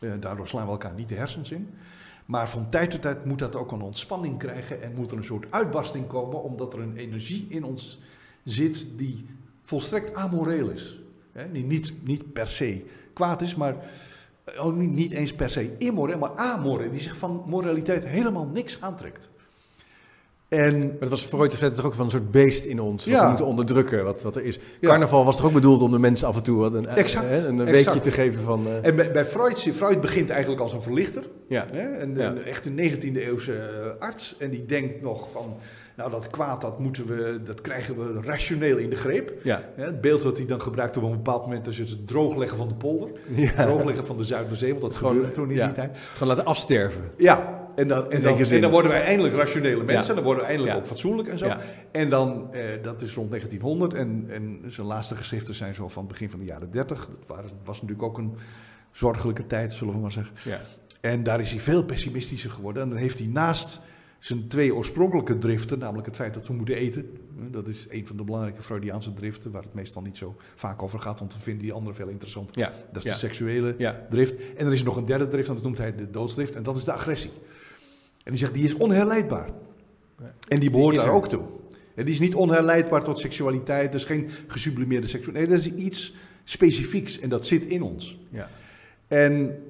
Uh, 0.00 0.12
daardoor 0.20 0.48
slaan 0.48 0.64
we 0.64 0.70
elkaar 0.70 0.94
niet 0.94 1.08
de 1.08 1.14
hersens 1.14 1.50
in. 1.50 1.68
Maar 2.24 2.48
van 2.48 2.68
tijd 2.68 2.90
tot 2.90 3.02
tijd 3.02 3.24
moet 3.24 3.38
dat 3.38 3.56
ook 3.56 3.72
een 3.72 3.80
ontspanning 3.80 4.38
krijgen 4.38 4.82
en 4.82 4.94
moet 4.94 5.10
er 5.10 5.16
een 5.16 5.24
soort 5.24 5.46
uitbarsting 5.50 6.06
komen, 6.06 6.42
omdat 6.42 6.72
er 6.72 6.80
een 6.80 6.96
energie 6.96 7.46
in 7.48 7.64
ons 7.64 8.00
zit 8.44 8.86
die 8.96 9.26
volstrekt 9.62 10.14
amoreel 10.14 10.68
is. 10.68 11.00
Die 11.52 11.64
niet, 11.64 11.92
niet 12.04 12.32
per 12.32 12.50
se 12.50 12.84
kwaad 13.12 13.42
is, 13.42 13.54
maar 13.54 13.76
ook 14.58 14.74
niet, 14.74 14.90
niet 14.90 15.12
eens 15.12 15.34
per 15.34 15.50
se 15.50 15.76
immoreel, 15.78 16.18
maar 16.18 16.36
amoreel. 16.36 16.90
Die 16.90 17.00
zich 17.00 17.16
van 17.16 17.42
moraliteit 17.46 18.06
helemaal 18.06 18.46
niks 18.46 18.80
aantrekt. 18.80 19.28
En, 20.50 20.78
maar 20.78 20.98
dat 20.98 21.08
was 21.08 21.22
Freud 21.22 21.52
zei 21.52 21.72
toch 21.72 21.84
ook 21.84 21.94
van 21.94 22.04
een 22.04 22.10
soort 22.10 22.30
beest 22.30 22.64
in 22.64 22.80
ons, 22.80 23.04
wat 23.04 23.14
ja. 23.14 23.22
we 23.22 23.28
moeten 23.28 23.46
onderdrukken, 23.46 24.04
wat, 24.04 24.22
wat 24.22 24.36
er 24.36 24.44
is. 24.44 24.58
Carnaval 24.80 25.24
was 25.24 25.36
toch 25.36 25.46
ook 25.46 25.52
bedoeld 25.52 25.82
om 25.82 25.90
de 25.90 25.98
mensen 25.98 26.28
af 26.28 26.36
en 26.36 26.42
toe 26.42 26.64
een, 26.64 26.86
exact, 26.86 27.28
hè, 27.28 27.46
een 27.46 27.60
exact. 27.60 27.70
weekje 27.70 28.00
te 28.00 28.10
geven 28.10 28.42
van... 28.42 28.66
Uh... 28.66 28.86
En 28.86 28.96
bij, 28.96 29.10
bij, 29.10 29.24
Freud, 29.24 29.70
Freud 29.74 30.00
begint 30.00 30.30
eigenlijk 30.30 30.62
als 30.62 30.72
een 30.72 30.82
verlichter, 30.82 31.22
ja. 31.48 31.66
hè, 31.72 32.00
een, 32.00 32.20
een, 32.20 32.44
echt 32.44 32.66
een 32.66 32.78
19e 32.78 33.16
eeuwse 33.16 33.96
arts. 33.98 34.36
En 34.38 34.50
die 34.50 34.66
denkt 34.66 35.02
nog 35.02 35.30
van, 35.30 35.56
nou 36.00 36.12
dat 36.12 36.30
kwaad 36.30 36.60
dat, 36.60 36.78
moeten 36.78 37.06
we, 37.06 37.40
dat 37.44 37.60
krijgen 37.60 37.98
we 37.98 38.20
rationeel 38.22 38.76
in 38.76 38.90
de 38.90 38.96
greep. 38.96 39.32
Ja. 39.42 39.62
het 39.74 40.00
beeld 40.00 40.22
wat 40.22 40.36
hij 40.36 40.46
dan 40.46 40.62
gebruikt 40.62 40.96
op 40.96 41.02
een 41.02 41.10
bepaald 41.10 41.42
moment 41.42 41.66
is 41.66 41.78
het 41.78 42.06
droogleggen 42.06 42.58
van 42.58 42.68
de 42.68 42.74
polder. 42.74 43.10
Ja. 43.34 43.66
Droogleggen 43.66 44.06
van 44.06 44.16
de 44.16 44.24
Zuiderzee, 44.24 44.70
want 44.70 44.82
dat 44.82 44.96
gebeurde 44.96 45.30
toen 45.30 45.50
in 45.50 45.56
ja. 45.56 45.64
die 45.64 45.74
tijd. 45.74 45.98
Gewoon 46.12 46.28
laten 46.28 46.44
afsterven. 46.44 47.10
Ja, 47.16 47.68
en 47.74 47.88
dan, 47.88 48.10
en, 48.10 48.22
dan, 48.22 48.38
en 48.38 48.60
dan, 48.60 48.70
worden 48.70 48.90
wij 48.90 49.04
eindelijk 49.04 49.34
rationele 49.34 49.84
mensen. 49.84 50.08
Ja. 50.08 50.14
Dan 50.14 50.24
worden 50.24 50.42
we 50.42 50.48
eindelijk 50.48 50.74
ja. 50.74 50.80
ook 50.80 50.86
fatsoenlijk 50.86 51.28
en 51.28 51.38
zo. 51.38 51.46
Ja. 51.46 51.58
En 51.90 52.08
dan, 52.08 52.52
eh, 52.52 52.62
dat 52.82 53.02
is 53.02 53.14
rond 53.14 53.30
1900. 53.30 53.94
En, 53.94 54.26
en 54.30 54.62
zijn 54.66 54.86
laatste 54.86 55.14
geschriften 55.14 55.54
zijn 55.54 55.74
zo 55.74 55.88
van 55.88 56.02
het 56.02 56.12
begin 56.12 56.30
van 56.30 56.38
de 56.38 56.44
jaren 56.44 56.70
30. 56.70 57.06
Dat 57.06 57.18
waren, 57.26 57.50
was 57.64 57.80
natuurlijk 57.80 58.08
ook 58.08 58.18
een 58.18 58.34
zorgelijke 58.92 59.46
tijd, 59.46 59.72
zullen 59.72 59.94
we 59.94 60.00
maar 60.00 60.12
zeggen. 60.12 60.34
Ja. 60.44 60.60
En 61.00 61.22
daar 61.22 61.40
is 61.40 61.50
hij 61.50 61.60
veel 61.60 61.84
pessimistischer 61.84 62.50
geworden. 62.50 62.82
En 62.82 62.88
dan 62.88 62.98
heeft 62.98 63.18
hij 63.18 63.28
naast 63.28 63.80
zijn 64.20 64.48
twee 64.48 64.74
oorspronkelijke 64.74 65.38
driften, 65.38 65.78
namelijk 65.78 66.06
het 66.06 66.16
feit 66.16 66.34
dat 66.34 66.46
we 66.46 66.52
moeten 66.52 66.74
eten. 66.74 67.16
Dat 67.50 67.68
is 67.68 67.86
een 67.88 68.06
van 68.06 68.16
de 68.16 68.24
belangrijke 68.24 68.62
Freudiaanse 68.62 69.14
driften, 69.14 69.50
waar 69.50 69.62
het 69.62 69.74
meestal 69.74 70.02
niet 70.02 70.16
zo 70.16 70.36
vaak 70.54 70.82
over 70.82 70.98
gaat, 70.98 71.18
want 71.18 71.34
we 71.34 71.40
vinden 71.40 71.62
die 71.62 71.72
andere 71.72 71.94
veel 71.94 72.08
interessanter. 72.08 72.58
Ja. 72.58 72.72
Dat 72.92 72.96
is 72.96 73.08
ja. 73.08 73.12
de 73.12 73.18
seksuele 73.18 73.74
ja. 73.78 74.06
drift. 74.10 74.54
En 74.56 74.66
er 74.66 74.72
is 74.72 74.82
nog 74.82 74.96
een 74.96 75.04
derde 75.04 75.28
drift, 75.28 75.48
en 75.48 75.54
dat 75.54 75.62
noemt 75.62 75.78
hij 75.78 75.94
de 75.94 76.10
doodsdrift, 76.10 76.56
en 76.56 76.62
dat 76.62 76.76
is 76.76 76.84
de 76.84 76.92
agressie. 76.92 77.30
En 78.24 78.30
die 78.30 78.36
zegt, 78.38 78.54
die 78.54 78.64
is 78.64 78.74
onherleidbaar. 78.74 79.50
En 80.48 80.60
die 80.60 80.70
behoort 80.70 80.94
Die 80.94 81.04
daar 81.04 81.08
er. 81.08 81.16
ook 81.16 81.28
toe. 81.28 81.42
En 81.94 82.04
die 82.04 82.14
is 82.14 82.20
niet 82.20 82.34
onherleidbaar 82.34 83.04
tot 83.04 83.20
seksualiteit, 83.20 83.92
dat 83.92 84.00
is 84.00 84.06
geen 84.06 84.28
gesublimeerde 84.46 85.06
seksualiteit. 85.06 85.48
Nee, 85.48 85.58
dat 85.58 85.66
is 85.66 85.84
iets 85.84 86.14
specifieks 86.44 87.20
en 87.20 87.28
dat 87.28 87.46
zit 87.46 87.66
in 87.66 87.82
ons. 87.82 88.18
Ja. 88.30 88.48
En 89.08 89.62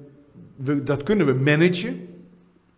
we, 0.55 0.83
dat 0.83 1.03
kunnen 1.03 1.25
we 1.25 1.33
managen, 1.33 2.07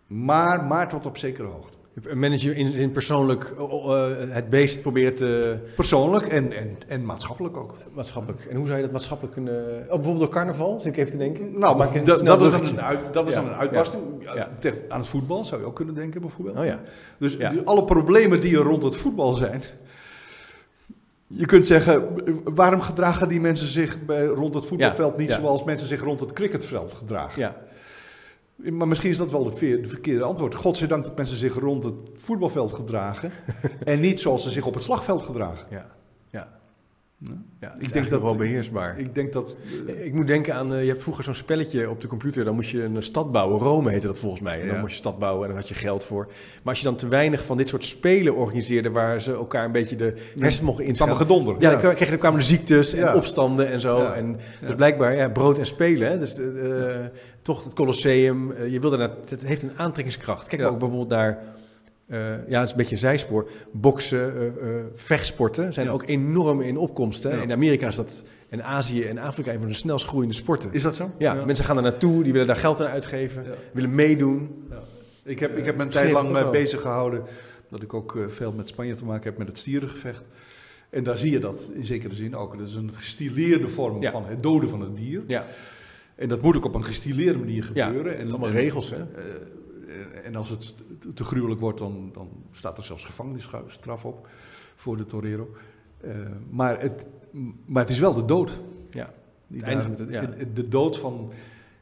maar, 0.08 0.64
maar 0.64 0.90
tot 0.90 1.06
op 1.06 1.18
zekere 1.18 1.48
hoogte. 1.48 1.78
Een 2.04 2.20
manager 2.20 2.56
in, 2.56 2.74
in 2.74 2.92
persoonlijk 2.92 3.54
uh, 3.60 4.06
het 4.30 4.50
beest 4.50 4.82
probeert 4.82 5.18
te... 5.18 5.58
Persoonlijk 5.76 6.28
en, 6.28 6.52
en, 6.52 6.78
en 6.88 7.06
maatschappelijk 7.06 7.58
ook. 7.58 7.78
Maatschappelijk. 7.94 8.46
En 8.46 8.56
hoe 8.56 8.66
zou 8.66 8.78
je 8.78 8.84
dat 8.84 8.92
maatschappelijk 8.92 9.36
kunnen... 9.36 9.64
Oh, 9.64 9.88
bijvoorbeeld 9.88 10.20
door 10.20 10.30
carnaval, 10.30 10.80
zit 10.82 10.92
ik 10.92 10.98
even 10.98 11.12
te 11.12 11.18
denken. 11.18 11.60
Nou, 11.60 11.78
Maak 11.78 11.94
je 11.94 12.02
dat, 12.02 12.26
dat 12.26 12.42
is, 12.42 12.52
dan 12.52 12.66
een, 12.66 12.82
uit, 12.82 13.00
dat 13.12 13.28
is 13.28 13.34
Ja. 13.34 13.42
dan 13.42 13.50
een 13.50 13.56
uitbarsting. 13.56 14.04
Ja. 14.34 14.50
Aan 14.90 15.00
het 15.00 15.10
voetbal 15.10 15.46
zou 15.46 15.62
je 15.62 15.68
ook 15.68 15.76
kunnen 15.76 15.96
denken 15.96 16.22
bijvoorbeeld. 16.22 16.58
Oh 16.58 16.66
ja. 16.66 16.80
Dus, 17.18 17.38
dus 17.38 17.66
alle 17.66 17.84
problemen 17.84 18.42
die 18.42 18.58
er 18.58 18.64
rond 18.64 18.84
het 18.84 18.96
voetbal 18.96 19.34
zijn. 19.34 19.62
Je 21.28 21.46
kunt 21.46 21.68
zeggen, 21.68 22.08
waarom 22.44 22.82
gedragen 22.82 23.28
die 23.28 23.42
mensen 23.42 23.68
zich 23.68 24.06
bij, 24.06 24.26
rond 24.26 24.54
het 24.54 24.66
voetbalveld 24.66 25.18
niet 25.18 25.32
zoals 25.32 25.64
mensen 25.64 25.88
zich 25.88 26.02
rond 26.02 26.20
het 26.20 26.34
cricketveld 26.34 26.94
gedragen? 26.94 27.42
Ja. 27.42 27.56
Maar 28.72 28.88
misschien 28.88 29.10
is 29.10 29.18
dat 29.18 29.32
wel 29.32 29.44
de, 29.44 29.52
veer- 29.52 29.82
de 29.82 29.90
verkeerde 29.90 30.24
antwoord. 30.24 30.56
Godzijdank 30.56 31.04
dat 31.04 31.16
mensen 31.18 31.38
zich 31.38 31.60
rond 31.60 31.84
het 31.84 31.96
voetbalveld 32.14 32.74
gedragen 32.74 33.32
en 33.84 34.00
niet 34.00 34.20
zoals 34.20 34.44
ze 34.44 34.52
zich 34.52 34.66
op 34.66 34.74
het 34.74 34.84
slagveld 34.84 35.22
gedragen. 35.24 35.68
Ja. 35.70 35.86
Ja. 37.26 37.32
Ja. 37.60 37.68
Ja, 37.68 37.76
ik 37.80 37.94
denk 37.94 38.10
dat- 38.10 38.22
wel 38.22 38.36
beheersbaar. 38.36 39.00
Ik 39.00 39.16
denk 39.16 39.34
dat... 39.34 39.58
eh, 39.88 40.06
Ik 40.06 40.14
moet 40.14 40.28
denken 40.28 40.54
aan, 40.56 40.74
eh, 40.74 40.82
je 40.84 40.88
hebt 40.90 41.02
vroeger 41.02 41.24
zo'n 41.24 41.34
spelletje 41.34 41.90
op 41.90 42.02
de 42.02 42.08
computer, 42.08 42.46
dan 42.46 42.56
moest 42.56 42.70
je 42.70 42.84
een 42.84 43.04
stad 43.04 43.32
bouwen. 43.32 43.60
Rome 43.60 43.90
heette 43.92 44.08
dat 44.08 44.18
volgens 44.18 44.42
mij. 44.42 44.60
En 44.60 44.66
dan 44.66 44.76
Ja. 44.76 44.82
moest 44.82 44.92
je 44.94 44.98
stad 45.00 45.20
bouwen 45.20 45.42
en 45.44 45.48
dan 45.50 45.58
had 45.60 45.68
je 45.70 45.76
geld 45.76 46.06
voor. 46.06 46.26
Maar 46.26 46.74
als 46.74 46.78
je 46.78 46.84
dan 46.84 46.96
te 46.96 47.08
weinig 47.08 47.46
van 47.46 47.58
dit 47.58 47.70
soort 47.70 47.86
spelen 47.86 48.36
organiseerde, 48.36 48.90
waar 48.92 49.22
ze 49.22 49.32
elkaar 49.34 49.66
een 49.66 49.72
beetje 49.72 49.96
de 49.96 50.14
hersen 50.40 50.66
mochten 50.66 50.86
inschalen. 50.86 51.16
gedonder. 51.16 51.56
Ja, 51.60 51.70
dan 51.70 51.80
kreeg 51.80 52.00
je- 52.00 52.06
dan 52.06 52.18
kwamen 52.18 52.40
er 52.40 52.46
ziektes 52.46 52.94
en 52.94 53.00
Ja. 53.00 53.16
opstanden 53.16 53.68
en 53.70 53.80
zo. 53.80 53.98
Ja. 54.02 54.14
En 54.14 54.38
Ja. 54.62 54.68
dus 54.68 54.76
blijkbaar, 54.76 55.16
ja, 55.16 55.30
brood 55.30 55.58
en 55.60 55.66
spelen. 55.66 56.10
Hè? 56.12 56.20
Dus 56.20 56.38
eh, 56.40 56.46
toch 57.42 57.64
het 57.64 57.74
Colosseum, 57.74 58.54
je 58.70 58.80
wilde 58.80 58.98
naar, 58.98 59.10
het 59.30 59.42
heeft 59.42 59.64
een 59.64 59.72
aantrekkingskracht. 59.78 60.48
Kijk 60.48 60.62
Ja. 60.62 60.68
ook 60.68 60.80
bijvoorbeeld 60.80 61.10
naar, 61.10 61.30
eh, 61.30 61.38
ja, 62.48 62.60
het 62.60 62.64
is 62.64 62.72
een 62.72 62.78
beetje 62.78 62.92
een 62.92 62.98
zijspoor. 62.98 63.50
Boksen, 63.72 64.36
eh, 64.38 64.48
eh, 64.48 64.84
vechtsporten 64.94 65.74
zijn 65.74 65.86
Ja. 65.86 65.92
ook 65.92 66.04
enorm 66.08 66.62
in 66.62 66.78
opkomst. 66.78 67.24
Hè? 67.24 67.30
Ja. 67.36 67.42
In 67.42 67.52
Amerika 67.52 67.88
is 67.88 67.96
dat, 67.96 68.24
en 68.50 68.64
Azië 68.64 69.04
en 69.04 69.18
Afrika 69.18 69.54
een 69.54 69.60
van 69.60 69.68
de 69.68 69.74
snelst 69.74 70.06
groeiende 70.08 70.36
sporten. 70.36 70.70
Is 70.74 70.82
dat 70.82 70.96
zo? 70.96 71.12
Ja, 71.18 71.46
mensen 71.46 71.66
gaan 71.66 71.78
er 71.78 71.84
naartoe, 71.84 72.24
die 72.24 72.32
willen 72.32 72.48
daar 72.48 72.56
geld 72.56 72.82
aan 72.82 72.88
uitgeven, 72.88 73.44
Ja. 73.44 73.50
willen 73.72 73.96
meedoen. 73.96 74.64
Ik 75.24 75.40
heb, 75.40 75.58
ik 75.58 75.66
heb 75.66 75.76
me 75.76 75.82
een 75.82 75.88
Eh, 75.88 75.94
tijd 75.94 76.12
lang 76.12 76.36
het 76.36 76.46
eh, 76.46 76.50
bezig 76.52 76.82
gehouden, 76.82 77.22
dat 77.70 77.82
ik 77.82 77.94
ook 77.94 78.16
eh, 78.16 78.24
veel 78.28 78.52
met 78.52 78.70
Spanje 78.70 78.94
te 78.94 79.06
maken 79.06 79.24
heb 79.30 79.38
met 79.38 79.48
het 79.48 79.58
stierengevecht. 79.60 80.24
En 80.90 81.04
daar 81.04 81.18
zie 81.18 81.32
je 81.32 81.40
dat 81.40 81.70
in 81.74 81.86
zekere 81.86 82.16
zin 82.16 82.36
ook. 82.36 82.58
Dat 82.58 82.68
is 82.68 82.74
een 82.74 82.92
gestileerde 82.94 83.68
vorm 83.68 84.04
van 84.04 84.26
het 84.26 84.44
doden 84.44 84.70
van 84.70 84.82
een 84.82 84.96
dier. 84.96 85.22
Ja, 85.28 85.46
En 86.16 86.30
dat 86.30 86.42
moet 86.42 86.56
ook 86.56 86.66
op 86.66 86.76
een 86.76 86.84
gestileerde 86.86 87.40
manier 87.40 87.64
gebeuren. 87.64 88.18
en, 88.18 88.30
allemaal 88.30 88.48
en- 88.50 88.54
regels, 88.56 88.90
hè? 88.90 88.98
eh, 88.98 89.04
en 90.24 90.36
als 90.36 90.50
het 90.50 90.74
te- 91.16 91.24
gruwelijk 91.24 91.60
wordt, 91.62 91.80
dan, 91.80 92.10
dan 92.14 92.30
staat 92.52 92.78
er 92.78 92.84
zelfs 92.84 93.06
gevangenisstraf 93.06 94.06
op 94.06 94.28
voor 94.76 94.98
de 94.98 95.06
torero. 95.06 95.56
Eh, 96.02 96.16
maar, 96.50 96.82
het, 96.82 97.06
maar 97.66 97.82
het 97.84 97.92
is 97.92 98.00
wel 98.00 98.14
de 98.14 98.26
dood. 98.26 98.60
Ja, 98.92 99.14
daar- 99.48 99.90
met 99.90 100.00
het- 100.00 100.10
ja. 100.10 100.22
de- 100.26 100.54
De 100.54 100.68
dood 100.68 100.98
van 101.00 101.32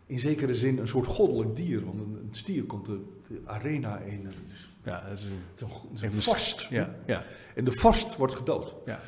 in 0.05 0.19
zekere 0.19 0.55
zin 0.55 0.77
een 0.77 0.87
soort 0.87 1.07
goddelijk 1.07 1.55
dier. 1.55 1.85
Want 1.85 1.99
een, 1.99 2.17
een 2.21 2.29
stier 2.35 2.63
komt 2.63 2.85
de, 2.85 2.99
de 3.27 3.41
arena 3.45 3.97
in. 3.99 4.25
Het 4.25 4.35
is, 4.51 4.69
ja 4.83 5.03
dat 5.09 5.17
is 5.19 5.29
een, 5.29 5.37
het 5.51 5.55
is 5.55 5.61
een, 5.61 5.69
go- 5.69 5.81
het 5.87 5.93
is 5.93 6.01
een 6.01 6.05
even 6.07 6.17
een 6.17 6.23
vorst. 6.23 6.61
Ja, 6.69 6.95
ja, 7.05 7.23
En 7.55 7.63
de 7.63 7.71
vorst 7.71 8.15
wordt 8.17 8.33
gedood. 8.35 8.75
ja. 8.85 8.99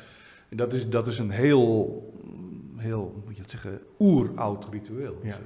En 0.48 0.56
dat 0.56 0.72
is, 0.74 0.88
dat 0.88 1.06
is 1.06 1.18
een 1.18 1.30
heel, 1.30 2.02
heel, 2.76 3.22
moet 3.24 3.34
je 3.36 3.40
het 3.42 3.50
zeggen, 3.50 3.80
oeroud 3.98 4.66
ritueel. 4.70 5.18
Ja. 5.22 5.38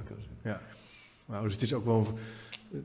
Ja. 0.43 0.61
Nou, 1.25 1.43
dus 1.43 1.53
het 1.53 1.61
is 1.61 1.73
ook 1.73 1.85
wel. 1.85 2.07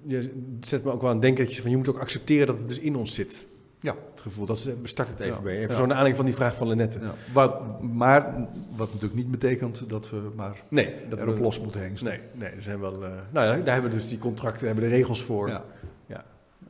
Je 0.07 0.30
zet 0.61 0.85
me 0.85 0.91
ook 0.93 1.01
wel 1.01 1.09
aan 1.11 1.16
het 1.16 1.24
denken 1.24 1.45
dat 1.45 1.55
je 1.55 1.62
van 1.62 1.70
je 1.70 1.76
moet 1.76 1.89
ook 1.89 1.99
accepteren 1.99 2.47
dat 2.47 2.59
het 2.59 2.68
dus 2.68 2.78
in 2.78 2.97
ons 2.97 3.14
zit. 3.14 3.47
Ja. 3.80 3.95
Het 4.11 4.20
gevoel. 4.20 4.47
Dat 4.47 4.57
is, 4.57 4.68
start 4.82 5.09
het 5.09 5.20
even 5.20 5.35
Ja. 5.35 5.41
bij. 5.43 5.57
Even 5.57 5.68
Ja. 5.68 5.74
zo 5.74 5.80
naar 5.80 5.97
aanleiding 5.97 6.16
van 6.16 6.24
die 6.24 6.35
vraag 6.35 6.55
van 6.55 6.68
Lenette. 6.68 6.99
Ja. 7.01 7.14
Wat, 7.32 7.82
maar 7.82 8.35
wat 8.76 8.87
natuurlijk 8.87 9.14
niet 9.14 9.30
betekent 9.30 9.89
dat 9.89 10.11
we 10.11 10.20
maar 10.37 10.62
Nee, 10.68 10.95
dat 11.09 11.20
erop 11.20 11.35
we 11.37 11.41
los 11.41 11.61
moeten 11.61 11.80
hengsten. 11.80 12.09
Nee, 12.09 12.18
nee, 12.32 12.49
er 12.49 12.62
zijn 12.62 12.80
wel. 12.80 12.93
eh, 13.05 13.11
nou 13.30 13.47
ja, 13.47 13.57
daar 13.62 13.72
hebben 13.74 13.91
we 13.91 13.97
dus 13.97 14.09
die 14.09 14.18
contracten, 14.18 14.66
hebben 14.66 14.85
de 14.85 14.91
regels 14.91 15.22
voor. 15.22 15.49
Ja. 15.49 15.64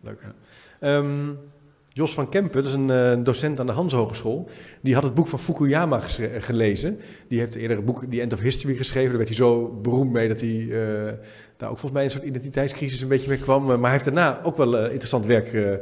Leuk. 0.00 0.22
Ja. 0.80 1.02
Jos 1.96 2.14
van 2.14 2.28
Kempen, 2.28 2.62
dat 2.62 2.64
is 2.64 2.72
een 2.72 2.90
eh, 2.90 3.24
docent 3.24 3.60
aan 3.60 3.66
de 3.66 3.72
Hans 3.72 3.92
Hogeschool. 3.92 4.48
Die 4.80 4.94
had 4.94 5.02
het 5.02 5.14
boek 5.14 5.26
van 5.26 5.38
Fukuyama 5.38 6.00
gelezen. 6.38 6.98
Die 7.28 7.38
heeft 7.38 7.54
eerder 7.54 7.76
een 7.78 7.84
boek, 7.84 8.04
The 8.10 8.20
End 8.20 8.32
of 8.32 8.40
History, 8.40 8.76
geschreven. 8.76 9.08
Daar 9.08 9.16
werd 9.16 9.28
hij 9.28 9.38
zo 9.38 9.78
beroemd 9.82 10.12
mee 10.12 10.28
dat 10.28 10.40
hij 10.40 10.60
eh, 10.60 11.12
daar 11.56 11.70
ook 11.70 11.78
volgens 11.78 11.92
mij 11.92 12.04
een 12.04 12.10
soort 12.10 12.24
identiteitscrisis 12.24 13.00
een 13.00 13.08
beetje 13.08 13.28
mee 13.28 13.38
kwam. 13.38 13.62
Eh, 13.62 13.68
Maar 13.68 13.80
hij 13.80 13.90
heeft 13.90 14.04
daarna 14.04 14.40
ook 14.42 14.56
wel 14.56 14.84
interessant 14.84 15.26
werk 15.26 15.78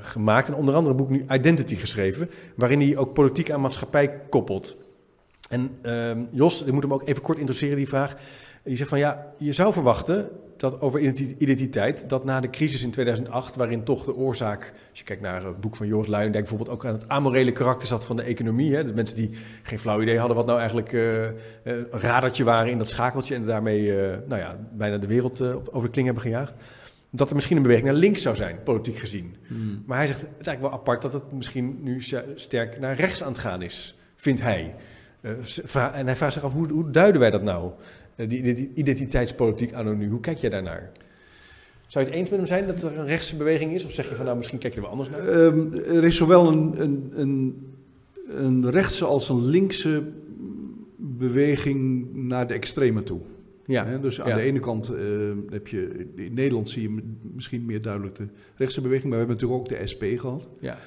gemaakt. 0.00 0.48
En 0.48 0.54
onder 0.54 0.74
andere 0.74 0.90
een 0.90 1.00
boek 1.00 1.10
nu 1.10 1.24
Identity 1.30 1.74
geschreven. 1.74 2.30
Waarin 2.54 2.80
hij 2.80 2.96
ook 2.96 3.12
politiek 3.12 3.50
aan 3.50 3.60
maatschappij 3.60 4.20
koppelt. 4.28 4.76
En 5.48 5.70
ehm, 5.82 6.18
Jos, 6.30 6.64
ik 6.64 6.72
moet 6.72 6.82
hem 6.82 6.92
ook 6.92 7.08
even 7.08 7.22
kort 7.22 7.38
introduceren, 7.38 7.76
die 7.76 7.88
vraag. 7.88 8.16
Die 8.62 8.76
zegt 8.76 8.88
van 8.88 8.98
ja, 8.98 9.32
je 9.38 9.52
zou 9.52 9.72
verwachten 9.72 10.28
dat 10.60 10.80
over 10.80 11.00
identiteit, 11.38 12.08
dat 12.08 12.24
na 12.24 12.40
de 12.40 12.50
crisis 12.50 12.82
in 12.82 12.90
2008, 12.90 13.56
waarin 13.56 13.84
toch 13.84 14.04
de 14.04 14.16
oorzaak, 14.16 14.74
als 14.90 14.98
je 14.98 15.04
kijkt 15.04 15.22
naar 15.22 15.44
het 15.44 15.60
boek 15.60 15.76
van 15.76 15.86
Joris 15.86 16.08
Luijendijk, 16.08 16.44
bijvoorbeeld 16.44 16.76
ook 16.76 16.84
aan 16.86 16.92
het 16.92 17.08
amorele 17.08 17.52
karakter 17.52 17.88
zat 17.88 18.04
van 18.04 18.16
de 18.16 18.22
economie. 18.22 18.74
Hè, 18.74 18.82
dus 18.82 18.92
mensen 18.92 19.16
die 19.16 19.30
geen 19.62 19.78
flauw 19.78 20.02
idee 20.02 20.18
hadden 20.18 20.36
wat 20.36 20.46
nou 20.46 20.58
eigenlijk 20.58 20.92
uh, 20.92 21.22
een 21.62 21.86
radertje 21.90 22.44
waren 22.44 22.70
in 22.70 22.78
dat 22.78 22.88
schakeltje 22.88 23.34
en 23.34 23.44
daarmee 23.44 23.82
uh, 23.82 23.96
nou 24.26 24.40
ja, 24.40 24.58
bijna 24.72 24.98
de 24.98 25.06
wereld 25.06 25.40
uh, 25.40 25.56
over 25.56 25.82
de 25.82 25.90
kling 25.90 26.06
hebben 26.06 26.24
gejaagd. 26.24 26.52
Dat 27.10 27.28
er 27.28 27.34
misschien 27.34 27.56
een 27.56 27.62
beweging 27.62 27.88
naar 27.88 27.96
links 27.96 28.22
zou 28.22 28.36
zijn, 28.36 28.62
politiek 28.62 28.98
gezien. 28.98 29.36
Hmm. 29.46 29.82
Maar 29.86 29.96
hij 29.96 30.06
zegt, 30.06 30.20
het 30.20 30.30
is 30.40 30.46
eigenlijk 30.46 30.74
wel 30.74 30.80
apart 30.80 31.02
dat 31.02 31.12
het 31.12 31.32
misschien 31.32 31.78
nu 31.82 32.02
sterk 32.34 32.80
naar 32.80 32.96
rechts 32.96 33.22
aan 33.22 33.32
het 33.32 33.40
gaan 33.40 33.62
is, 33.62 33.98
vindt 34.16 34.40
hij. 34.40 34.74
en 35.92 36.06
hij 36.06 36.16
vraagt 36.16 36.32
zich 36.32 36.42
af, 36.42 36.52
hoe, 36.52 36.68
hoe 36.68 36.90
duiden 36.90 37.20
wij 37.20 37.30
dat 37.30 37.42
nou? 37.42 37.72
Eh, 38.18 38.28
die 38.28 38.70
identiteitspolitiek 38.74 39.72
anno 39.72 39.94
nu. 39.94 40.08
Hoe 40.08 40.20
kijk 40.20 40.38
jij 40.38 40.50
daarnaar? 40.50 40.90
Zou 41.86 42.04
je 42.04 42.10
het 42.10 42.20
eens 42.20 42.30
met 42.30 42.38
hem 42.38 42.48
zijn 42.48 42.66
dat 42.66 42.82
er 42.82 42.98
een 42.98 43.06
rechtse 43.06 43.36
beweging 43.36 43.74
is? 43.74 43.84
Of 43.84 43.92
zeg 43.92 44.08
je 44.08 44.14
van 44.14 44.24
nou, 44.24 44.36
misschien 44.36 44.58
kijk 44.58 44.74
je 44.74 44.80
er 44.80 44.84
wel 44.84 44.94
anders 44.94 45.10
naar? 45.10 45.28
Um, 45.28 45.74
er 45.74 46.04
is 46.04 46.16
zowel 46.16 46.48
een, 46.48 46.82
een, 46.82 47.12
een, 47.14 47.66
een, 48.28 48.70
rechtse 48.70 49.04
als 49.04 49.28
een 49.28 49.44
linkse 49.44 50.02
beweging 50.96 52.08
naar 52.14 52.46
de 52.46 52.54
extreme 52.54 53.02
toe. 53.02 53.20
Ja, 53.66 53.98
dus 53.98 54.20
aan 54.20 54.36
de 54.36 54.42
ene 54.42 54.58
kant 54.58 54.92
uh, 54.92 55.30
heb 55.50 55.68
je, 55.68 56.06
in 56.16 56.34
Nederland 56.34 56.70
zie 56.70 56.82
je 56.82 57.02
misschien 57.34 57.64
meer 57.64 57.82
duidelijk 57.82 58.16
de 58.16 58.28
rechtse 58.56 58.80
beweging, 58.80 59.10
maar 59.10 59.18
we 59.18 59.26
hebben 59.26 59.36
natuurlijk 59.36 59.60
ook 59.60 59.78
de 59.78 59.86
SP 59.92 60.04
gehad. 60.16 60.48
Ja. 60.60 60.78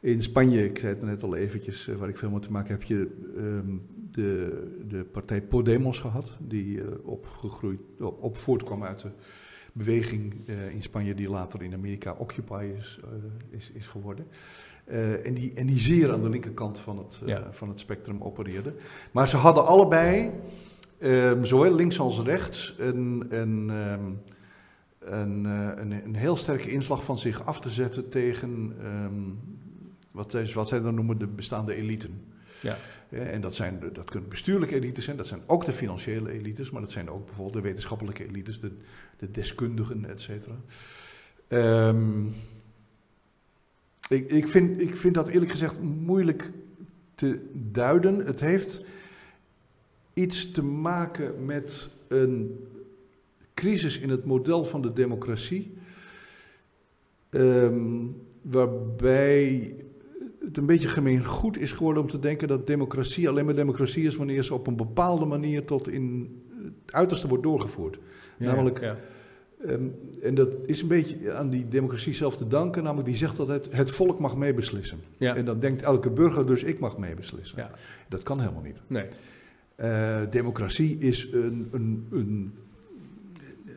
In 0.00 0.22
Spanje, 0.22 0.64
ik 0.64 0.78
zei 0.78 0.92
het 0.92 1.02
net 1.02 1.22
al 1.22 1.36
eventjes, 1.36 1.88
uh, 1.88 1.96
waar 1.96 2.08
ik 2.08 2.18
veel 2.18 2.30
mee 2.30 2.40
te 2.40 2.52
maken 2.52 2.70
heb, 2.70 2.80
heb 2.80 2.88
je 2.88 3.10
um, 3.36 3.82
de, 4.10 4.62
de 4.88 5.04
partij 5.04 5.42
Podemos 5.42 5.98
gehad, 5.98 6.36
die 6.40 6.76
uh, 6.76 6.86
opgegroeid, 7.02 7.80
op, 8.00 8.22
op, 8.22 8.36
voortkwam 8.36 8.84
uit 8.84 9.00
de 9.00 9.10
beweging 9.72 10.34
uh, 10.46 10.70
in 10.70 10.82
Spanje 10.82 11.14
die 11.14 11.30
later 11.30 11.62
in 11.62 11.74
Amerika 11.74 12.14
Occupy 12.18 12.70
is, 12.76 13.00
uh, 13.04 13.56
is, 13.56 13.70
is 13.70 13.88
geworden. 13.88 14.26
en, 15.24 15.34
die, 15.34 15.52
en 15.54 15.66
die 15.66 15.78
zeer 15.78 16.12
aan 16.12 16.22
de 16.22 16.28
linkerkant 16.28 16.78
van 16.78 16.98
het, 16.98 17.22
ja. 17.26 17.52
van 17.52 17.68
het 17.68 17.80
spectrum 17.80 18.22
opereerde. 18.22 18.74
Maar 19.12 19.28
ze 19.28 19.36
hadden 19.36 19.66
allebei, 19.66 20.30
um, 21.00 21.44
zowel 21.44 21.74
links 21.74 22.00
als 22.00 22.22
rechts, 22.22 22.74
een, 22.78 23.26
een, 23.30 23.70
um, 23.70 24.20
een, 24.98 25.44
een, 25.44 26.04
een, 26.04 26.14
heel 26.14 26.36
sterke 26.36 26.70
inslag 26.70 27.04
van 27.04 27.18
zich 27.18 27.46
af 27.46 27.60
te 27.60 27.70
zetten 27.70 28.08
tegen 28.08 28.76
um, 28.84 29.38
wat, 30.18 30.30
zij, 30.30 30.52
wat 30.54 30.68
zij 30.68 30.80
dan 30.80 30.94
noemen 30.94 31.18
de 31.18 31.26
bestaande 31.26 31.74
eliten. 31.74 32.22
Ja. 32.60 32.76
En 33.08 33.40
dat, 33.40 33.54
zijn, 33.54 33.80
dat 33.92 34.10
kunnen 34.10 34.28
bestuurlijke 34.28 34.74
elites 34.74 35.04
zijn, 35.04 35.16
dat 35.16 35.26
zijn 35.26 35.40
ook 35.46 35.64
de 35.64 35.72
financiële 35.72 36.30
elites, 36.30 36.70
maar 36.70 36.80
dat 36.80 36.90
zijn 36.90 37.10
ook 37.10 37.24
bijvoorbeeld 37.24 37.56
de 37.56 37.68
wetenschappelijke 37.68 38.26
elites, 38.26 38.60
de, 38.60 38.72
de 39.18 39.30
deskundigen, 39.30 40.04
et 40.04 40.20
cetera. 40.20 40.54
Um, 41.48 42.34
ik, 44.08 44.30
ik, 44.30 44.48
vind, 44.48 44.80
ik 44.80 44.96
vind 44.96 45.14
dat 45.14 45.28
eerlijk 45.28 45.50
gezegd 45.50 45.80
moeilijk 45.80 46.50
te 47.14 47.48
duiden. 47.52 48.18
Het 48.26 48.40
heeft 48.40 48.84
iets 50.14 50.50
te 50.50 50.62
maken 50.62 51.44
met 51.44 51.88
een 52.08 52.66
crisis 53.54 53.98
in 53.98 54.10
het 54.10 54.24
model 54.24 54.64
van 54.64 54.82
de 54.82 54.92
democratie, 54.92 55.76
um, 57.30 58.16
waarbij 58.42 59.74
het 60.48 60.56
een 60.56 60.66
beetje 60.66 60.88
gemeen 60.88 61.24
goed 61.24 61.58
is 61.58 61.72
geworden 61.72 62.02
om 62.02 62.08
te 62.08 62.18
denken 62.18 62.48
dat 62.48 62.66
democratie 62.66 63.28
alleen 63.28 63.44
maar 63.44 63.54
democratie 63.54 64.04
is 64.04 64.16
wanneer 64.16 64.42
ze 64.42 64.54
op 64.54 64.66
een 64.66 64.76
bepaalde 64.76 65.24
manier 65.24 65.64
tot 65.64 65.88
in 65.88 66.36
het 66.64 66.92
uiterste 66.94 67.28
wordt 67.28 67.42
doorgevoerd. 67.42 67.98
namelijk, 68.38 68.80
ja. 68.80 68.96
Um, 69.66 69.94
en 70.22 70.34
dat 70.34 70.48
is 70.66 70.82
een 70.82 70.88
beetje 70.88 71.32
aan 71.32 71.50
die 71.50 71.68
democratie 71.68 72.14
zelf 72.14 72.36
te 72.36 72.48
danken, 72.48 72.82
namelijk 72.82 73.08
die 73.08 73.16
zegt 73.16 73.36
dat 73.36 73.48
het, 73.48 73.68
het 73.70 73.90
volk 73.90 74.18
mag 74.18 74.36
meebeslissen. 74.36 74.98
Ja. 75.16 75.36
En 75.36 75.44
dan 75.44 75.60
denkt 75.60 75.82
elke 75.82 76.10
burger 76.10 76.46
dus 76.46 76.62
ik 76.62 76.78
mag 76.78 76.98
meebeslissen. 76.98 77.58
Ja. 77.58 77.70
Dat 78.08 78.22
kan 78.22 78.40
helemaal 78.40 78.62
niet. 78.62 78.82
Nee. 78.86 79.06
Uh, 79.80 80.20
democratie 80.30 80.98
is 80.98 81.28
een, 81.32 81.68
een, 81.72 82.06
een, 82.10 82.52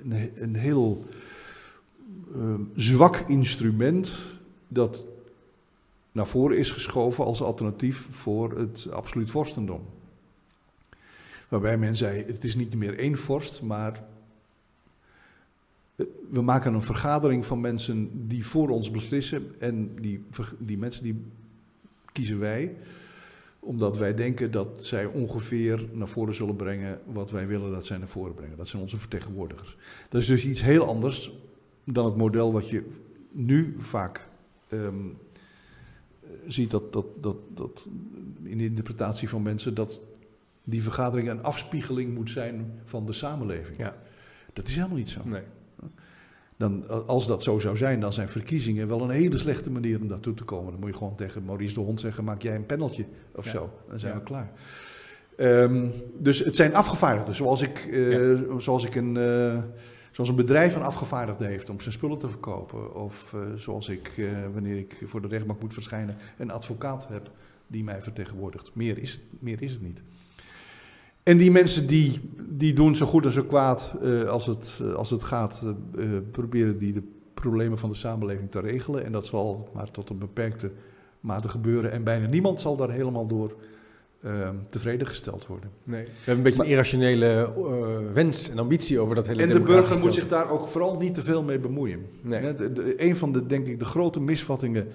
een, 0.03 0.31
een 0.35 0.55
heel 0.55 1.05
um, 2.35 2.71
zwak 2.75 3.17
instrument 3.27 4.13
dat 4.67 5.05
naar 6.11 6.27
voren 6.27 6.57
is 6.57 6.69
geschoven 6.69 7.25
als 7.25 7.41
alternatief 7.41 8.07
voor 8.09 8.57
het 8.57 8.87
absoluut 8.91 9.31
vorstendom. 9.31 9.81
Waarbij 11.47 11.77
men 11.77 11.95
zei, 11.95 12.23
het 12.23 12.43
is 12.43 12.55
niet 12.55 12.75
meer 12.75 12.99
één 12.99 13.17
vorst, 13.17 13.61
maar 13.61 14.03
we 16.29 16.41
maken 16.41 16.73
een 16.73 16.83
vergadering 16.83 17.45
van 17.45 17.61
mensen 17.61 18.27
die 18.27 18.45
voor 18.45 18.69
ons 18.69 18.91
beslissen. 18.91 19.55
En 19.59 19.95
die, 20.01 20.25
die 20.57 20.77
mensen 20.77 21.03
die 21.03 21.21
kiezen 22.11 22.39
wij, 22.39 22.75
omdat 23.59 23.97
wij 23.97 24.15
denken 24.15 24.51
dat 24.51 24.85
zij 24.85 25.05
ongeveer 25.05 25.89
naar 25.91 26.07
voren 26.07 26.33
zullen 26.33 26.55
brengen 26.55 26.99
wat 27.05 27.31
wij 27.31 27.47
willen 27.47 27.71
dat 27.71 27.85
zij 27.85 27.97
naar 27.97 28.07
voren 28.07 28.33
brengen. 28.33 28.57
Dat 28.57 28.67
zijn 28.67 28.81
onze 28.81 28.97
vertegenwoordigers. 28.97 29.77
Dat 30.09 30.21
is 30.21 30.27
dus 30.27 30.45
iets 30.45 30.61
heel 30.61 30.87
anders 30.87 31.33
dan 31.83 32.05
het 32.05 32.15
model 32.15 32.51
wat 32.51 32.69
je 32.69 32.83
nu 33.31 33.75
vaak 33.77 34.29
um, 34.69 35.17
ziet 36.47 36.71
dat, 36.71 36.93
dat, 36.93 37.05
dat, 37.19 37.37
dat 37.53 37.87
in 38.43 38.57
de 38.57 38.63
interpretatie 38.63 39.29
van 39.29 39.41
mensen 39.41 39.73
dat 39.73 40.01
die 40.63 40.83
vergadering 40.83 41.29
een 41.29 41.43
afspiegeling 41.43 42.13
moet 42.13 42.29
zijn 42.29 42.81
van 42.85 43.05
de 43.05 43.13
samenleving. 43.13 43.77
Ja. 43.77 43.95
Dat 44.53 44.67
is 44.67 44.75
helemaal 44.75 44.97
niet 44.97 45.09
zo. 45.09 45.21
Nee. 45.25 45.43
Dan, 46.57 47.07
als 47.07 47.27
dat 47.27 47.43
zo 47.43 47.59
zou 47.59 47.77
zijn, 47.77 47.99
dan 47.99 48.13
zijn 48.13 48.29
verkiezingen 48.29 48.87
wel 48.87 49.01
een 49.01 49.09
hele 49.09 49.37
slechte 49.37 49.71
manier 49.71 50.01
om 50.01 50.07
daartoe 50.07 50.33
te 50.33 50.43
komen. 50.43 50.71
Dan 50.71 50.79
moet 50.79 50.89
je 50.89 50.97
gewoon 50.97 51.15
tegen 51.15 51.45
Maurice 51.45 51.73
de 51.73 51.79
Hond 51.79 51.99
zeggen: 51.99 52.23
maak 52.23 52.41
jij 52.41 52.55
een 52.55 52.65
paneltje 52.65 53.05
of 53.35 53.47
zo. 53.47 53.69
Dan 53.89 53.99
zijn 53.99 54.13
we 54.13 54.23
klaar. 54.23 54.51
Um, 55.37 55.91
dus 56.17 56.39
het 56.39 56.55
zijn 56.55 56.75
afgevaardigden, 56.75 57.35
zoals 57.35 57.61
ik, 57.61 57.85
uh, 57.85 58.41
zoals 58.57 58.85
ik 58.85 58.95
een. 58.95 59.15
Uh, 59.15 59.57
Zoals 60.21 60.39
een 60.39 60.45
bedrijf 60.45 60.75
een 60.75 60.83
afgevaardigde 60.83 61.45
heeft 61.45 61.69
om 61.69 61.79
zijn 61.79 61.93
spullen 61.93 62.17
te 62.17 62.29
verkopen. 62.29 62.95
Of 62.95 63.33
uh, 63.35 63.41
zoals 63.55 63.89
ik, 63.89 64.13
uh, 64.17 64.31
wanneer 64.53 64.77
ik 64.77 64.97
voor 65.05 65.21
de 65.21 65.27
rechtbank 65.27 65.61
moet 65.61 65.73
verschijnen, 65.73 66.17
een 66.37 66.51
advocaat 66.51 67.07
heb 67.07 67.31
die 67.67 67.83
mij 67.83 68.01
vertegenwoordigt. 68.01 68.71
Meer 68.73 68.97
is, 68.97 69.19
meer 69.39 69.61
is 69.61 69.71
het 69.71 69.81
niet. 69.81 70.01
En 71.23 71.37
die 71.37 71.51
mensen 71.51 71.87
die, 71.87 72.19
die 72.49 72.73
doen 72.73 72.95
zo 72.95 73.05
goed 73.05 73.25
en 73.25 73.31
zo 73.31 73.43
kwaad 73.43 73.91
uh, 74.01 74.29
als, 74.29 74.45
het, 74.45 74.81
als 74.95 75.09
het 75.09 75.23
gaat, 75.23 75.73
proberen 76.31 76.77
die 76.77 76.93
de 76.93 77.03
problemen 77.33 77.77
van 77.77 77.89
de 77.89 77.95
samenleving 77.95 78.51
te 78.51 78.59
regelen. 78.59 79.05
En 79.05 79.11
dat 79.11 79.25
zal 79.25 79.69
maar 79.73 79.91
tot 79.91 80.09
een 80.09 80.17
beperkte 80.17 80.71
mate 81.19 81.49
gebeuren. 81.49 81.91
En 81.91 82.03
bijna 82.03 82.27
niemand 82.27 82.61
zal 82.61 82.75
daar 82.75 82.91
helemaal 82.91 83.27
door 83.27 83.55
uh, 84.25 84.49
tevreden 84.69 85.07
gesteld 85.07 85.47
worden. 85.47 85.69
Nee. 85.83 86.03
We 86.03 86.09
hebben 86.15 86.35
een 86.35 86.43
beetje 86.43 86.63
een 86.63 86.69
irrationele 86.69 87.53
uh, 87.57 88.13
wens 88.13 88.49
en 88.49 88.59
ambitie 88.59 88.99
over 88.99 89.15
dat 89.15 89.27
hele 89.27 89.41
En 89.41 89.47
de 89.47 89.59
burger 89.59 89.99
moet 89.99 90.13
zich 90.13 90.27
daar 90.27 90.49
ook 90.49 90.67
vooral 90.67 90.97
niet 90.97 91.13
te 91.13 91.23
veel 91.23 91.43
mee 91.43 91.59
bemoeien. 91.59 92.05
Nee. 92.21 92.55
De, 92.55 92.71
de, 92.71 93.03
een 93.03 93.15
van 93.15 93.31
de, 93.31 93.45
denk 93.45 93.67
ik, 93.67 93.79
de 93.79 93.85
grote 93.85 94.19
misvattingen 94.19 94.87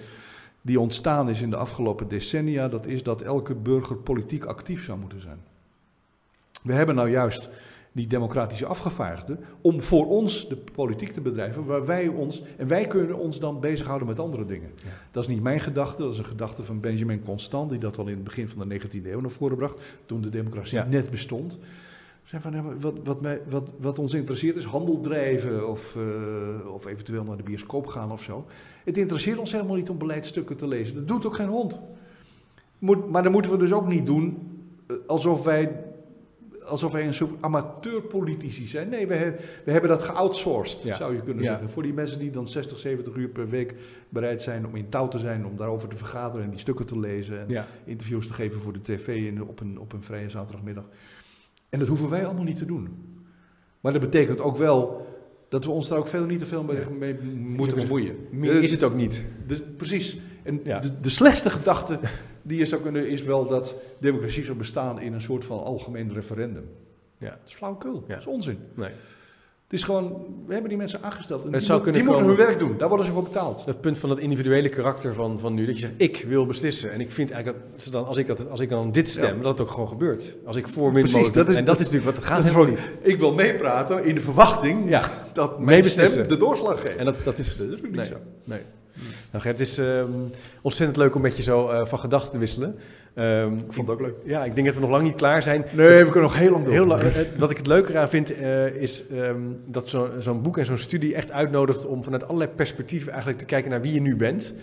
die 0.61 0.79
ontstaan 0.79 1.29
is 1.29 1.41
in 1.41 1.49
de 1.49 1.55
afgelopen 1.55 2.07
decennia, 2.07 2.67
dat 2.67 2.85
is 2.85 3.03
dat 3.03 3.21
elke 3.21 3.55
burger 3.55 3.95
politiek 3.95 4.45
actief 4.45 4.83
zou 4.83 4.99
moeten 4.99 5.21
zijn. 5.21 5.39
We 6.63 6.73
hebben 6.73 6.95
nou 6.95 7.09
juist 7.09 7.49
die 7.97 8.07
democratische 8.07 8.65
afgevaardigden, 8.65 9.39
om 9.61 9.81
voor 9.81 10.07
ons 10.07 10.47
de 10.49 10.55
politiek 10.55 11.11
te 11.11 11.21
bedrijven, 11.21 11.65
waar 11.65 11.85
wij 11.85 12.07
ons, 12.07 12.43
en 12.57 12.67
wij 12.67 12.87
kunnen 12.87 13.17
ons 13.17 13.39
dan 13.39 13.59
bezighouden 13.59 14.07
met 14.07 14.19
andere 14.19 14.45
dingen. 14.45 14.71
Dat 15.11 15.23
is 15.23 15.29
niet 15.29 15.41
mijn 15.41 15.59
gedachte, 15.59 16.01
dat 16.01 16.11
is 16.11 16.17
een 16.17 16.25
gedachte 16.25 16.63
van 16.63 16.79
Benjamin 16.79 17.23
Constant, 17.23 17.69
die 17.69 17.79
dat 17.79 17.97
al 17.97 18.07
in 18.07 18.13
het 18.13 18.23
begin 18.23 18.49
van 18.49 18.69
de 18.69 18.79
19e 18.79 19.05
eeuw 19.05 19.19
naar 19.19 19.31
voren 19.31 19.57
bracht, 19.57 19.75
toen 20.05 20.21
de 20.21 20.29
democratie 20.29 20.79
net 20.79 21.09
bestond. 21.09 21.57
Zijn 22.23 22.41
van, 22.41 22.79
wat, 22.79 22.99
wat, 23.03 23.21
mij, 23.21 23.41
wat, 23.49 23.69
wat, 23.79 23.99
ons 23.99 24.13
interesseert 24.13 24.55
is 24.55 24.63
handel 24.63 25.01
drijven 25.01 25.69
of, 25.69 25.95
uh, 25.95 26.73
of 26.73 26.85
eventueel 26.85 27.23
naar 27.23 27.37
de 27.37 27.43
bioscoop 27.43 27.87
gaan 27.87 28.11
of 28.11 28.23
zo. 28.23 28.45
Het 28.83 28.97
interesseert 28.97 29.37
ons 29.37 29.51
helemaal 29.51 29.75
niet 29.75 29.89
om 29.89 29.97
beleidsstukken 29.97 30.57
te 30.57 30.67
lezen. 30.67 30.95
Dat 30.95 31.07
doet 31.07 31.25
ook 31.25 31.35
geen 31.35 31.47
hond. 31.47 31.79
Moet, 32.79 33.09
maar 33.09 33.23
dan 33.23 33.31
moeten 33.31 33.51
we 33.51 33.57
dus 33.57 33.73
ook 33.73 33.87
niet 33.87 34.05
doen 34.05 34.37
eh, 34.87 34.95
alsof 35.05 35.43
wij 35.43 35.86
alsof 36.67 36.91
wij 36.91 37.05
een 37.05 37.13
soort 37.13 37.31
amateurpolitici 37.41 38.67
zijn. 38.67 38.89
Nee, 38.89 39.07
we, 39.07 39.35
we 39.65 39.71
hebben 39.71 39.89
dat 39.89 40.03
geoutsourced, 40.03 40.95
zou 40.95 41.15
je 41.15 41.21
kunnen 41.21 41.43
zeggen. 41.43 41.69
Voor 41.69 41.83
die 41.83 41.93
mensen 41.93 42.19
die 42.19 42.31
dan 42.31 42.47
60, 42.47 42.79
70 42.79 43.15
uur 43.15 43.29
per 43.29 43.49
week 43.49 43.75
bereid 44.09 44.41
zijn 44.41 44.67
om 44.67 44.75
in 44.75 44.89
touw 44.89 45.07
te 45.07 45.19
zijn, 45.19 45.45
om 45.45 45.57
daarover 45.57 45.89
te 45.89 45.97
vergaderen 45.97 46.43
en 46.43 46.49
die 46.49 46.59
stukken 46.59 46.85
te 46.85 46.99
lezen 46.99 47.47
en 47.49 47.65
interviews 47.85 48.27
te 48.27 48.33
geven 48.33 48.61
voor 48.61 48.73
de 48.73 48.81
tv 48.81 49.07
in, 49.07 49.43
op, 49.43 49.59
een, 49.59 49.79
op 49.79 49.93
een 49.93 50.03
vrije 50.03 50.29
zaterdagmiddag. 50.29 50.85
En 51.69 51.79
dat 51.79 51.87
hoeven 51.87 52.09
wij 52.09 52.25
allemaal 52.25 52.43
niet 52.43 52.57
te 52.57 52.65
doen. 52.65 52.89
Maar 53.81 53.91
dat 53.91 54.01
betekent 54.01 54.41
ook 54.41 54.57
wel 54.57 55.05
dat 55.49 55.65
we 55.65 55.71
ons 55.71 55.87
daar 55.87 55.97
ook 55.97 56.07
verder 56.07 56.27
niet 56.27 56.39
te 56.39 56.45
veel 56.45 56.63
mee, 56.99 57.15
moeten 57.33 57.75
bemoeien. 57.75 58.15
Meer 58.31 58.63
is 58.63 58.71
het 58.71 58.83
ook 58.83 58.95
niet. 58.95 59.25
Dus, 59.47 59.61
precies. 59.77 60.19
En 60.47 60.63
de, 60.81 60.91
de 61.01 61.09
slechtste 61.09 61.49
gedachte 61.49 61.99
die 62.41 62.57
je 62.57 62.65
zou 62.65 62.81
kunnen, 62.81 63.09
is 63.09 63.21
wel 63.23 63.47
dat 63.47 63.75
democratie 63.99 64.43
zou 64.43 64.57
bestaan 64.57 65.01
in 65.01 65.13
een 65.13 65.21
soort 65.21 65.45
van 65.45 65.63
algemeen 65.63 66.13
referendum. 66.13 66.69
Ja. 67.17 67.29
Dat 67.29 67.39
is 67.47 67.53
flauwekul, 67.53 68.03
Ja. 68.07 68.13
dat 68.13 68.21
is 68.21 68.27
onzin. 68.27 68.57
Nee. 68.73 68.89
Het 69.63 69.75
is 69.79 69.83
gewoon, 69.83 70.25
we 70.45 70.51
hebben 70.51 70.69
die 70.69 70.77
mensen 70.77 70.99
aangesteld. 71.03 71.39
En 71.39 71.49
Het 71.49 71.57
die 71.57 71.67
zou 71.67 71.81
kunnen 71.81 72.01
die 72.01 72.09
moeten 72.09 72.27
hun 72.27 72.37
werk 72.37 72.59
doen, 72.59 72.75
daar 72.77 72.87
worden 72.87 73.05
ze 73.05 73.11
voor 73.11 73.23
betaald. 73.23 73.65
Dat 73.65 73.81
punt 73.81 73.97
van 73.97 74.09
het 74.09 74.19
individuele 74.19 74.69
karakter 74.69 75.13
van, 75.13 75.39
van 75.39 75.53
nu, 75.53 75.65
dat 75.65 75.75
je 75.75 75.81
zegt, 75.81 75.93
ik 75.97 76.25
wil 76.27 76.45
beslissen. 76.45 76.91
En 76.91 77.01
ik 77.01 77.11
vind 77.11 77.31
eigenlijk 77.31 77.65
dat, 77.73 77.83
ze 77.83 77.89
dan, 77.91 78.05
als, 78.05 78.17
ik 78.17 78.27
dat, 78.27 78.49
als 78.49 78.59
ik 78.59 78.69
dan 78.69 78.91
dit 78.91 79.09
stem, 79.09 79.35
Ja. 79.37 79.41
dat 79.41 79.51
het 79.51 79.61
ook 79.61 79.69
gewoon 79.73 79.87
gebeurt. 79.87 80.35
Als 80.45 80.55
ik 80.55 80.67
voor 80.67 80.91
min 80.91 81.03
Precies, 81.09 81.31
dat 81.31 81.49
is- 81.49 81.55
En 81.55 81.65
dat 81.65 81.79
is 81.79 81.85
natuurlijk 81.85 82.05
wat 82.05 82.15
het 82.15 82.25
gaat 82.25 82.43
Dat 82.43 82.45
helemaal 82.53 82.69
niet. 82.73 82.89
Ik 83.01 83.19
wil 83.19 83.33
meepraten 83.33 84.03
in 84.05 84.13
de 84.13 84.21
verwachting 84.21 84.89
Ja, 84.89 85.11
dat 85.33 85.59
mijn 85.59 85.83
stem 85.83 86.27
de 86.27 86.37
doorslag 86.37 86.81
geeft. 86.81 86.95
en 86.95 87.05
dat, 87.05 87.23
dat 87.23 87.37
is... 87.37 87.57
dat 87.57 87.67
is 87.67 87.73
ook 87.85 87.91
niet 87.91 88.05
zo. 88.05 88.15
Nee. 88.43 88.59
Nou 89.31 89.43
Gert, 89.43 89.59
het 89.59 89.67
is 89.67 89.77
ehm, 89.77 90.05
ontzettend 90.61 90.97
leuk 90.97 91.15
om 91.15 91.21
met 91.21 91.37
je 91.37 91.43
zo 91.43 91.67
eh, 91.67 91.85
van 91.85 91.99
gedachten 91.99 92.31
te 92.31 92.37
wisselen. 92.39 92.75
Ehm, 93.13 93.53
Ik 93.53 93.73
vond 93.73 93.87
het 93.87 93.89
ook 93.89 94.01
leuk. 94.05 94.15
Ja, 94.23 94.43
ik 94.45 94.55
denk 94.55 94.65
dat 94.67 94.75
we 94.75 94.81
nog 94.81 94.89
lang 94.89 95.03
niet 95.03 95.15
klaar 95.15 95.43
zijn. 95.43 95.65
Nee, 95.71 95.87
we 95.87 96.03
kunnen 96.03 96.21
nog 96.21 96.35
heel 96.35 96.51
lang 96.51 96.63
door. 96.63 96.73
Heel 96.73 96.85
lang, 96.85 97.01
wat 97.37 97.51
ik 97.51 97.57
het 97.57 97.67
leuke 97.67 97.91
eraan 97.91 98.09
vind, 98.09 98.33
eh, 98.33 98.65
is 98.65 99.03
ehm, 99.07 99.37
dat 99.65 99.89
zo- 99.89 100.09
zo'n 100.19 100.41
boek 100.41 100.57
en 100.57 100.65
zo'n 100.65 100.77
studie 100.77 101.15
echt 101.15 101.31
uitnodigt 101.31 101.85
om 101.85 102.03
vanuit 102.03 102.23
allerlei 102.23 102.49
perspectieven 102.49 103.09
eigenlijk 103.09 103.39
te 103.39 103.45
kijken 103.45 103.69
naar 103.71 103.81
wie 103.81 103.93
je 103.93 104.01
nu 104.01 104.15
bent. 104.15 104.53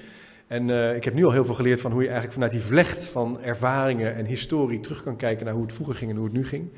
En 0.46 0.70
eh, 0.70 0.96
ik 0.96 1.04
heb 1.04 1.14
nu 1.14 1.24
al 1.24 1.32
heel 1.32 1.44
veel 1.44 1.54
geleerd 1.54 1.80
van 1.80 1.90
hoe 1.92 2.00
je 2.00 2.08
eigenlijk 2.08 2.34
vanuit 2.34 2.52
die 2.52 2.62
vlecht 2.62 3.06
van 3.06 3.38
ervaringen 3.42 4.14
en 4.14 4.24
historie 4.24 4.80
terug 4.80 5.02
kan 5.02 5.16
kijken 5.16 5.44
naar 5.44 5.54
hoe 5.54 5.62
het 5.64 5.72
vroeger 5.72 5.94
ging 5.94 6.10
en 6.10 6.16
hoe 6.16 6.24
het 6.26 6.34
nu 6.34 6.46
ging. 6.46 6.68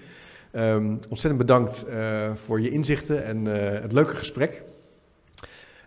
Ontzettend 1.09 1.39
bedankt 1.39 1.85
voor 2.35 2.61
je 2.61 2.71
inzichten 2.71 3.25
en 3.25 3.45
het 3.83 3.93
leuke 3.93 4.17
gesprek. 4.17 4.63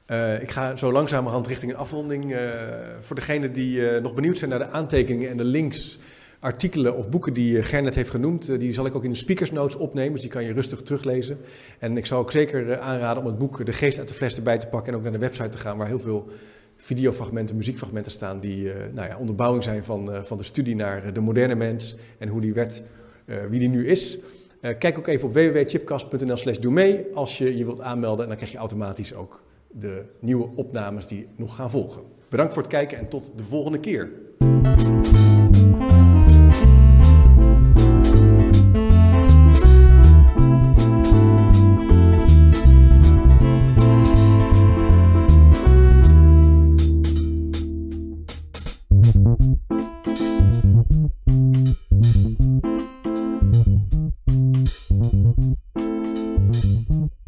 Eh, 0.09 0.41
ik 0.41 0.51
ga 0.51 0.75
zo 0.75 0.91
langzamerhand 0.91 1.47
richting 1.47 1.71
een 1.71 1.77
afronding. 1.77 2.33
Eh, 2.33 2.39
voor 3.01 3.15
degenen 3.15 3.53
die 3.53 3.89
eh, 3.89 4.01
nog 4.01 4.13
benieuwd 4.13 4.37
zijn 4.37 4.49
naar 4.49 4.59
de 4.59 4.69
aantekeningen 4.69 5.29
en 5.29 5.37
de 5.37 5.43
links, 5.43 5.99
artikelen 6.39 6.95
of 6.95 7.09
boeken 7.09 7.33
die 7.33 7.61
Gernet 7.61 7.95
heeft 7.95 8.09
genoemd, 8.09 8.59
die 8.59 8.73
zal 8.73 8.85
ik 8.85 8.95
ook 8.95 9.03
in 9.03 9.09
de 9.09 9.17
speakers 9.17 9.51
notes 9.51 9.75
opnemen, 9.75 10.11
dus 10.11 10.21
die 10.21 10.29
kan 10.29 10.43
je 10.43 10.53
rustig 10.53 10.81
teruglezen. 10.81 11.37
En 11.79 11.97
ik 11.97 12.05
zou 12.05 12.21
ook 12.21 12.31
zeker 12.31 12.79
aanraden 12.79 13.23
om 13.23 13.29
het 13.29 13.37
boek 13.37 13.65
De 13.65 13.73
Geest 13.73 13.99
uit 13.99 14.07
de 14.07 14.13
Fles 14.13 14.35
erbij 14.35 14.57
te 14.57 14.67
pakken 14.67 14.91
en 14.91 14.97
ook 14.97 15.03
naar 15.03 15.11
de 15.11 15.17
website 15.17 15.49
te 15.49 15.57
gaan 15.57 15.77
waar 15.77 15.87
heel 15.87 15.99
veel 15.99 16.29
videofragmenten, 16.75 17.55
muziekfragmenten 17.55 18.11
staan 18.11 18.39
die 18.39 18.71
nou 18.93 19.07
ja, 19.07 19.17
onderbouwing 19.17 19.63
zijn 19.63 19.83
van, 19.83 20.25
van 20.25 20.37
de 20.37 20.43
studie 20.43 20.75
naar 20.75 21.13
de 21.13 21.19
moderne 21.19 21.55
mens 21.55 21.95
en 22.17 22.27
hoe 22.27 22.41
die 22.41 22.53
werd, 22.53 22.83
wie 23.49 23.59
die 23.59 23.69
nu 23.69 23.87
is. 23.87 24.17
Kijk 24.61 24.97
ook 24.97 25.07
even 25.07 25.27
op 25.27 25.33
www.chipcast.nl 25.33 26.37
slash 26.37 26.57
doe 26.57 26.71
mee 26.71 27.05
als 27.13 27.37
je 27.37 27.57
je 27.57 27.65
wilt 27.65 27.81
aanmelden 27.81 28.21
en 28.23 28.27
dan 28.27 28.37
krijg 28.37 28.51
je 28.51 28.57
automatisch 28.57 29.13
ook 29.13 29.41
de 29.71 30.05
nieuwe 30.19 30.49
opnames 30.55 31.07
die 31.07 31.27
nog 31.35 31.55
gaan 31.55 31.69
volgen. 31.69 32.01
Bedankt 32.29 32.53
voor 32.53 32.61
het 32.61 32.71
kijken 32.71 32.97
en 32.97 33.09
tot 33.09 33.37
de 33.37 33.43
volgende 33.43 33.79
keer. 33.79 34.11